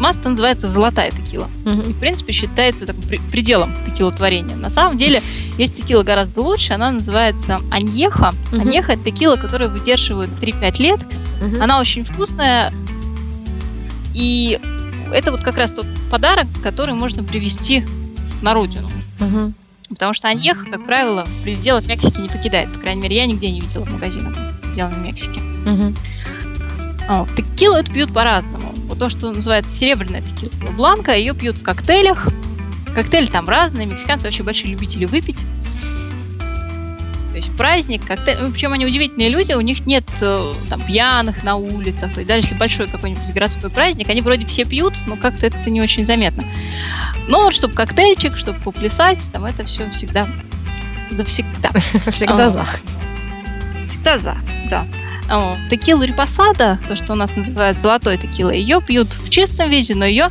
Маста 0.00 0.30
называется 0.30 0.66
золотая 0.66 1.10
текила. 1.10 1.48
Uh-huh. 1.64 1.90
И, 1.90 1.92
в 1.92 1.98
принципе, 2.00 2.32
считается 2.32 2.86
таким 2.86 3.02
пределом 3.30 3.74
текилотворения. 3.86 4.56
На 4.56 4.70
самом 4.70 4.96
деле, 4.96 5.22
есть 5.58 5.76
текила 5.76 6.02
гораздо 6.02 6.40
лучше. 6.40 6.72
Она 6.72 6.90
называется 6.90 7.60
аньеха. 7.70 8.32
Uh-huh. 8.50 8.60
Аньеха– 8.60 8.92
это 8.94 9.04
текила, 9.04 9.36
которую 9.36 9.70
выдерживают 9.70 10.30
3-5 10.40 10.82
лет. 10.82 11.00
Uh-huh. 11.40 11.62
Она 11.62 11.78
очень 11.78 12.04
вкусная. 12.04 12.72
И 14.14 14.58
это 15.12 15.30
вот 15.30 15.42
как 15.42 15.56
раз 15.56 15.72
тот 15.72 15.86
подарок, 16.10 16.46
который 16.62 16.94
можно 16.94 17.22
привезти 17.22 17.84
на 18.42 18.54
родину. 18.54 18.90
Угу. 19.20 19.52
Потому 19.90 20.14
что 20.14 20.28
аньеха, 20.28 20.64
как 20.66 20.84
правило, 20.86 21.24
в 21.24 21.42
пределах 21.42 21.86
Мексики 21.86 22.18
не 22.20 22.28
покидает. 22.28 22.72
По 22.72 22.78
крайней 22.78 23.02
мере, 23.02 23.16
я 23.16 23.26
нигде 23.26 23.50
не 23.50 23.60
видела 23.60 23.84
в 23.84 23.92
магазинах, 23.92 24.34
сделанных 24.72 24.98
в 24.98 25.02
Мексике. 25.02 25.40
Угу. 25.40 25.94
Вот. 27.10 27.28
Текилу 27.34 27.74
это 27.74 27.92
пьют 27.92 28.14
по-разному. 28.14 28.72
Вот 28.86 28.98
то, 28.98 29.10
что 29.10 29.32
называется 29.32 29.72
серебряная 29.72 30.22
текила 30.22 30.70
бланка, 30.72 31.16
ее 31.16 31.34
пьют 31.34 31.58
в 31.58 31.62
коктейлях. 31.62 32.28
Коктейли 32.94 33.26
там 33.26 33.48
разные, 33.48 33.86
мексиканцы 33.86 34.24
вообще 34.24 34.44
большие 34.44 34.70
любители 34.70 35.06
выпить. 35.06 35.42
То 37.30 37.36
есть 37.36 37.56
праздник, 37.56 38.06
коктейль. 38.06 38.38
Ну, 38.40 38.52
причем 38.52 38.72
они 38.72 38.86
удивительные 38.86 39.28
люди, 39.28 39.52
у 39.52 39.60
них 39.60 39.86
нет 39.86 40.04
э, 40.20 40.52
там 40.68 40.82
пьяных 40.82 41.42
на 41.42 41.56
улицах. 41.56 42.12
То 42.12 42.20
есть 42.20 42.28
даже 42.28 42.42
если 42.42 42.54
большой 42.54 42.86
какой-нибудь 42.86 43.32
городской 43.34 43.70
праздник, 43.70 44.08
они 44.08 44.20
вроде 44.20 44.46
все 44.46 44.64
пьют, 44.64 44.94
но 45.06 45.16
как-то 45.16 45.46
это 45.46 45.68
не 45.68 45.80
очень 45.80 46.06
заметно. 46.06 46.44
Но 47.26 47.42
вот 47.42 47.54
чтобы 47.54 47.74
коктейльчик, 47.74 48.36
чтобы 48.36 48.60
поплясать, 48.60 49.30
там 49.32 49.44
это 49.44 49.64
все 49.64 49.90
всегда 49.90 50.28
завсегда. 51.10 51.70
Всегда 52.10 52.48
за. 52.48 52.64
Всегда 53.86 54.18
за, 54.18 54.36
да. 54.68 54.86
Текилу 55.70 56.02
репасада, 56.02 56.78
то, 56.88 56.96
что 56.96 57.12
у 57.12 57.16
нас 57.16 57.34
называют 57.36 57.78
золотой 57.78 58.16
текилой, 58.16 58.58
ее 58.58 58.80
пьют 58.80 59.08
в 59.08 59.30
чистом 59.30 59.70
виде, 59.70 59.94
но 59.94 60.04
ее 60.04 60.30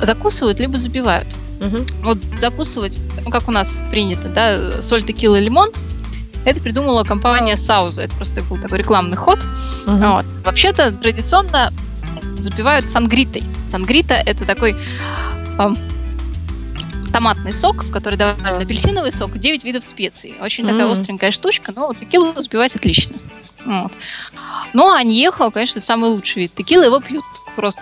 закусывают 0.00 0.60
либо 0.60 0.78
забивают. 0.78 1.26
Угу. 1.60 1.76
Вот 2.04 2.18
закусывать, 2.38 2.98
ну, 3.24 3.30
как 3.30 3.48
у 3.48 3.50
нас 3.50 3.80
принято, 3.90 4.28
да, 4.28 4.82
соль, 4.82 5.02
текила, 5.02 5.38
лимон, 5.38 5.70
это 6.44 6.60
придумала 6.60 7.02
компания 7.02 7.56
Сауза. 7.56 8.02
Это 8.02 8.14
просто 8.14 8.42
был 8.44 8.56
такой 8.58 8.78
рекламный 8.78 9.16
ход. 9.16 9.44
Угу. 9.86 9.96
Вот. 9.96 10.24
Вообще-то 10.44 10.92
традиционно 10.92 11.72
запивают 12.38 12.88
сангритой. 12.88 13.42
Сангрита 13.68 14.14
это 14.14 14.44
такой 14.44 14.76
эм, 15.58 15.76
томатный 17.16 17.52
сок, 17.54 17.82
в 17.82 17.90
который 17.90 18.16
добавлен 18.16 18.60
апельсиновый 18.60 19.10
сок, 19.10 19.38
9 19.38 19.64
видов 19.64 19.84
специй. 19.84 20.34
Очень 20.38 20.64
mm 20.64 20.72
такая 20.72 20.92
остренькая 20.92 21.30
штучка, 21.30 21.72
но 21.74 21.94
текилу 21.94 22.38
запивать 22.38 22.76
отлично. 22.76 23.16
Вот. 23.64 23.90
Ну, 24.74 24.90
а 24.90 24.98
аньехо, 24.98 25.50
конечно, 25.50 25.80
самый 25.80 26.10
лучший 26.10 26.42
вид 26.42 26.54
текилы. 26.54 26.84
Его 26.84 27.00
пьют 27.00 27.24
просто 27.56 27.80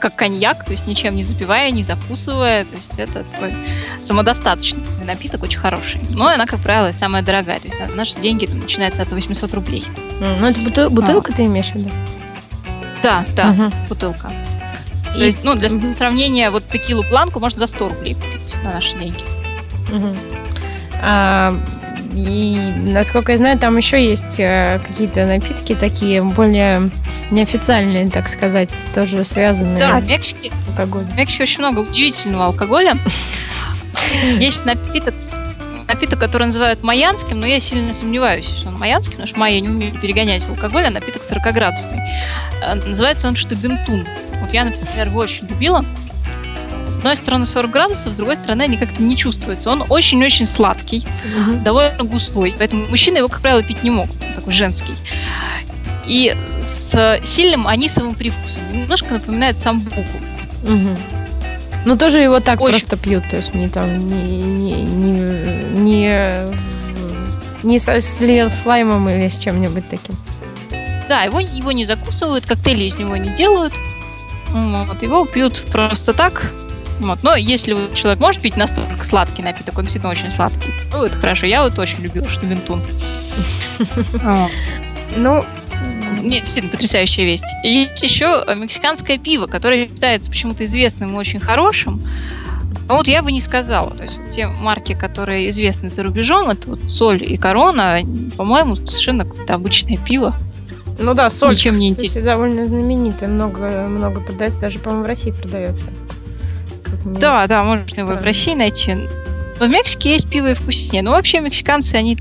как 0.00 0.14
коньяк, 0.14 0.64
то 0.64 0.70
есть 0.70 0.86
ничем 0.86 1.16
не 1.16 1.24
запивая, 1.24 1.72
не 1.72 1.82
закусывая. 1.82 2.64
То 2.64 2.76
есть 2.76 2.96
это 2.96 3.24
такой 3.24 3.52
самодостаточный 4.02 4.84
напиток, 5.04 5.42
очень 5.42 5.58
хороший. 5.58 6.00
Но 6.10 6.28
она, 6.28 6.46
как 6.46 6.60
правило, 6.60 6.92
самая 6.92 7.24
дорогая. 7.24 7.58
То 7.58 7.66
есть 7.66 7.96
наши 7.96 8.20
деньги 8.20 8.46
там, 8.46 8.60
начинаются 8.60 9.02
от 9.02 9.10
800 9.10 9.52
рублей. 9.52 9.84
Mm, 10.20 10.36
ну, 10.38 10.46
это 10.46 10.60
бутыл- 10.60 10.90
бутылка 10.90 11.32
а. 11.32 11.36
ты 11.36 11.46
имеешь 11.46 11.70
в 11.70 11.74
виду? 11.74 11.90
Да, 13.02 13.24
да, 13.34 13.50
угу. 13.50 13.72
бутылка. 13.88 14.30
И... 15.14 15.18
То 15.18 15.24
есть, 15.24 15.44
ну, 15.44 15.54
для 15.54 15.68
угу. 15.68 15.94
сравнения, 15.94 16.50
вот 16.50 16.64
текилу 16.68 17.02
планку 17.04 17.40
можно 17.40 17.60
за 17.60 17.66
100 17.66 17.88
рублей 17.88 18.14
купить 18.14 18.54
на 18.64 18.74
наши 18.74 18.96
деньги. 18.96 19.24
Угу. 19.92 20.16
А, 21.02 21.54
и, 22.14 22.58
насколько 22.76 23.32
я 23.32 23.38
знаю, 23.38 23.58
там 23.58 23.76
еще 23.76 24.04
есть 24.04 24.40
э, 24.40 24.80
какие-то 24.86 25.26
напитки 25.26 25.74
такие 25.74 26.22
более 26.22 26.90
неофициальные, 27.30 28.10
так 28.10 28.28
сказать, 28.28 28.70
тоже 28.94 29.24
связанные 29.24 29.78
да, 29.78 30.00
в 30.00 30.06
Мексике, 30.06 30.50
с 30.66 30.68
алкоголем. 30.68 31.08
В 31.08 31.16
Мексике 31.16 31.44
очень 31.44 31.60
много 31.60 31.80
удивительного 31.80 32.46
алкоголя. 32.46 32.98
Есть 34.38 34.64
напиток, 34.64 35.14
напиток, 35.94 36.18
который 36.18 36.44
называют 36.44 36.82
майянским, 36.82 37.40
но 37.40 37.46
я 37.46 37.60
сильно 37.60 37.92
сомневаюсь, 37.94 38.46
что 38.46 38.68
он 38.68 38.78
майянский, 38.78 39.12
потому 39.12 39.28
что 39.28 39.38
майя 39.38 39.60
не 39.60 39.68
умеют 39.68 40.00
перегонять 40.00 40.48
алкоголь, 40.48 40.86
а 40.86 40.90
напиток 40.90 41.22
40-градусный. 41.22 42.00
Э, 42.62 42.74
называется 42.74 43.28
он 43.28 43.36
штабентун. 43.36 44.06
Вот 44.40 44.52
я, 44.52 44.64
например, 44.64 45.08
его 45.08 45.20
очень 45.20 45.46
любила 45.46 45.84
одной 47.00 47.16
стороны 47.16 47.46
40 47.46 47.70
градусов, 47.70 48.12
с 48.12 48.16
другой 48.16 48.36
стороны 48.36 48.62
они 48.62 48.76
как-то 48.76 49.02
не 49.02 49.16
чувствуются. 49.16 49.70
Он 49.70 49.84
очень-очень 49.88 50.46
сладкий, 50.46 51.06
угу. 51.24 51.56
довольно 51.64 52.04
густой, 52.04 52.54
поэтому 52.56 52.86
мужчины 52.86 53.18
его, 53.18 53.28
как 53.28 53.40
правило, 53.40 53.62
пить 53.62 53.82
не 53.82 53.90
могут. 53.90 54.16
Он 54.22 54.34
такой 54.34 54.52
женский. 54.52 54.94
И 56.06 56.36
с 56.62 57.20
сильным 57.24 57.66
анисовым 57.66 58.14
привкусом. 58.14 58.62
Немножко 58.72 59.14
напоминает 59.14 59.58
самбуку. 59.58 60.00
Угу. 60.64 60.96
Ну, 61.86 61.96
тоже 61.96 62.20
его 62.20 62.40
так 62.40 62.60
Очень. 62.60 62.72
просто 62.72 62.96
пьют, 62.98 63.24
то 63.30 63.36
есть 63.36 63.54
не 63.54 63.68
там, 63.68 63.98
не, 63.98 64.42
не, 64.42 64.82
не, 64.82 65.10
не, 65.84 66.42
не 67.62 67.78
со 67.78 68.00
слаймом 68.00 69.08
или 69.08 69.28
с 69.28 69.38
чем-нибудь 69.38 69.88
таким. 69.88 70.16
Да, 71.08 71.22
его, 71.22 71.40
его 71.40 71.72
не 71.72 71.86
закусывают, 71.86 72.46
коктейли 72.46 72.84
из 72.84 72.96
него 72.96 73.16
не 73.16 73.30
делают. 73.30 73.74
Вот, 74.52 75.02
его 75.02 75.24
пьют 75.26 75.64
просто 75.72 76.12
так, 76.12 76.52
вот. 77.00 77.22
Но 77.22 77.34
если 77.34 77.76
человек 77.94 78.20
может 78.20 78.42
пить 78.42 78.56
настолько 78.56 79.04
сладкий 79.04 79.42
напиток, 79.42 79.78
он 79.78 79.84
действительно 79.84 80.12
очень 80.12 80.30
сладкий, 80.30 80.70
ну, 80.92 81.04
это 81.04 81.18
хорошо. 81.18 81.46
Я 81.46 81.62
вот 81.62 81.78
очень 81.78 82.00
любила 82.00 82.28
штабентун. 82.28 82.82
Ну, 85.16 85.44
нет, 86.22 86.44
действительно 86.44 86.70
потрясающая 86.70 87.24
весть. 87.24 87.46
И 87.64 87.68
есть 87.68 88.00
еще 88.00 88.44
мексиканское 88.54 89.18
пиво, 89.18 89.46
которое 89.46 89.88
считается 89.88 90.30
почему-то 90.30 90.64
известным 90.64 91.14
и 91.14 91.16
очень 91.16 91.40
хорошим. 91.40 92.00
Но 92.90 92.96
вот 92.96 93.06
я 93.06 93.22
бы 93.22 93.30
не 93.30 93.40
сказала. 93.40 93.92
То 93.92 94.02
есть 94.02 94.18
вот 94.18 94.30
те 94.30 94.48
марки, 94.48 94.94
которые 94.94 95.48
известны 95.50 95.90
за 95.90 96.02
рубежом, 96.02 96.50
это 96.50 96.70
вот 96.70 96.90
соль 96.90 97.22
и 97.22 97.36
корона, 97.36 98.00
по-моему, 98.36 98.74
совершенно 98.74 99.24
какое-то 99.24 99.54
обычное 99.54 99.96
пиво. 99.96 100.34
Ну 100.98 101.14
да, 101.14 101.30
соль, 101.30 101.52
Ничем 101.52 101.70
кстати, 101.70 101.84
не 101.84 101.90
интересно. 101.90 102.22
довольно 102.22 102.66
знаменитая. 102.66 103.30
Много, 103.30 103.86
много 103.86 104.20
продается, 104.20 104.60
даже, 104.60 104.80
по-моему, 104.80 105.04
в 105.04 105.06
России 105.06 105.30
продается. 105.30 105.90
Да, 107.04 107.46
да, 107.46 107.62
можно 107.62 108.00
его 108.00 108.14
в 108.14 108.24
России 108.24 108.54
найти. 108.54 108.96
Но 109.60 109.66
в 109.66 109.70
Мексике 109.70 110.14
есть 110.14 110.28
пиво 110.28 110.50
и 110.50 110.54
вкуснее. 110.54 111.04
Но 111.04 111.12
вообще 111.12 111.38
мексиканцы, 111.38 111.94
они, 111.94 112.18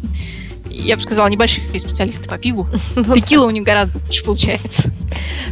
я 0.79 0.95
бы 0.95 1.01
сказала, 1.01 1.27
небольшие 1.27 1.67
специалисты 1.79 2.27
по 2.27 2.37
пиву. 2.37 2.67
Ну, 2.95 3.15
Текила 3.15 3.45
у 3.45 3.49
них 3.49 3.63
гораздо 3.63 3.99
лучше 3.99 4.23
получается. 4.23 4.91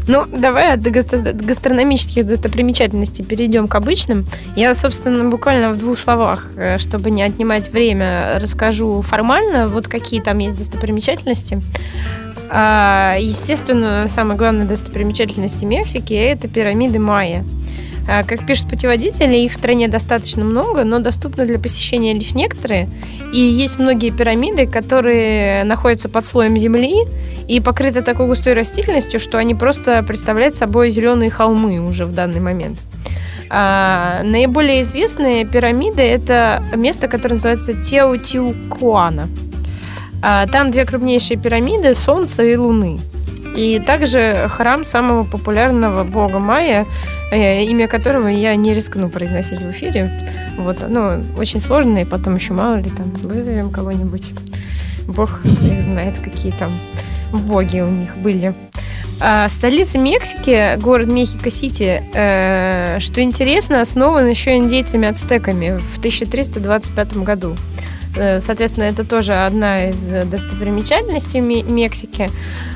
Ну, 0.08 0.26
давай 0.26 0.74
от 0.74 0.82
гастрономических 0.82 2.26
достопримечательностей 2.26 3.26
перейдем 3.26 3.68
к 3.68 3.76
обычным. 3.76 4.26
Я, 4.56 4.74
собственно, 4.74 5.30
буквально 5.30 5.74
в 5.74 5.78
двух 5.78 5.98
словах, 5.98 6.48
э, 6.56 6.78
чтобы 6.78 7.12
не 7.12 7.24
отнимать 7.24 7.72
время, 7.72 8.40
расскажу 8.40 9.02
формально, 9.02 9.68
вот 9.68 9.88
какие 9.88 10.22
там 10.22 10.38
есть 10.38 10.58
достопримечательности. 10.58 11.62
А, 12.50 13.16
естественно, 13.20 14.06
самая 14.08 14.38
главная 14.38 14.66
достопримечательность 14.66 15.64
Мексики– 15.64 16.14
это 16.16 16.48
пирамиды 16.48 17.00
Майя. 17.00 17.44
А, 18.08 18.24
как 18.24 18.46
пишут 18.46 18.70
путеводители, 18.70 19.36
их 19.36 19.52
в 19.52 19.56
стране 19.56 19.88
достаточно 19.90 20.46
много, 20.46 20.86
но 20.86 21.00
доступны 21.00 21.46
для 21.46 21.60
посещения 21.60 22.14
лишь 22.14 22.34
некоторые. 22.34 22.90
И 23.34 23.40
есть 23.40 23.78
многие 23.78 24.12
пирамиды, 24.12 24.66
которые 24.66 25.66
находятся 25.66 26.08
под 26.08 26.26
слоем 26.26 26.58
земли 26.58 27.06
и 27.48 27.60
покрыты 27.60 28.02
такой 28.02 28.28
густой 28.28 28.54
растительностью, 28.54 29.20
что 29.20 29.38
они 29.38 29.56
просто 29.56 30.02
представляют 30.04 30.56
собой 30.56 30.90
зеленые 30.90 31.30
холмы 31.30 31.80
уже 31.80 32.06
в 32.06 32.14
данный 32.14 32.40
момент. 32.40 32.80
А, 33.50 34.22
наиболее 34.24 34.82
известные 34.82 35.46
пирамиды– 35.46 36.02
это 36.04 36.64
место, 36.76 37.08
которое 37.08 37.36
называется 37.36 37.74
Теотиукуана. 37.74 39.30
А, 40.22 40.48
там 40.48 40.72
две 40.72 40.86
крупнейшие 40.86 41.38
пирамиды– 41.38 41.94
Солнца 41.96 42.44
и 42.44 42.56
Луны. 42.56 43.00
И 43.58 43.80
также 43.80 44.48
храм 44.50 44.86
самого 44.86 45.24
популярного 45.24 46.04
бога 46.04 46.38
Майя, 46.38 46.86
э, 47.32 47.64
имя 47.64 47.88
которого 47.88 48.28
я 48.28 48.56
не 48.56 48.72
рискну 48.76 49.10
произносить 49.10 49.62
в 49.62 49.72
эфире. 49.72 50.12
Вот, 50.58 50.86
ну, 50.88 51.24
очень 51.40 51.60
сложно, 51.60 51.98
и 51.98 52.06
потом 52.06 52.36
еще 52.36 52.54
мало 52.54 52.76
ли 52.76 52.90
там 52.92 53.10
вызовем 53.24 53.72
кого-нибудь. 53.72 54.30
Бог 55.08 55.40
их 55.44 55.82
знает, 55.82 56.14
какие 56.24 56.52
там 56.52 56.72
боги 57.34 57.80
у 57.80 57.90
них 57.90 58.16
были. 58.18 58.54
А 59.20 59.50
столица 59.50 59.98
Мексики, 59.98 60.80
город 60.80 61.08
Мехико-Сити, 61.08 62.04
э, 62.14 63.00
что 63.00 63.24
интересно, 63.24 63.82
основан 63.82 64.28
еще 64.28 64.56
индейцами 64.56 65.08
ацтеками 65.08 65.80
в 65.80 65.98
1325 65.98 67.24
году. 67.24 67.56
Э, 68.18 68.40
соответственно, 68.40 68.86
это 68.86 69.06
тоже 69.06 69.34
одна 69.34 69.90
из 69.90 69.98
достопримечательностей 70.02 71.40
Мексики. 71.40 72.30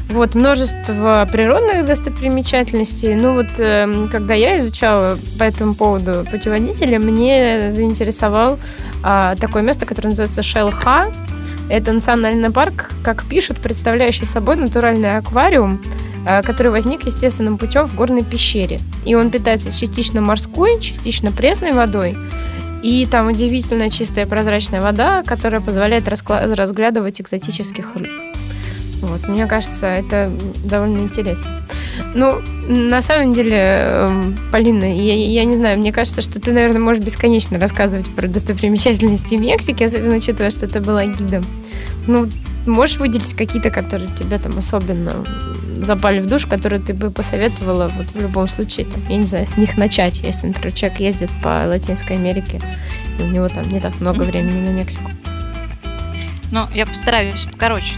Вот, 0.09 0.35
множество 0.35 1.27
природных 1.31 1.85
достопримечательностей. 1.85 3.15
Ну 3.15 3.33
вот, 3.33 3.47
эм, 3.57 4.09
когда 4.09 4.33
я 4.33 4.57
изучала 4.57 5.17
по 5.39 5.43
этому 5.43 5.73
поводу 5.73 6.25
путеводителя, 6.29 6.99
мне 6.99 7.71
заинтересовал 7.71 8.59
а, 9.03 9.35
такое 9.35 9.63
место, 9.63 9.85
которое 9.85 10.09
называется 10.09 10.43
Шелха. 10.43 11.11
Это 11.69 11.93
национальный 11.93 12.51
парк, 12.51 12.91
как 13.03 13.23
пишут, 13.25 13.59
представляющий 13.59 14.25
собой 14.25 14.57
натуральный 14.57 15.15
аквариум, 15.17 15.81
а, 16.27 16.41
который 16.41 16.71
возник 16.71 17.05
естественным 17.05 17.57
путем 17.57 17.87
в 17.87 17.95
горной 17.95 18.23
пещере. 18.23 18.81
И 19.05 19.15
он 19.15 19.31
питается 19.31 19.71
частично 19.71 20.19
морской, 20.19 20.79
частично 20.81 21.31
пресной 21.31 21.71
водой. 21.71 22.17
И 22.83 23.07
там 23.09 23.27
удивительно 23.27 23.89
чистая 23.89 24.25
прозрачная 24.25 24.81
вода, 24.81 25.23
которая 25.23 25.61
позволяет 25.61 26.07
разглядывать 26.07 27.21
экзотических 27.21 27.95
рыб. 27.95 28.09
Вот, 29.01 29.27
мне 29.27 29.47
кажется, 29.47 29.87
это 29.87 30.31
довольно 30.63 30.99
интересно. 30.99 31.61
Ну, 32.13 32.41
на 32.67 33.01
самом 33.01 33.33
деле, 33.33 33.57
эм, 33.57 34.37
Полина, 34.51 34.85
я, 34.85 35.15
я 35.15 35.43
не 35.43 35.55
знаю, 35.55 35.79
мне 35.79 35.91
кажется, 35.91 36.21
что 36.21 36.39
ты, 36.39 36.51
наверное, 36.51 36.81
можешь 36.81 37.03
бесконечно 37.03 37.59
рассказывать 37.59 38.09
про 38.09 38.27
достопримечательности 38.27 39.35
Мексики, 39.35 39.83
особенно 39.83 40.15
учитывая, 40.15 40.51
что 40.51 40.67
ты 40.67 40.79
была 40.79 41.05
гидом. 41.05 41.45
Ну, 42.07 42.29
можешь 42.65 42.97
выделить 42.97 43.33
какие-то, 43.33 43.69
которые 43.69 44.09
тебе 44.11 44.37
там 44.39 44.57
особенно 44.57 45.13
запали 45.77 46.19
в 46.19 46.27
душ, 46.27 46.45
которые 46.45 46.79
ты 46.79 46.93
бы 46.93 47.11
посоветовала 47.11 47.91
вот 47.95 48.07
в 48.07 48.21
любом 48.21 48.47
случае, 48.47 48.85
там, 48.85 49.01
я 49.09 49.17
не 49.17 49.25
знаю, 49.25 49.45
с 49.45 49.57
них 49.57 49.77
начать, 49.77 50.21
если, 50.21 50.47
например, 50.47 50.71
человек 50.73 50.99
ездит 50.99 51.29
по 51.41 51.65
Латинской 51.65 52.17
Америке, 52.17 52.61
и 53.19 53.23
у 53.23 53.27
него 53.27 53.49
там 53.49 53.67
не 53.71 53.79
так 53.79 53.99
много 53.99 54.23
времени 54.23 54.67
на 54.67 54.73
Мексику? 54.73 55.11
Ну, 56.51 56.67
я 56.73 56.85
постараюсь 56.85 57.47
короче 57.57 57.95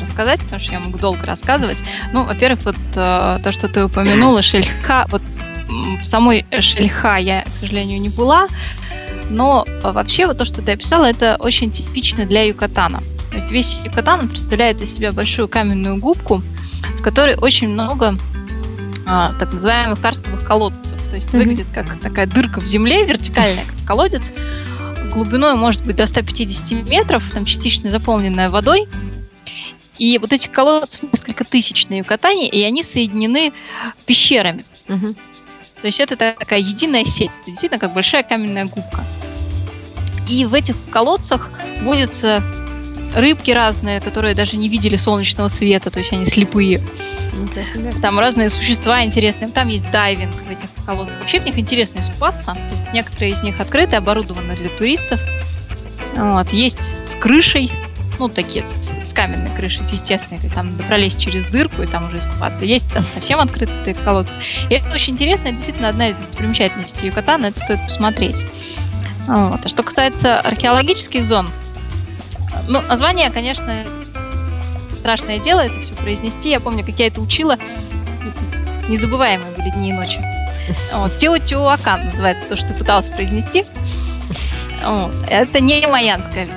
рассказать, 0.00 0.40
потому 0.40 0.60
что 0.60 0.72
я 0.72 0.80
могу 0.80 0.98
долго 0.98 1.26
рассказывать. 1.26 1.82
Ну, 2.12 2.24
во-первых, 2.24 2.64
вот 2.64 2.76
э, 2.94 3.38
то, 3.42 3.52
что 3.52 3.68
ты 3.68 3.84
упомянула, 3.84 4.40
Шельха, 4.42 5.06
вот 5.10 5.22
в 6.00 6.04
самой 6.04 6.46
Шельха 6.60 7.16
я, 7.16 7.42
к 7.42 7.54
сожалению, 7.58 8.00
не 8.00 8.08
была, 8.08 8.46
но 9.30 9.66
вообще 9.82 10.26
вот 10.26 10.38
то, 10.38 10.44
что 10.44 10.62
ты 10.62 10.72
описала, 10.72 11.04
это 11.04 11.36
очень 11.40 11.70
типично 11.70 12.24
для 12.24 12.44
Юкатана. 12.44 13.02
То 13.38 13.42
есть 13.42 13.52
весь 13.52 13.76
Юкатан 13.84 14.28
представляет 14.28 14.82
из 14.82 14.92
себя 14.92 15.12
большую 15.12 15.46
каменную 15.46 15.98
губку, 15.98 16.42
в 16.98 17.02
которой 17.02 17.36
очень 17.36 17.68
много 17.68 18.16
а, 19.06 19.32
так 19.38 19.52
называемых 19.52 20.00
карстовых 20.00 20.44
колодцев. 20.44 21.00
То 21.08 21.14
есть 21.14 21.28
mm-hmm. 21.28 21.38
выглядит 21.38 21.66
как 21.72 22.00
такая 22.00 22.26
дырка 22.26 22.60
в 22.60 22.64
земле, 22.64 23.04
вертикальная, 23.04 23.64
как 23.64 23.86
колодец, 23.86 24.32
глубиной 25.12 25.54
может 25.54 25.86
быть 25.86 25.94
до 25.94 26.06
150 26.06 26.88
метров, 26.88 27.22
там 27.32 27.44
частично 27.44 27.90
заполненная 27.90 28.50
водой. 28.50 28.88
И 29.98 30.18
вот 30.18 30.32
эти 30.32 30.48
колодцы 30.48 31.06
несколько 31.12 31.44
тысяч 31.44 31.86
на 31.86 31.98
Юкатане, 31.98 32.48
и 32.48 32.60
они 32.64 32.82
соединены 32.82 33.52
пещерами. 34.04 34.64
Угу. 34.88 35.14
То 35.80 35.86
есть 35.86 36.00
это 36.00 36.16
такая 36.16 36.58
единая 36.58 37.04
сеть, 37.04 37.30
это 37.40 37.52
действительно 37.52 37.78
как 37.78 37.94
большая 37.94 38.24
каменная 38.24 38.64
губка. 38.64 39.04
И 40.28 40.44
в 40.44 40.54
этих 40.54 40.74
колодцах 40.90 41.50
водятся 41.82 42.42
рыбки 43.14 43.50
разные, 43.50 44.00
которые 44.00 44.34
даже 44.34 44.56
не 44.56 44.68
видели 44.68 44.96
солнечного 44.96 45.48
света, 45.48 45.90
то 45.90 45.98
есть 45.98 46.12
они 46.12 46.26
слепые. 46.26 46.80
Там 48.02 48.18
разные 48.18 48.50
существа 48.50 49.04
интересные. 49.04 49.48
Там 49.48 49.68
есть 49.68 49.90
дайвинг 49.90 50.34
в 50.34 50.50
этих 50.50 50.68
колодцах. 50.84 51.20
Вообще 51.20 51.40
в 51.40 51.44
них 51.44 51.58
интересно 51.58 52.00
искупаться. 52.00 52.54
То 52.54 52.76
есть 52.76 52.92
некоторые 52.92 53.32
из 53.32 53.42
них 53.42 53.60
открыты, 53.60 53.96
оборудованы 53.96 54.56
для 54.56 54.68
туристов. 54.68 55.20
Вот. 56.16 56.52
Есть 56.52 56.92
с 57.04 57.14
крышей, 57.14 57.70
ну, 58.18 58.28
такие 58.28 58.64
с, 58.64 58.94
с 59.02 59.12
каменной 59.12 59.54
крышей, 59.54 59.84
с 59.84 59.92
естественной, 59.92 60.40
то 60.40 60.46
есть 60.46 60.54
там 60.54 60.70
надо 60.70 60.82
пролезть 60.82 61.20
через 61.20 61.44
дырку 61.44 61.82
и 61.82 61.86
там 61.86 62.08
уже 62.08 62.18
искупаться. 62.18 62.64
Есть 62.64 62.92
там 62.92 63.04
совсем 63.04 63.38
открытые 63.38 63.94
колодцы. 63.94 64.36
И 64.68 64.74
это 64.74 64.92
очень 64.92 65.12
интересно, 65.12 65.48
это 65.48 65.56
действительно 65.56 65.88
одна 65.88 66.08
из 66.08 66.16
достопримечательностей 66.16 67.06
Юкатана, 67.06 67.46
это 67.46 67.60
стоит 67.60 67.80
посмотреть. 67.82 68.44
Вот. 69.28 69.60
А 69.64 69.68
что 69.68 69.82
касается 69.82 70.40
археологических 70.40 71.24
зон, 71.24 71.50
ну, 72.68 72.82
название, 72.82 73.30
конечно, 73.30 73.84
страшное 74.96 75.38
дело, 75.38 75.60
это 75.60 75.80
все 75.80 75.94
произнести. 75.94 76.50
Я 76.50 76.60
помню, 76.60 76.84
как 76.84 76.98
я 76.98 77.06
это 77.06 77.20
учила. 77.20 77.56
Незабываемые 78.88 79.50
были 79.56 79.70
дни 79.70 79.90
и 79.90 79.92
ночи. 79.92 80.20
Вот. 80.92 81.16
Теотиуакан 81.16 82.06
называется 82.06 82.46
то, 82.46 82.56
что 82.56 82.68
ты 82.68 82.74
пытался 82.74 83.12
произнести. 83.12 83.64
Вот. 84.84 85.14
Это 85.28 85.60
не 85.60 85.86
майянская 85.86 86.48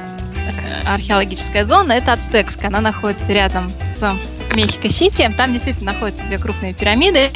археологическая 0.85 1.65
зона, 1.65 1.93
это 1.93 2.13
ацтекская. 2.13 2.67
Она 2.67 2.81
находится 2.81 3.31
рядом 3.31 3.71
с 3.71 4.17
Мехико-Сити. 4.53 5.33
Там 5.35 5.53
действительно 5.53 5.93
находятся 5.93 6.23
две 6.23 6.37
крупные 6.37 6.73
пирамиды. 6.73 7.29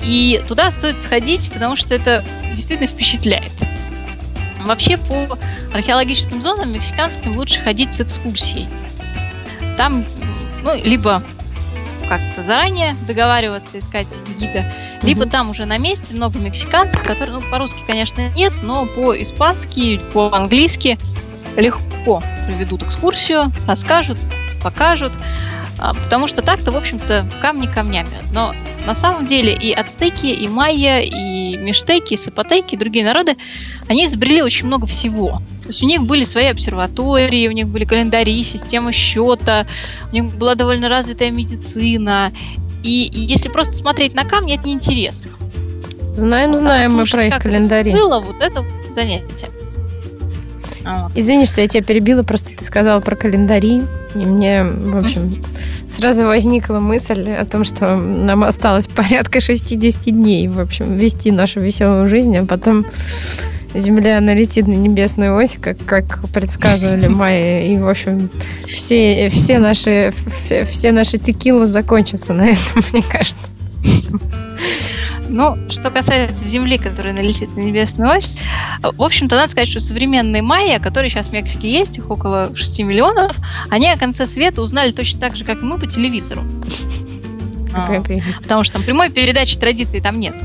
И 0.00 0.42
туда 0.48 0.70
стоит 0.70 1.00
сходить, 1.00 1.50
потому 1.52 1.76
что 1.76 1.94
это 1.94 2.24
действительно 2.54 2.88
впечатляет. 2.88 3.52
Вообще 4.64 4.96
по 4.96 5.38
археологическим 5.72 6.40
зонам 6.40 6.72
мексиканским 6.72 7.36
лучше 7.36 7.60
ходить 7.60 7.94
с 7.94 8.00
экскурсией. 8.00 8.68
Там, 9.76 10.04
ну, 10.62 10.74
либо 10.82 11.22
как-то 12.08 12.42
заранее 12.42 12.94
договариваться, 13.06 13.78
искать 13.78 14.08
гида, 14.38 14.58
mm-hmm. 14.58 14.98
либо 15.02 15.26
там 15.26 15.50
уже 15.50 15.64
на 15.64 15.78
месте 15.78 16.14
много 16.14 16.38
мексиканцев, 16.38 17.02
которые, 17.02 17.36
ну, 17.38 17.42
по-русски, 17.50 17.82
конечно, 17.86 18.28
нет, 18.36 18.52
но 18.62 18.86
по-испански, 18.86 19.98
по-английски 20.12 20.98
легко 21.56 22.22
проведут 22.46 22.82
экскурсию, 22.82 23.52
расскажут, 23.66 24.18
покажут. 24.62 25.12
А, 25.84 25.94
потому 25.94 26.28
что 26.28 26.42
так-то, 26.42 26.70
в 26.70 26.76
общем-то, 26.76 27.26
камни 27.40 27.66
камнями. 27.66 28.08
Но 28.32 28.54
на 28.86 28.94
самом 28.94 29.26
деле 29.26 29.52
и 29.52 29.72
ацтеки, 29.72 30.26
и 30.26 30.46
майя, 30.46 31.00
и 31.00 31.56
мештеки, 31.56 32.14
и 32.14 32.16
сапотеки, 32.16 32.76
и 32.76 32.78
другие 32.78 33.04
народы, 33.04 33.36
они 33.88 34.04
изобрели 34.04 34.42
очень 34.42 34.68
много 34.68 34.86
всего. 34.86 35.42
То 35.62 35.68
есть 35.68 35.82
у 35.82 35.86
них 35.86 36.02
были 36.02 36.22
свои 36.22 36.46
обсерватории, 36.46 37.48
у 37.48 37.50
них 37.50 37.66
были 37.66 37.84
календари, 37.84 38.44
система 38.44 38.92
счета, 38.92 39.66
у 40.12 40.14
них 40.14 40.32
была 40.36 40.54
довольно 40.54 40.88
развитая 40.88 41.32
медицина. 41.32 42.30
И, 42.84 43.06
и 43.06 43.18
если 43.18 43.48
просто 43.48 43.72
смотреть 43.72 44.14
на 44.14 44.24
камни, 44.24 44.54
это 44.54 44.68
неинтересно. 44.68 45.32
Знаем, 46.14 46.54
знаем 46.54 46.92
мы 46.92 47.06
про 47.06 47.24
их 47.26 47.38
календари. 47.38 47.90
было 47.90 48.20
вот 48.20 48.40
это 48.40 48.64
занятие. 48.94 49.48
Извини, 51.14 51.44
что 51.46 51.60
я 51.60 51.68
тебя 51.68 51.82
перебила, 51.82 52.22
просто 52.22 52.50
ты 52.56 52.64
сказала 52.64 53.00
про 53.00 53.16
календари, 53.16 53.82
и 54.14 54.18
мне, 54.18 54.64
в 54.64 54.96
общем, 54.96 55.42
сразу 55.94 56.24
возникла 56.24 56.78
мысль 56.78 57.30
о 57.30 57.44
том, 57.44 57.64
что 57.64 57.96
нам 57.96 58.44
осталось 58.44 58.86
порядка 58.94 59.40
60 59.40 60.04
дней, 60.04 60.48
в 60.48 60.60
общем, 60.60 60.96
вести 60.96 61.30
нашу 61.30 61.60
веселую 61.60 62.08
жизнь, 62.08 62.36
а 62.36 62.44
потом 62.44 62.86
Земля 63.74 64.20
налетит 64.20 64.66
на 64.66 64.74
небесную 64.74 65.34
ось, 65.34 65.56
как, 65.60 65.78
как 65.86 66.28
предсказывали 66.28 67.06
майя, 67.08 67.66
и, 67.66 67.78
в 67.78 67.88
общем, 67.88 68.28
все, 68.72 69.30
все, 69.30 69.58
наши, 69.58 70.12
все, 70.44 70.64
все 70.64 70.92
наши 70.92 71.18
текилы 71.18 71.66
закончатся 71.66 72.34
на 72.34 72.42
этом, 72.42 72.82
мне 72.92 73.02
кажется. 73.02 73.50
Ну, 75.32 75.56
что 75.70 75.90
касается 75.90 76.44
Земли, 76.44 76.76
которая 76.76 77.14
налетит 77.14 77.56
на 77.56 77.60
небесную 77.60 78.14
ось, 78.14 78.36
в 78.82 79.02
общем-то, 79.02 79.34
надо 79.34 79.50
сказать, 79.50 79.70
что 79.70 79.80
современные 79.80 80.42
майя, 80.42 80.78
которые 80.78 81.08
сейчас 81.08 81.28
в 81.28 81.32
Мексике 81.32 81.70
есть, 81.70 81.96
их 81.96 82.10
около 82.10 82.54
6 82.54 82.80
миллионов, 82.80 83.34
они 83.70 83.88
о 83.88 83.96
конце 83.96 84.26
света 84.26 84.60
узнали 84.60 84.92
точно 84.92 85.20
так 85.20 85.34
же, 85.34 85.44
как 85.44 85.62
и 85.62 85.64
мы 85.64 85.78
по 85.78 85.86
телевизору. 85.86 86.42
А, 87.74 88.02
потому 88.42 88.62
что 88.62 88.74
там 88.74 88.82
прямой 88.82 89.08
передачи 89.08 89.56
традиции 89.58 90.00
там 90.00 90.20
нет. 90.20 90.38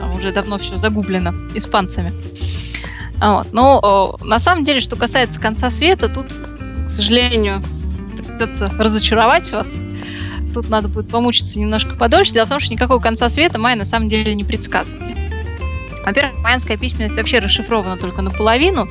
Там 0.00 0.14
уже 0.14 0.32
давно 0.32 0.56
все 0.56 0.76
загублено 0.76 1.34
испанцами. 1.54 2.14
Вот. 3.20 3.52
Но 3.52 4.18
на 4.22 4.38
самом 4.38 4.64
деле, 4.64 4.80
что 4.80 4.96
касается 4.96 5.38
конца 5.38 5.70
света, 5.70 6.08
тут, 6.08 6.32
к 6.32 6.88
сожалению, 6.88 7.62
придется 8.16 8.72
разочаровать 8.78 9.52
вас 9.52 9.78
тут 10.52 10.68
надо 10.68 10.88
будет 10.88 11.08
помучиться 11.08 11.58
немножко 11.58 11.94
подольше. 11.94 12.32
Дело 12.32 12.46
в 12.46 12.48
том, 12.48 12.60
что 12.60 12.72
никакого 12.72 13.00
конца 13.00 13.28
света 13.30 13.58
майя 13.58 13.76
на 13.76 13.84
самом 13.84 14.08
деле 14.08 14.34
не 14.34 14.44
предсказывали. 14.44 15.16
Во-первых, 16.04 16.40
майянская 16.40 16.76
письменность 16.76 17.16
вообще 17.16 17.38
расшифрована 17.38 17.96
только 17.96 18.22
наполовину. 18.22 18.88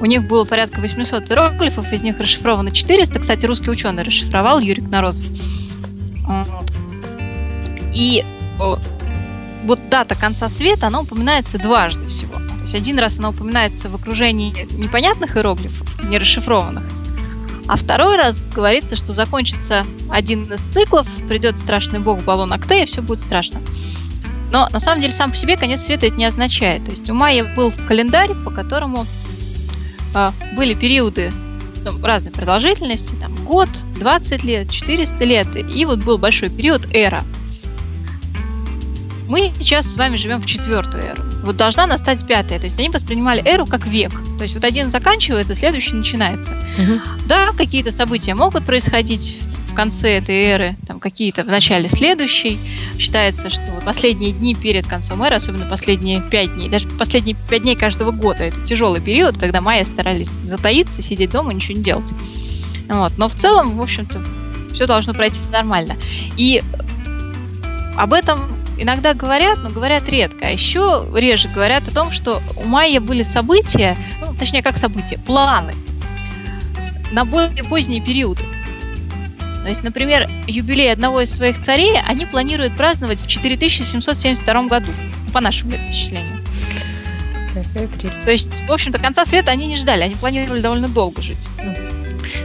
У 0.00 0.06
них 0.06 0.26
было 0.26 0.44
порядка 0.44 0.80
800 0.80 1.30
иероглифов, 1.30 1.92
из 1.92 2.02
них 2.02 2.18
расшифровано 2.18 2.72
400. 2.72 3.20
Кстати, 3.20 3.46
русский 3.46 3.70
ученый 3.70 4.02
расшифровал, 4.02 4.58
Юрий 4.58 4.82
Кнорозов. 4.82 5.24
И 7.92 8.24
вот 8.58 9.80
дата 9.88 10.14
конца 10.14 10.48
света, 10.48 10.88
она 10.88 11.00
упоминается 11.00 11.58
дважды 11.58 12.06
всего. 12.06 12.34
То 12.34 12.62
есть 12.62 12.74
один 12.74 12.98
раз 12.98 13.18
она 13.18 13.30
упоминается 13.30 13.88
в 13.88 13.94
окружении 13.94 14.66
непонятных 14.76 15.36
иероглифов, 15.36 16.04
не 16.04 16.18
расшифрованных, 16.18 16.84
а 17.72 17.76
второй 17.76 18.16
раз 18.16 18.38
говорится, 18.54 18.96
что 18.96 19.14
закончится 19.14 19.86
один 20.10 20.44
из 20.44 20.60
циклов, 20.60 21.06
придет 21.26 21.58
страшный 21.58 22.00
бог 22.00 22.22
баллон 22.22 22.52
Акте, 22.52 22.82
и 22.82 22.84
все 22.84 23.00
будет 23.00 23.20
страшно. 23.20 23.62
Но 24.50 24.68
на 24.70 24.78
самом 24.78 25.00
деле 25.00 25.14
сам 25.14 25.30
по 25.30 25.36
себе 25.36 25.56
конец 25.56 25.80
света 25.80 26.08
это 26.08 26.16
не 26.16 26.26
означает. 26.26 26.84
То 26.84 26.90
есть 26.90 27.08
у 27.08 27.14
Майя 27.14 27.44
был 27.44 27.72
календарь, 27.88 28.34
по 28.44 28.50
которому 28.50 29.06
э, 30.14 30.30
были 30.54 30.74
периоды 30.74 31.32
там, 31.82 32.04
разной 32.04 32.32
продолжительности, 32.32 33.14
там 33.14 33.34
год, 33.36 33.70
20 33.98 34.44
лет, 34.44 34.70
400 34.70 35.24
лет, 35.24 35.56
и 35.56 35.86
вот 35.86 36.00
был 36.00 36.18
большой 36.18 36.50
период 36.50 36.94
эра. 36.94 37.24
Мы 39.28 39.50
сейчас 39.58 39.90
с 39.90 39.96
вами 39.96 40.18
живем 40.18 40.42
в 40.42 40.46
четвертую 40.46 41.04
эру. 41.04 41.31
Вот 41.42 41.56
должна 41.56 41.86
настать 41.86 42.26
пятая. 42.26 42.58
То 42.58 42.64
есть 42.64 42.78
они 42.78 42.88
воспринимали 42.88 43.42
эру 43.44 43.66
как 43.66 43.86
век. 43.86 44.12
То 44.38 44.42
есть 44.42 44.54
вот 44.54 44.64
один 44.64 44.90
заканчивается, 44.90 45.54
следующий 45.54 45.94
начинается. 45.94 46.54
Угу. 46.78 47.00
Да, 47.26 47.50
какие-то 47.56 47.92
события 47.92 48.34
могут 48.34 48.64
происходить 48.64 49.40
в 49.72 49.74
конце 49.74 50.18
этой 50.18 50.34
эры, 50.34 50.76
там 50.86 51.00
какие-то 51.00 51.44
в 51.44 51.46
начале 51.46 51.88
следующей. 51.88 52.58
Считается, 52.98 53.48
что 53.48 53.80
последние 53.84 54.32
дни 54.32 54.54
перед 54.54 54.86
концом 54.86 55.22
эры, 55.22 55.36
особенно 55.36 55.66
последние 55.66 56.20
пять 56.20 56.54
дней, 56.54 56.68
даже 56.68 56.88
последние 56.88 57.36
пять 57.48 57.62
дней 57.62 57.74
каждого 57.74 58.10
года, 58.10 58.44
это 58.44 58.60
тяжелый 58.66 59.00
период, 59.00 59.38
когда 59.38 59.60
майя 59.60 59.84
старались 59.84 60.28
затаиться, 60.28 61.00
сидеть 61.00 61.30
дома, 61.30 61.54
ничего 61.54 61.78
не 61.78 61.82
делать. 61.82 62.12
Вот. 62.88 63.16
Но 63.16 63.28
в 63.28 63.34
целом, 63.34 63.78
в 63.78 63.82
общем-то, 63.82 64.22
все 64.74 64.86
должно 64.86 65.14
пройти 65.14 65.40
нормально. 65.50 65.96
И 66.36 66.62
об 67.96 68.12
этом 68.12 68.40
иногда 68.82 69.14
говорят, 69.14 69.58
но 69.62 69.70
говорят 69.70 70.08
редко. 70.08 70.46
А 70.46 70.50
еще 70.50 71.08
реже 71.14 71.48
говорят 71.48 71.86
о 71.88 71.92
том, 71.92 72.10
что 72.10 72.42
у 72.56 72.64
майя 72.64 73.00
были 73.00 73.22
события, 73.22 73.96
ну, 74.20 74.34
точнее, 74.34 74.62
как 74.62 74.76
события, 74.76 75.18
планы 75.18 75.74
на 77.10 77.24
более 77.24 77.64
поздние 77.64 78.00
периоды. 78.00 78.42
То 79.62 79.68
есть, 79.68 79.84
например, 79.84 80.28
юбилей 80.46 80.90
одного 80.90 81.20
из 81.20 81.32
своих 81.32 81.62
царей 81.62 82.00
они 82.00 82.26
планируют 82.26 82.76
праздновать 82.76 83.20
в 83.20 83.28
4772 83.28 84.62
году, 84.64 84.90
по 85.32 85.40
нашему 85.40 85.72
летоисчислению. 85.72 86.38
То 88.24 88.30
есть, 88.30 88.50
в 88.66 88.72
общем-то, 88.72 88.98
конца 88.98 89.24
света 89.24 89.50
они 89.50 89.66
не 89.66 89.76
ждали, 89.76 90.02
они 90.02 90.14
планировали 90.14 90.60
довольно 90.60 90.88
долго 90.88 91.22
жить. 91.22 91.46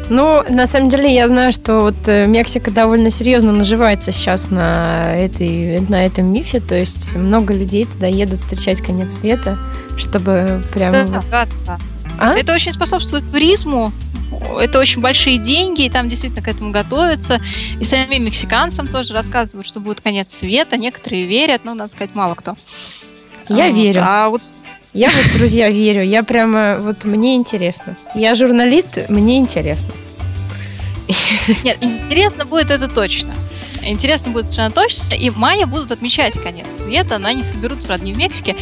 Ну, 0.10 0.44
на 0.50 0.68
самом 0.68 0.90
деле, 0.90 1.14
я 1.14 1.28
знаю, 1.28 1.52
что 1.52 1.82
вот 1.82 1.96
э, 2.08 2.26
Мексика 2.28 2.72
довольно 2.72 3.10
серьезно 3.10 3.52
наживается 3.52 4.12
сейчас 4.12 4.50
на, 4.50 5.16
этой, 5.16 5.80
на 5.82 6.06
этом 6.06 6.32
мифе. 6.32 6.60
То 6.60 6.76
есть 6.76 7.16
много 7.16 7.54
людей 7.54 7.86
туда 7.86 8.08
едут 8.08 8.40
встречать 8.40 8.82
конец 8.82 9.18
света, 9.18 9.58
чтобы 9.98 10.64
прямо... 10.74 11.08
Да, 11.08 11.22
да, 11.30 11.48
да. 11.66 11.78
А? 12.20 12.34
Это 12.38 12.54
очень 12.54 12.72
способствует 12.72 13.30
туризму, 13.32 13.92
это 14.60 14.80
очень 14.80 15.02
большие 15.02 15.38
деньги, 15.38 15.84
и 15.84 15.90
там 15.90 16.10
действительно 16.10 16.42
к 16.42 16.48
этому 16.48 16.72
готовятся. 16.72 17.40
И 17.80 17.84
самим 17.84 18.26
мексиканцам 18.26 18.88
тоже 18.88 19.14
рассказывают, 19.14 19.68
что 19.68 19.80
будет 19.80 20.02
конец 20.02 20.34
света. 20.34 20.78
Некоторые 20.78 21.24
верят, 21.24 21.62
но, 21.64 21.74
надо 21.74 21.92
сказать, 21.92 22.16
мало 22.16 22.36
кто. 22.36 22.56
Я 23.50 23.66
а, 23.66 23.70
верю. 23.70 24.02
А 24.04 24.30
вот 24.30 24.42
я 24.98 25.12
вот, 25.12 25.38
друзья, 25.38 25.70
верю. 25.70 26.04
Я 26.04 26.24
прямо, 26.24 26.80
вот 26.80 27.04
мне 27.04 27.36
интересно. 27.36 27.96
Я 28.16 28.34
журналист, 28.34 29.10
мне 29.10 29.38
интересно. 29.38 29.94
Нет, 31.64 31.78
интересно 31.82 32.46
будет 32.46 32.72
это 32.72 32.88
точно. 32.88 33.36
Интересно 33.84 34.32
будет 34.32 34.48
совершенно 34.48 34.72
точно. 34.72 35.14
И 35.14 35.30
майя 35.30 35.68
будут 35.68 35.92
отмечать 35.92 36.34
конец 36.42 36.66
света, 36.80 37.20
но 37.20 37.28
они 37.28 37.44
соберутся, 37.44 37.86
правда, 37.86 38.06
не 38.06 38.14
в 38.14 38.18
Мексике. 38.18 38.56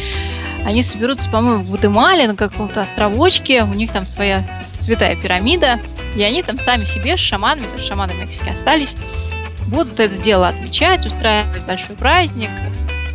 Они 0.66 0.82
соберутся, 0.82 1.30
по-моему, 1.30 1.64
в 1.64 1.70
Гватемале, 1.70 2.28
на 2.28 2.36
каком-то 2.36 2.82
островочке. 2.82 3.62
У 3.62 3.72
них 3.72 3.90
там 3.90 4.04
своя 4.04 4.46
святая 4.76 5.16
пирамида. 5.16 5.80
И 6.16 6.22
они 6.22 6.42
там 6.42 6.58
сами 6.58 6.84
себе 6.84 7.16
с 7.16 7.20
шаманами, 7.20 7.66
есть 7.74 7.88
шаманы 7.88 8.12
Мексики 8.12 8.50
остались, 8.50 8.94
будут 9.68 10.00
это 10.00 10.16
дело 10.16 10.48
отмечать, 10.48 11.06
устраивать 11.06 11.64
большой 11.64 11.96
праздник 11.96 12.50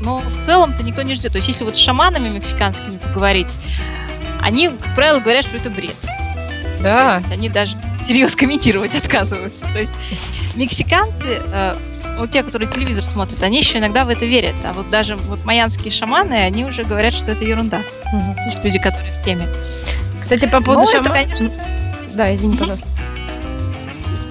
но 0.01 0.19
в 0.19 0.39
целом-то 0.39 0.83
никто 0.83 1.01
не 1.01 1.15
ждет. 1.15 1.31
То 1.31 1.37
есть, 1.37 1.47
если 1.47 1.63
вот 1.63 1.75
с 1.75 1.79
шаманами 1.79 2.29
мексиканскими 2.29 2.97
поговорить, 2.97 3.55
они, 4.41 4.69
как 4.69 4.95
правило, 4.95 5.19
говорят, 5.19 5.45
что 5.45 5.55
это 5.55 5.69
бред. 5.69 5.95
Да. 6.81 7.15
То 7.15 7.19
есть, 7.19 7.31
они 7.31 7.49
даже 7.49 7.75
серьезно 8.03 8.37
комментировать 8.37 8.95
отказываются. 9.03 9.65
То 9.71 9.79
есть, 9.79 9.93
мексиканцы, 10.55 11.41
э, 11.51 11.75
вот 12.17 12.31
те, 12.31 12.43
которые 12.43 12.69
телевизор 12.69 13.03
смотрят, 13.03 13.41
они 13.43 13.59
еще 13.59 13.77
иногда 13.77 14.03
в 14.03 14.09
это 14.09 14.25
верят. 14.25 14.55
А 14.63 14.73
вот 14.73 14.89
даже 14.89 15.15
вот 15.15 15.45
майянские 15.45 15.91
шаманы, 15.91 16.33
они 16.33 16.65
уже 16.65 16.83
говорят, 16.83 17.13
что 17.13 17.31
это 17.31 17.43
ерунда. 17.43 17.81
Угу. 18.13 18.35
То 18.35 18.43
есть, 18.47 18.63
люди, 18.63 18.79
которые 18.79 19.13
в 19.13 19.23
теме. 19.23 19.47
Кстати, 20.19 20.47
по 20.47 20.61
поводу 20.61 20.85
шаманов... 20.89 21.13
Конечно... 21.13 21.51
Да, 22.13 22.33
извини, 22.33 22.57
пожалуйста. 22.57 22.87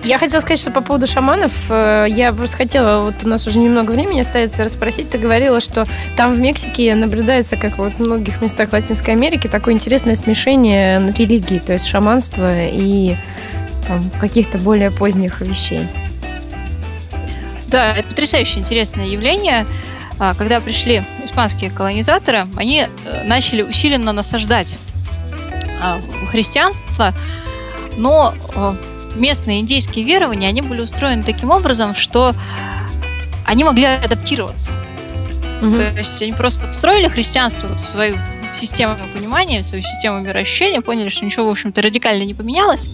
Я 0.02 0.16
хотела 0.16 0.40
сказать, 0.40 0.58
что 0.58 0.70
по 0.70 0.80
поводу 0.80 1.06
шаманов, 1.06 1.52
э, 1.68 2.06
я 2.08 2.32
просто 2.32 2.56
хотела, 2.56 3.02
вот 3.02 3.14
у 3.22 3.28
нас 3.28 3.46
уже 3.46 3.58
немного 3.58 3.90
времени 3.90 4.20
остается 4.20 4.64
расспросить, 4.64 5.10
ты 5.10 5.18
говорила, 5.18 5.60
что 5.60 5.86
там 6.16 6.34
в 6.34 6.38
Мексике 6.38 6.94
наблюдается, 6.94 7.56
как 7.56 7.76
вот 7.76 7.92
в 7.92 7.98
многих 8.00 8.40
местах 8.40 8.72
Латинской 8.72 9.12
Америки, 9.12 9.46
такое 9.46 9.74
интересное 9.74 10.14
смешение 10.14 11.12
религий, 11.12 11.58
то 11.58 11.74
есть 11.74 11.86
шаманства 11.86 12.64
и 12.64 13.14
там, 13.86 14.10
каких-то 14.20 14.58
более 14.58 14.90
поздних 14.90 15.42
вещей. 15.42 15.86
Да, 17.66 17.94
это 17.94 18.08
потрясающе 18.08 18.60
интересное 18.60 19.06
явление. 19.06 19.66
А, 20.18 20.34
когда 20.34 20.60
пришли 20.60 21.02
испанские 21.24 21.70
колонизаторы, 21.70 22.46
они 22.56 22.88
э, 23.04 23.24
начали 23.24 23.62
усиленно 23.62 24.12
насаждать 24.12 24.76
а, 25.80 26.00
христианство, 26.30 27.14
но 27.96 28.34
э, 28.54 28.74
местные 29.14 29.60
индейские 29.60 30.04
верования, 30.04 30.48
они 30.48 30.62
были 30.62 30.80
устроены 30.80 31.22
таким 31.22 31.50
образом, 31.50 31.94
что 31.94 32.34
они 33.44 33.64
могли 33.64 33.84
адаптироваться. 33.84 34.72
Угу. 35.62 35.76
То 35.76 35.98
есть 35.98 36.22
они 36.22 36.32
просто 36.32 36.70
встроили 36.70 37.08
христианство 37.08 37.68
вот 37.68 37.80
в 37.80 37.88
свою 37.88 38.16
систему 38.54 38.96
понимания, 39.14 39.62
в 39.62 39.66
свою 39.66 39.82
систему 39.82 40.20
мироощущения, 40.20 40.80
поняли, 40.80 41.08
что 41.08 41.24
ничего, 41.24 41.46
в 41.46 41.50
общем-то, 41.50 41.82
радикально 41.82 42.24
не 42.24 42.34
поменялось. 42.34 42.90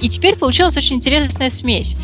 И, 0.00 0.08
теперь 0.08 0.36
получилась 0.36 0.76
очень 0.76 0.96
интересная 0.96 1.50
смесь. 1.50 1.96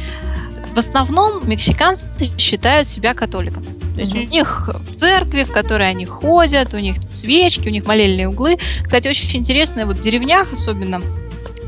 В 0.74 0.78
основном 0.78 1.48
мексиканцы 1.48 2.30
считают 2.38 2.86
себя 2.86 3.14
католиками. 3.14 3.66
То 3.94 4.02
есть 4.02 4.14
mm-hmm. 4.14 4.26
у 4.26 4.30
них 4.30 4.70
церкви, 4.92 5.42
в 5.42 5.52
которой 5.52 5.90
они 5.90 6.06
ходят, 6.06 6.72
у 6.74 6.78
них 6.78 6.96
свечки, 7.10 7.68
у 7.68 7.72
них 7.72 7.86
молельные 7.86 8.28
углы. 8.28 8.58
Кстати, 8.84 9.08
очень 9.08 9.40
интересно, 9.40 9.84
вот 9.84 9.98
в 9.98 10.00
деревнях 10.00 10.52
особенно 10.52 11.02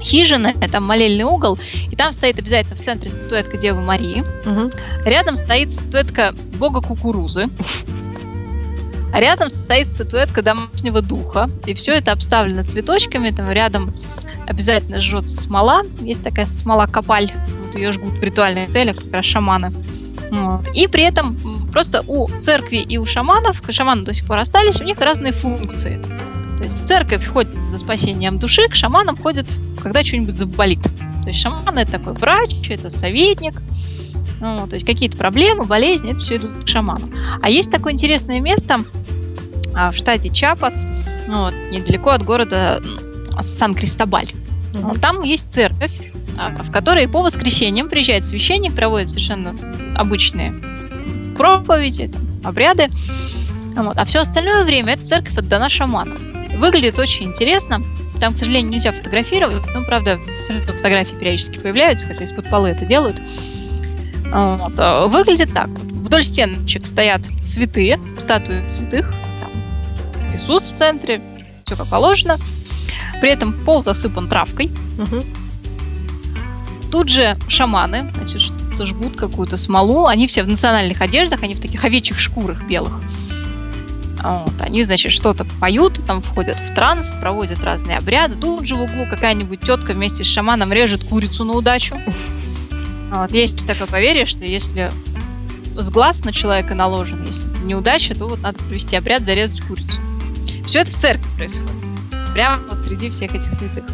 хижина, 0.03 0.55
там 0.55 0.85
молельный 0.85 1.25
угол, 1.25 1.59
и 1.91 1.97
там 1.97 2.13
стоит 2.13 2.39
обязательно 2.39 2.77
в 2.77 2.81
центре 2.81 3.11
статуэтка 3.11 3.57
Девы 3.57 3.81
Марии. 3.81 4.25
Угу. 4.47 4.71
Рядом 5.05 5.37
стоит 5.37 5.73
статуэтка 5.73 6.35
бога 6.59 6.81
кукурузы. 6.81 7.47
А 9.13 9.21
рядом 9.21 9.51
стоит 9.51 9.89
статуэтка 9.89 10.43
домашнего 10.43 11.03
духа. 11.03 11.51
И 11.67 11.75
все 11.75 11.93
это 11.93 12.13
обставлено 12.13 12.65
цветочками. 12.65 13.31
Там 13.31 13.51
рядом 13.51 13.95
обязательно 14.47 15.03
жжется 15.03 15.37
смола. 15.37 15.83
Есть 16.01 16.25
такая 16.25 16.47
смола 16.47 16.87
копаль. 16.87 17.31
Вот 17.67 17.75
ее 17.75 17.93
жгут 17.93 18.15
в 18.15 18.23
ритуальных 18.23 18.71
целях, 18.71 18.97
как 18.97 19.13
раз 19.13 19.27
шаманы. 19.27 19.73
Вот. 20.31 20.67
И 20.75 20.87
при 20.87 21.05
этом 21.05 21.37
просто 21.71 22.03
у 22.07 22.27
церкви 22.41 22.77
и 22.77 22.97
у 22.97 23.05
шаманов, 23.05 23.63
шаманы 23.69 24.05
до 24.05 24.15
сих 24.15 24.27
пор 24.27 24.39
остались, 24.39 24.81
у 24.81 24.85
них 24.85 24.99
разные 24.99 25.33
функции. 25.33 26.01
То 26.63 26.69
есть 26.69 26.81
в 26.81 26.85
церковь 26.85 27.27
ходят 27.27 27.53
за 27.71 27.79
спасением 27.79 28.39
души, 28.39 28.69
к 28.69 28.77
шаманам 28.77 29.17
ходят, 29.17 29.49
когда 29.83 30.05
что-нибудь 30.05 30.37
заболит. 30.37 30.81
То 30.81 31.27
есть 31.27 31.41
шаман 31.41 31.77
это 31.77 31.91
такой 31.91 32.13
врач, 32.13 32.71
это 32.71 32.89
советник. 32.89 33.61
Ну, 34.39 34.69
то 34.69 34.75
есть 34.75 34.87
какие-то 34.87 35.17
проблемы, 35.17 35.65
болезни, 35.65 36.13
это 36.13 36.21
все 36.21 36.37
идут 36.37 36.63
к 36.63 36.69
шаману. 36.69 37.11
А 37.43 37.51
есть 37.51 37.73
такое 37.73 37.95
интересное 37.95 38.39
место 38.39 38.85
а, 39.75 39.91
в 39.91 39.97
штате 39.97 40.29
Чапас, 40.31 40.85
ну, 41.27 41.47
вот, 41.47 41.55
недалеко 41.73 42.11
от 42.11 42.23
города 42.23 42.81
Сан-Кристобаль. 43.41 44.31
Mm-hmm. 44.73 45.01
Там 45.01 45.23
есть 45.23 45.51
церковь, 45.51 46.01
а, 46.39 46.51
в 46.51 46.71
которой 46.71 47.09
по 47.09 47.23
воскресеньям 47.23 47.89
приезжает 47.89 48.25
священник, 48.25 48.73
проводит 48.73 49.09
совершенно 49.09 49.57
обычные 49.97 50.55
проповеди, 51.37 52.07
там, 52.07 52.23
обряды. 52.45 52.89
Вот. 53.75 53.99
А 53.99 54.05
все 54.05 54.21
остальное 54.21 54.65
время 54.65 54.93
эта 54.93 55.05
церковь 55.05 55.37
отдана 55.37 55.69
шаманам. 55.69 56.33
Выглядит 56.63 56.97
очень 56.97 57.27
интересно. 57.27 57.83
Там, 58.21 58.35
к 58.35 58.37
сожалению, 58.37 58.71
нельзя 58.71 58.93
фотографировать. 58.93 59.65
Ну, 59.75 59.85
правда, 59.85 60.21
фотографии 60.47 61.17
периодически 61.17 61.59
появляются, 61.59 62.07
хотя 62.07 62.23
из-под 62.23 62.49
полы 62.49 62.69
это 62.69 62.85
делают. 62.85 63.21
Вот. 64.27 64.73
А, 64.79 65.09
выглядит 65.09 65.53
так. 65.53 65.67
Вдоль 65.67 66.23
стеночек 66.23 66.87
стоят 66.87 67.23
цветы, 67.45 67.99
статуи 68.17 68.69
святых. 68.69 69.13
Там 69.41 69.51
Иисус 70.33 70.71
в 70.71 70.77
центре, 70.77 71.21
все 71.65 71.75
как 71.75 71.89
положено. 71.89 72.39
При 73.21 73.31
этом 73.33 73.55
пол 73.65 73.83
засыпан 73.83 74.29
травкой. 74.29 74.71
Угу. 75.01 75.25
Тут 76.93 77.09
же 77.09 77.37
шаманы, 77.49 78.09
значит, 78.15 78.41
что 78.41 78.87
жгут 78.87 79.17
какую-то 79.17 79.57
смолу. 79.57 80.07
Они 80.07 80.29
все 80.29 80.45
в 80.45 80.49
национальных 80.49 81.01
одеждах, 81.01 81.43
они 81.43 81.57
в 81.57 81.61
таких 81.61 81.85
овечьих 81.85 82.21
шкурах 82.21 82.63
белых. 82.69 83.01
Вот, 84.23 84.53
они, 84.61 84.85
значит, 84.85 85.11
что-то 85.11 85.45
поют, 85.61 86.01
там 86.07 86.23
входят 86.23 86.59
в 86.61 86.75
транс, 86.75 87.13
проводят 87.21 87.63
разные 87.65 87.99
обряды. 87.99 88.37
Тут 88.37 88.67
же 88.67 88.77
в 88.77 88.83
углу 88.83 89.05
какая-нибудь 89.11 89.61
тетка 89.61 89.93
вместе 89.93 90.23
с 90.23 90.27
шаманом 90.29 90.73
режет 90.73 91.03
курицу 91.05 91.45
на 91.45 91.55
удачу. 91.55 92.01
Вот, 93.11 93.33
есть 93.33 93.67
такое 93.67 93.89
поверье, 93.89 94.25
что 94.27 94.45
если 94.45 94.91
с 95.75 95.91
глаз 95.91 96.25
на 96.25 96.33
человека 96.33 96.75
наложен, 96.75 97.25
если 97.27 97.43
неудача, 97.65 98.15
то 98.15 98.29
вот 98.29 98.41
надо 98.41 98.59
провести 98.59 98.97
обряд, 98.97 99.23
зарезать 99.25 99.61
курицу. 99.63 100.01
Все 100.67 100.81
это 100.81 100.91
в 100.93 100.95
церкви 100.95 101.29
происходит. 101.37 101.71
Прямо 102.33 102.63
вот 102.69 102.79
среди 102.79 103.11
всех 103.11 103.35
этих 103.35 103.53
святых. 103.53 103.85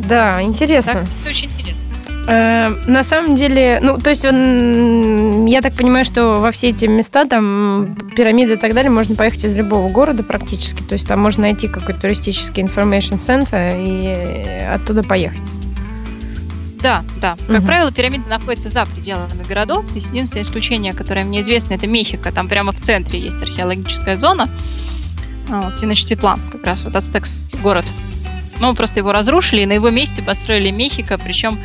Да, 0.00 0.42
интересно. 0.42 0.92
Так, 0.92 1.08
все 1.16 1.30
очень 1.30 1.50
интересно. 1.50 1.84
Э, 2.26 2.68
на 2.86 3.02
самом 3.02 3.34
деле, 3.34 3.80
ну, 3.82 3.98
то 3.98 4.10
есть, 4.10 4.24
я 4.24 5.60
так 5.62 5.74
понимаю, 5.74 6.04
что 6.04 6.40
во 6.40 6.50
все 6.50 6.68
эти 6.68 6.86
места, 6.86 7.24
там, 7.24 7.96
пирамиды 8.16 8.54
и 8.54 8.56
так 8.56 8.74
далее, 8.74 8.90
можно 8.90 9.14
поехать 9.16 9.44
из 9.44 9.56
любого 9.56 9.88
города 9.90 10.22
практически. 10.22 10.82
То 10.82 10.94
есть, 10.94 11.06
там 11.06 11.20
можно 11.20 11.42
найти 11.42 11.68
какой-то 11.68 12.00
туристический 12.00 12.62
information 12.62 13.18
center 13.18 13.76
и 13.78 14.64
оттуда 14.72 15.02
поехать. 15.02 15.42
Да, 16.82 17.04
да. 17.20 17.36
Как 17.46 17.58
угу. 17.58 17.66
правило, 17.66 17.92
пирамиды 17.92 18.28
находятся 18.28 18.70
за 18.70 18.86
пределами 18.86 19.42
городов. 19.46 19.86
То 19.88 19.96
есть 19.96 20.08
единственное 20.08 20.44
исключение, 20.44 20.92
которое 20.92 21.24
мне 21.24 21.40
известно, 21.40 21.74
это 21.74 21.86
Мехико. 21.86 22.32
Там 22.32 22.48
прямо 22.48 22.72
в 22.72 22.80
центре 22.80 23.20
есть 23.20 23.42
археологическая 23.42 24.16
зона. 24.16 24.48
Вот, 25.48 25.76
Теночтитлан, 25.76 26.40
как 26.50 26.64
раз 26.64 26.84
вот 26.84 26.94
ацтекский 26.94 27.58
город. 27.58 27.84
Ну, 28.60 28.74
просто 28.74 29.00
его 29.00 29.12
разрушили, 29.12 29.62
и 29.62 29.66
на 29.66 29.72
его 29.72 29.90
месте 29.90 30.22
построили 30.22 30.70
Мехико, 30.70 31.18
причем 31.18 31.58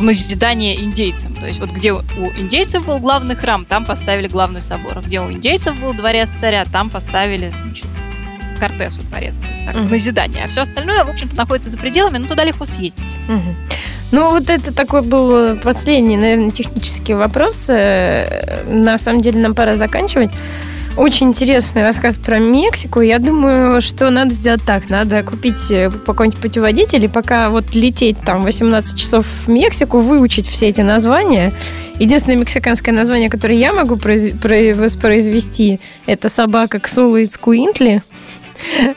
в 0.00 0.02
назидание 0.02 0.80
индейцам. 0.82 1.34
То 1.34 1.46
есть 1.46 1.60
вот 1.60 1.70
где 1.70 1.92
у 1.92 2.00
индейцев 2.36 2.86
был 2.86 2.98
главный 2.98 3.36
храм, 3.36 3.66
там 3.66 3.84
поставили 3.84 4.28
главный 4.28 4.62
собор. 4.62 5.02
Где 5.04 5.20
у 5.20 5.30
индейцев 5.30 5.78
был 5.78 5.92
дворец 5.92 6.30
царя, 6.40 6.64
там 6.64 6.88
поставили 6.88 7.52
значит, 7.62 7.86
Кортесу 8.58 9.02
дворец. 9.02 9.38
То 9.40 9.50
есть 9.50 9.64
так, 9.66 9.76
mm-hmm. 9.76 9.88
в 9.88 9.90
назидание. 9.90 10.44
А 10.44 10.48
все 10.48 10.62
остальное, 10.62 11.04
в 11.04 11.10
общем-то, 11.10 11.36
находится 11.36 11.68
за 11.68 11.76
пределами, 11.76 12.16
но 12.16 12.26
туда 12.26 12.44
легко 12.44 12.64
съездить. 12.64 13.14
Mm-hmm. 13.28 13.54
Ну, 14.12 14.30
вот 14.30 14.48
это 14.48 14.72
такой 14.72 15.02
был 15.02 15.56
последний, 15.58 16.16
наверное, 16.16 16.50
технический 16.50 17.12
вопрос. 17.12 17.66
Э, 17.68 18.64
на 18.66 18.96
самом 18.96 19.20
деле 19.20 19.38
нам 19.38 19.54
пора 19.54 19.76
заканчивать. 19.76 20.30
Очень 21.00 21.28
интересный 21.28 21.82
рассказ 21.82 22.18
про 22.18 22.38
Мексику. 22.38 23.00
Я 23.00 23.18
думаю, 23.18 23.80
что 23.80 24.10
надо 24.10 24.34
сделать 24.34 24.60
так. 24.66 24.90
Надо 24.90 25.22
купить 25.22 25.70
э, 25.70 25.90
какой-нибудь 25.90 26.38
путеводитель 26.38 27.02
и 27.02 27.08
пока 27.08 27.48
вот 27.48 27.74
лететь 27.74 28.18
там 28.18 28.42
18 28.42 28.98
часов 28.98 29.24
в 29.46 29.48
Мексику, 29.48 30.00
выучить 30.00 30.46
все 30.46 30.68
эти 30.68 30.82
названия. 30.82 31.54
Единственное 31.98 32.36
мексиканское 32.36 32.94
название, 32.94 33.30
которое 33.30 33.58
я 33.58 33.72
могу 33.72 33.94
воспроизвести, 33.94 35.80
это 36.04 36.28
собака 36.28 36.78
Ксула 36.78 37.24
Ицкуинтли. 37.24 38.02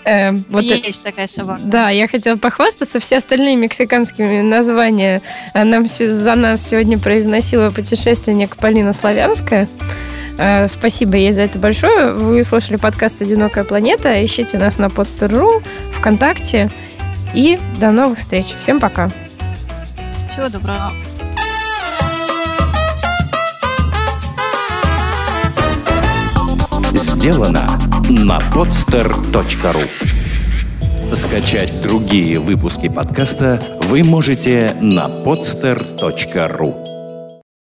Э, 0.04 0.32
вот 0.50 0.62
Есть 0.62 1.04
такая 1.04 1.28
собака. 1.28 1.62
Да, 1.64 1.90
я 1.90 2.10
хотела 2.10 2.36
похвастаться. 2.36 3.00
Все 3.00 3.16
остальные 3.16 3.56
мексиканские 3.56 4.44
названия 4.44 5.22
нам 5.54 5.88
за 5.88 6.36
нас 6.36 6.68
сегодня 6.70 7.00
произносила 7.00 7.70
путешественник 7.70 8.58
Полина 8.58 8.92
Славянская. 8.92 9.70
Э, 10.38 10.68
спасибо 10.68 11.16
ей 11.16 11.32
за 11.32 11.42
это 11.42 11.60
большое. 11.60 12.14
Вы 12.14 12.44
слушали 12.44 12.78
подкаст 12.78 13.22
«Одинокая 13.22 13.64
планета». 13.64 14.24
Ищите 14.26 14.58
нас 14.58 14.78
на 14.80 14.86
podster.ru, 14.86 15.64
ВКонтакте. 15.94 16.70
И 17.34 17.60
до 17.80 17.92
новых 17.92 18.20
встреч. 18.20 18.54
Всем 18.60 18.80
пока. 18.80 19.10
Всего 20.30 20.50
доброго. 20.50 20.94
Сделано 26.94 27.80
на 28.10 28.40
podster.ru 28.54 29.88
Скачать 31.16 31.82
другие 31.82 32.40
выпуски 32.40 32.90
подкаста 32.90 33.62
вы 33.84 34.04
можете 34.04 34.76
на 34.82 35.08
podster.ru 35.08 36.83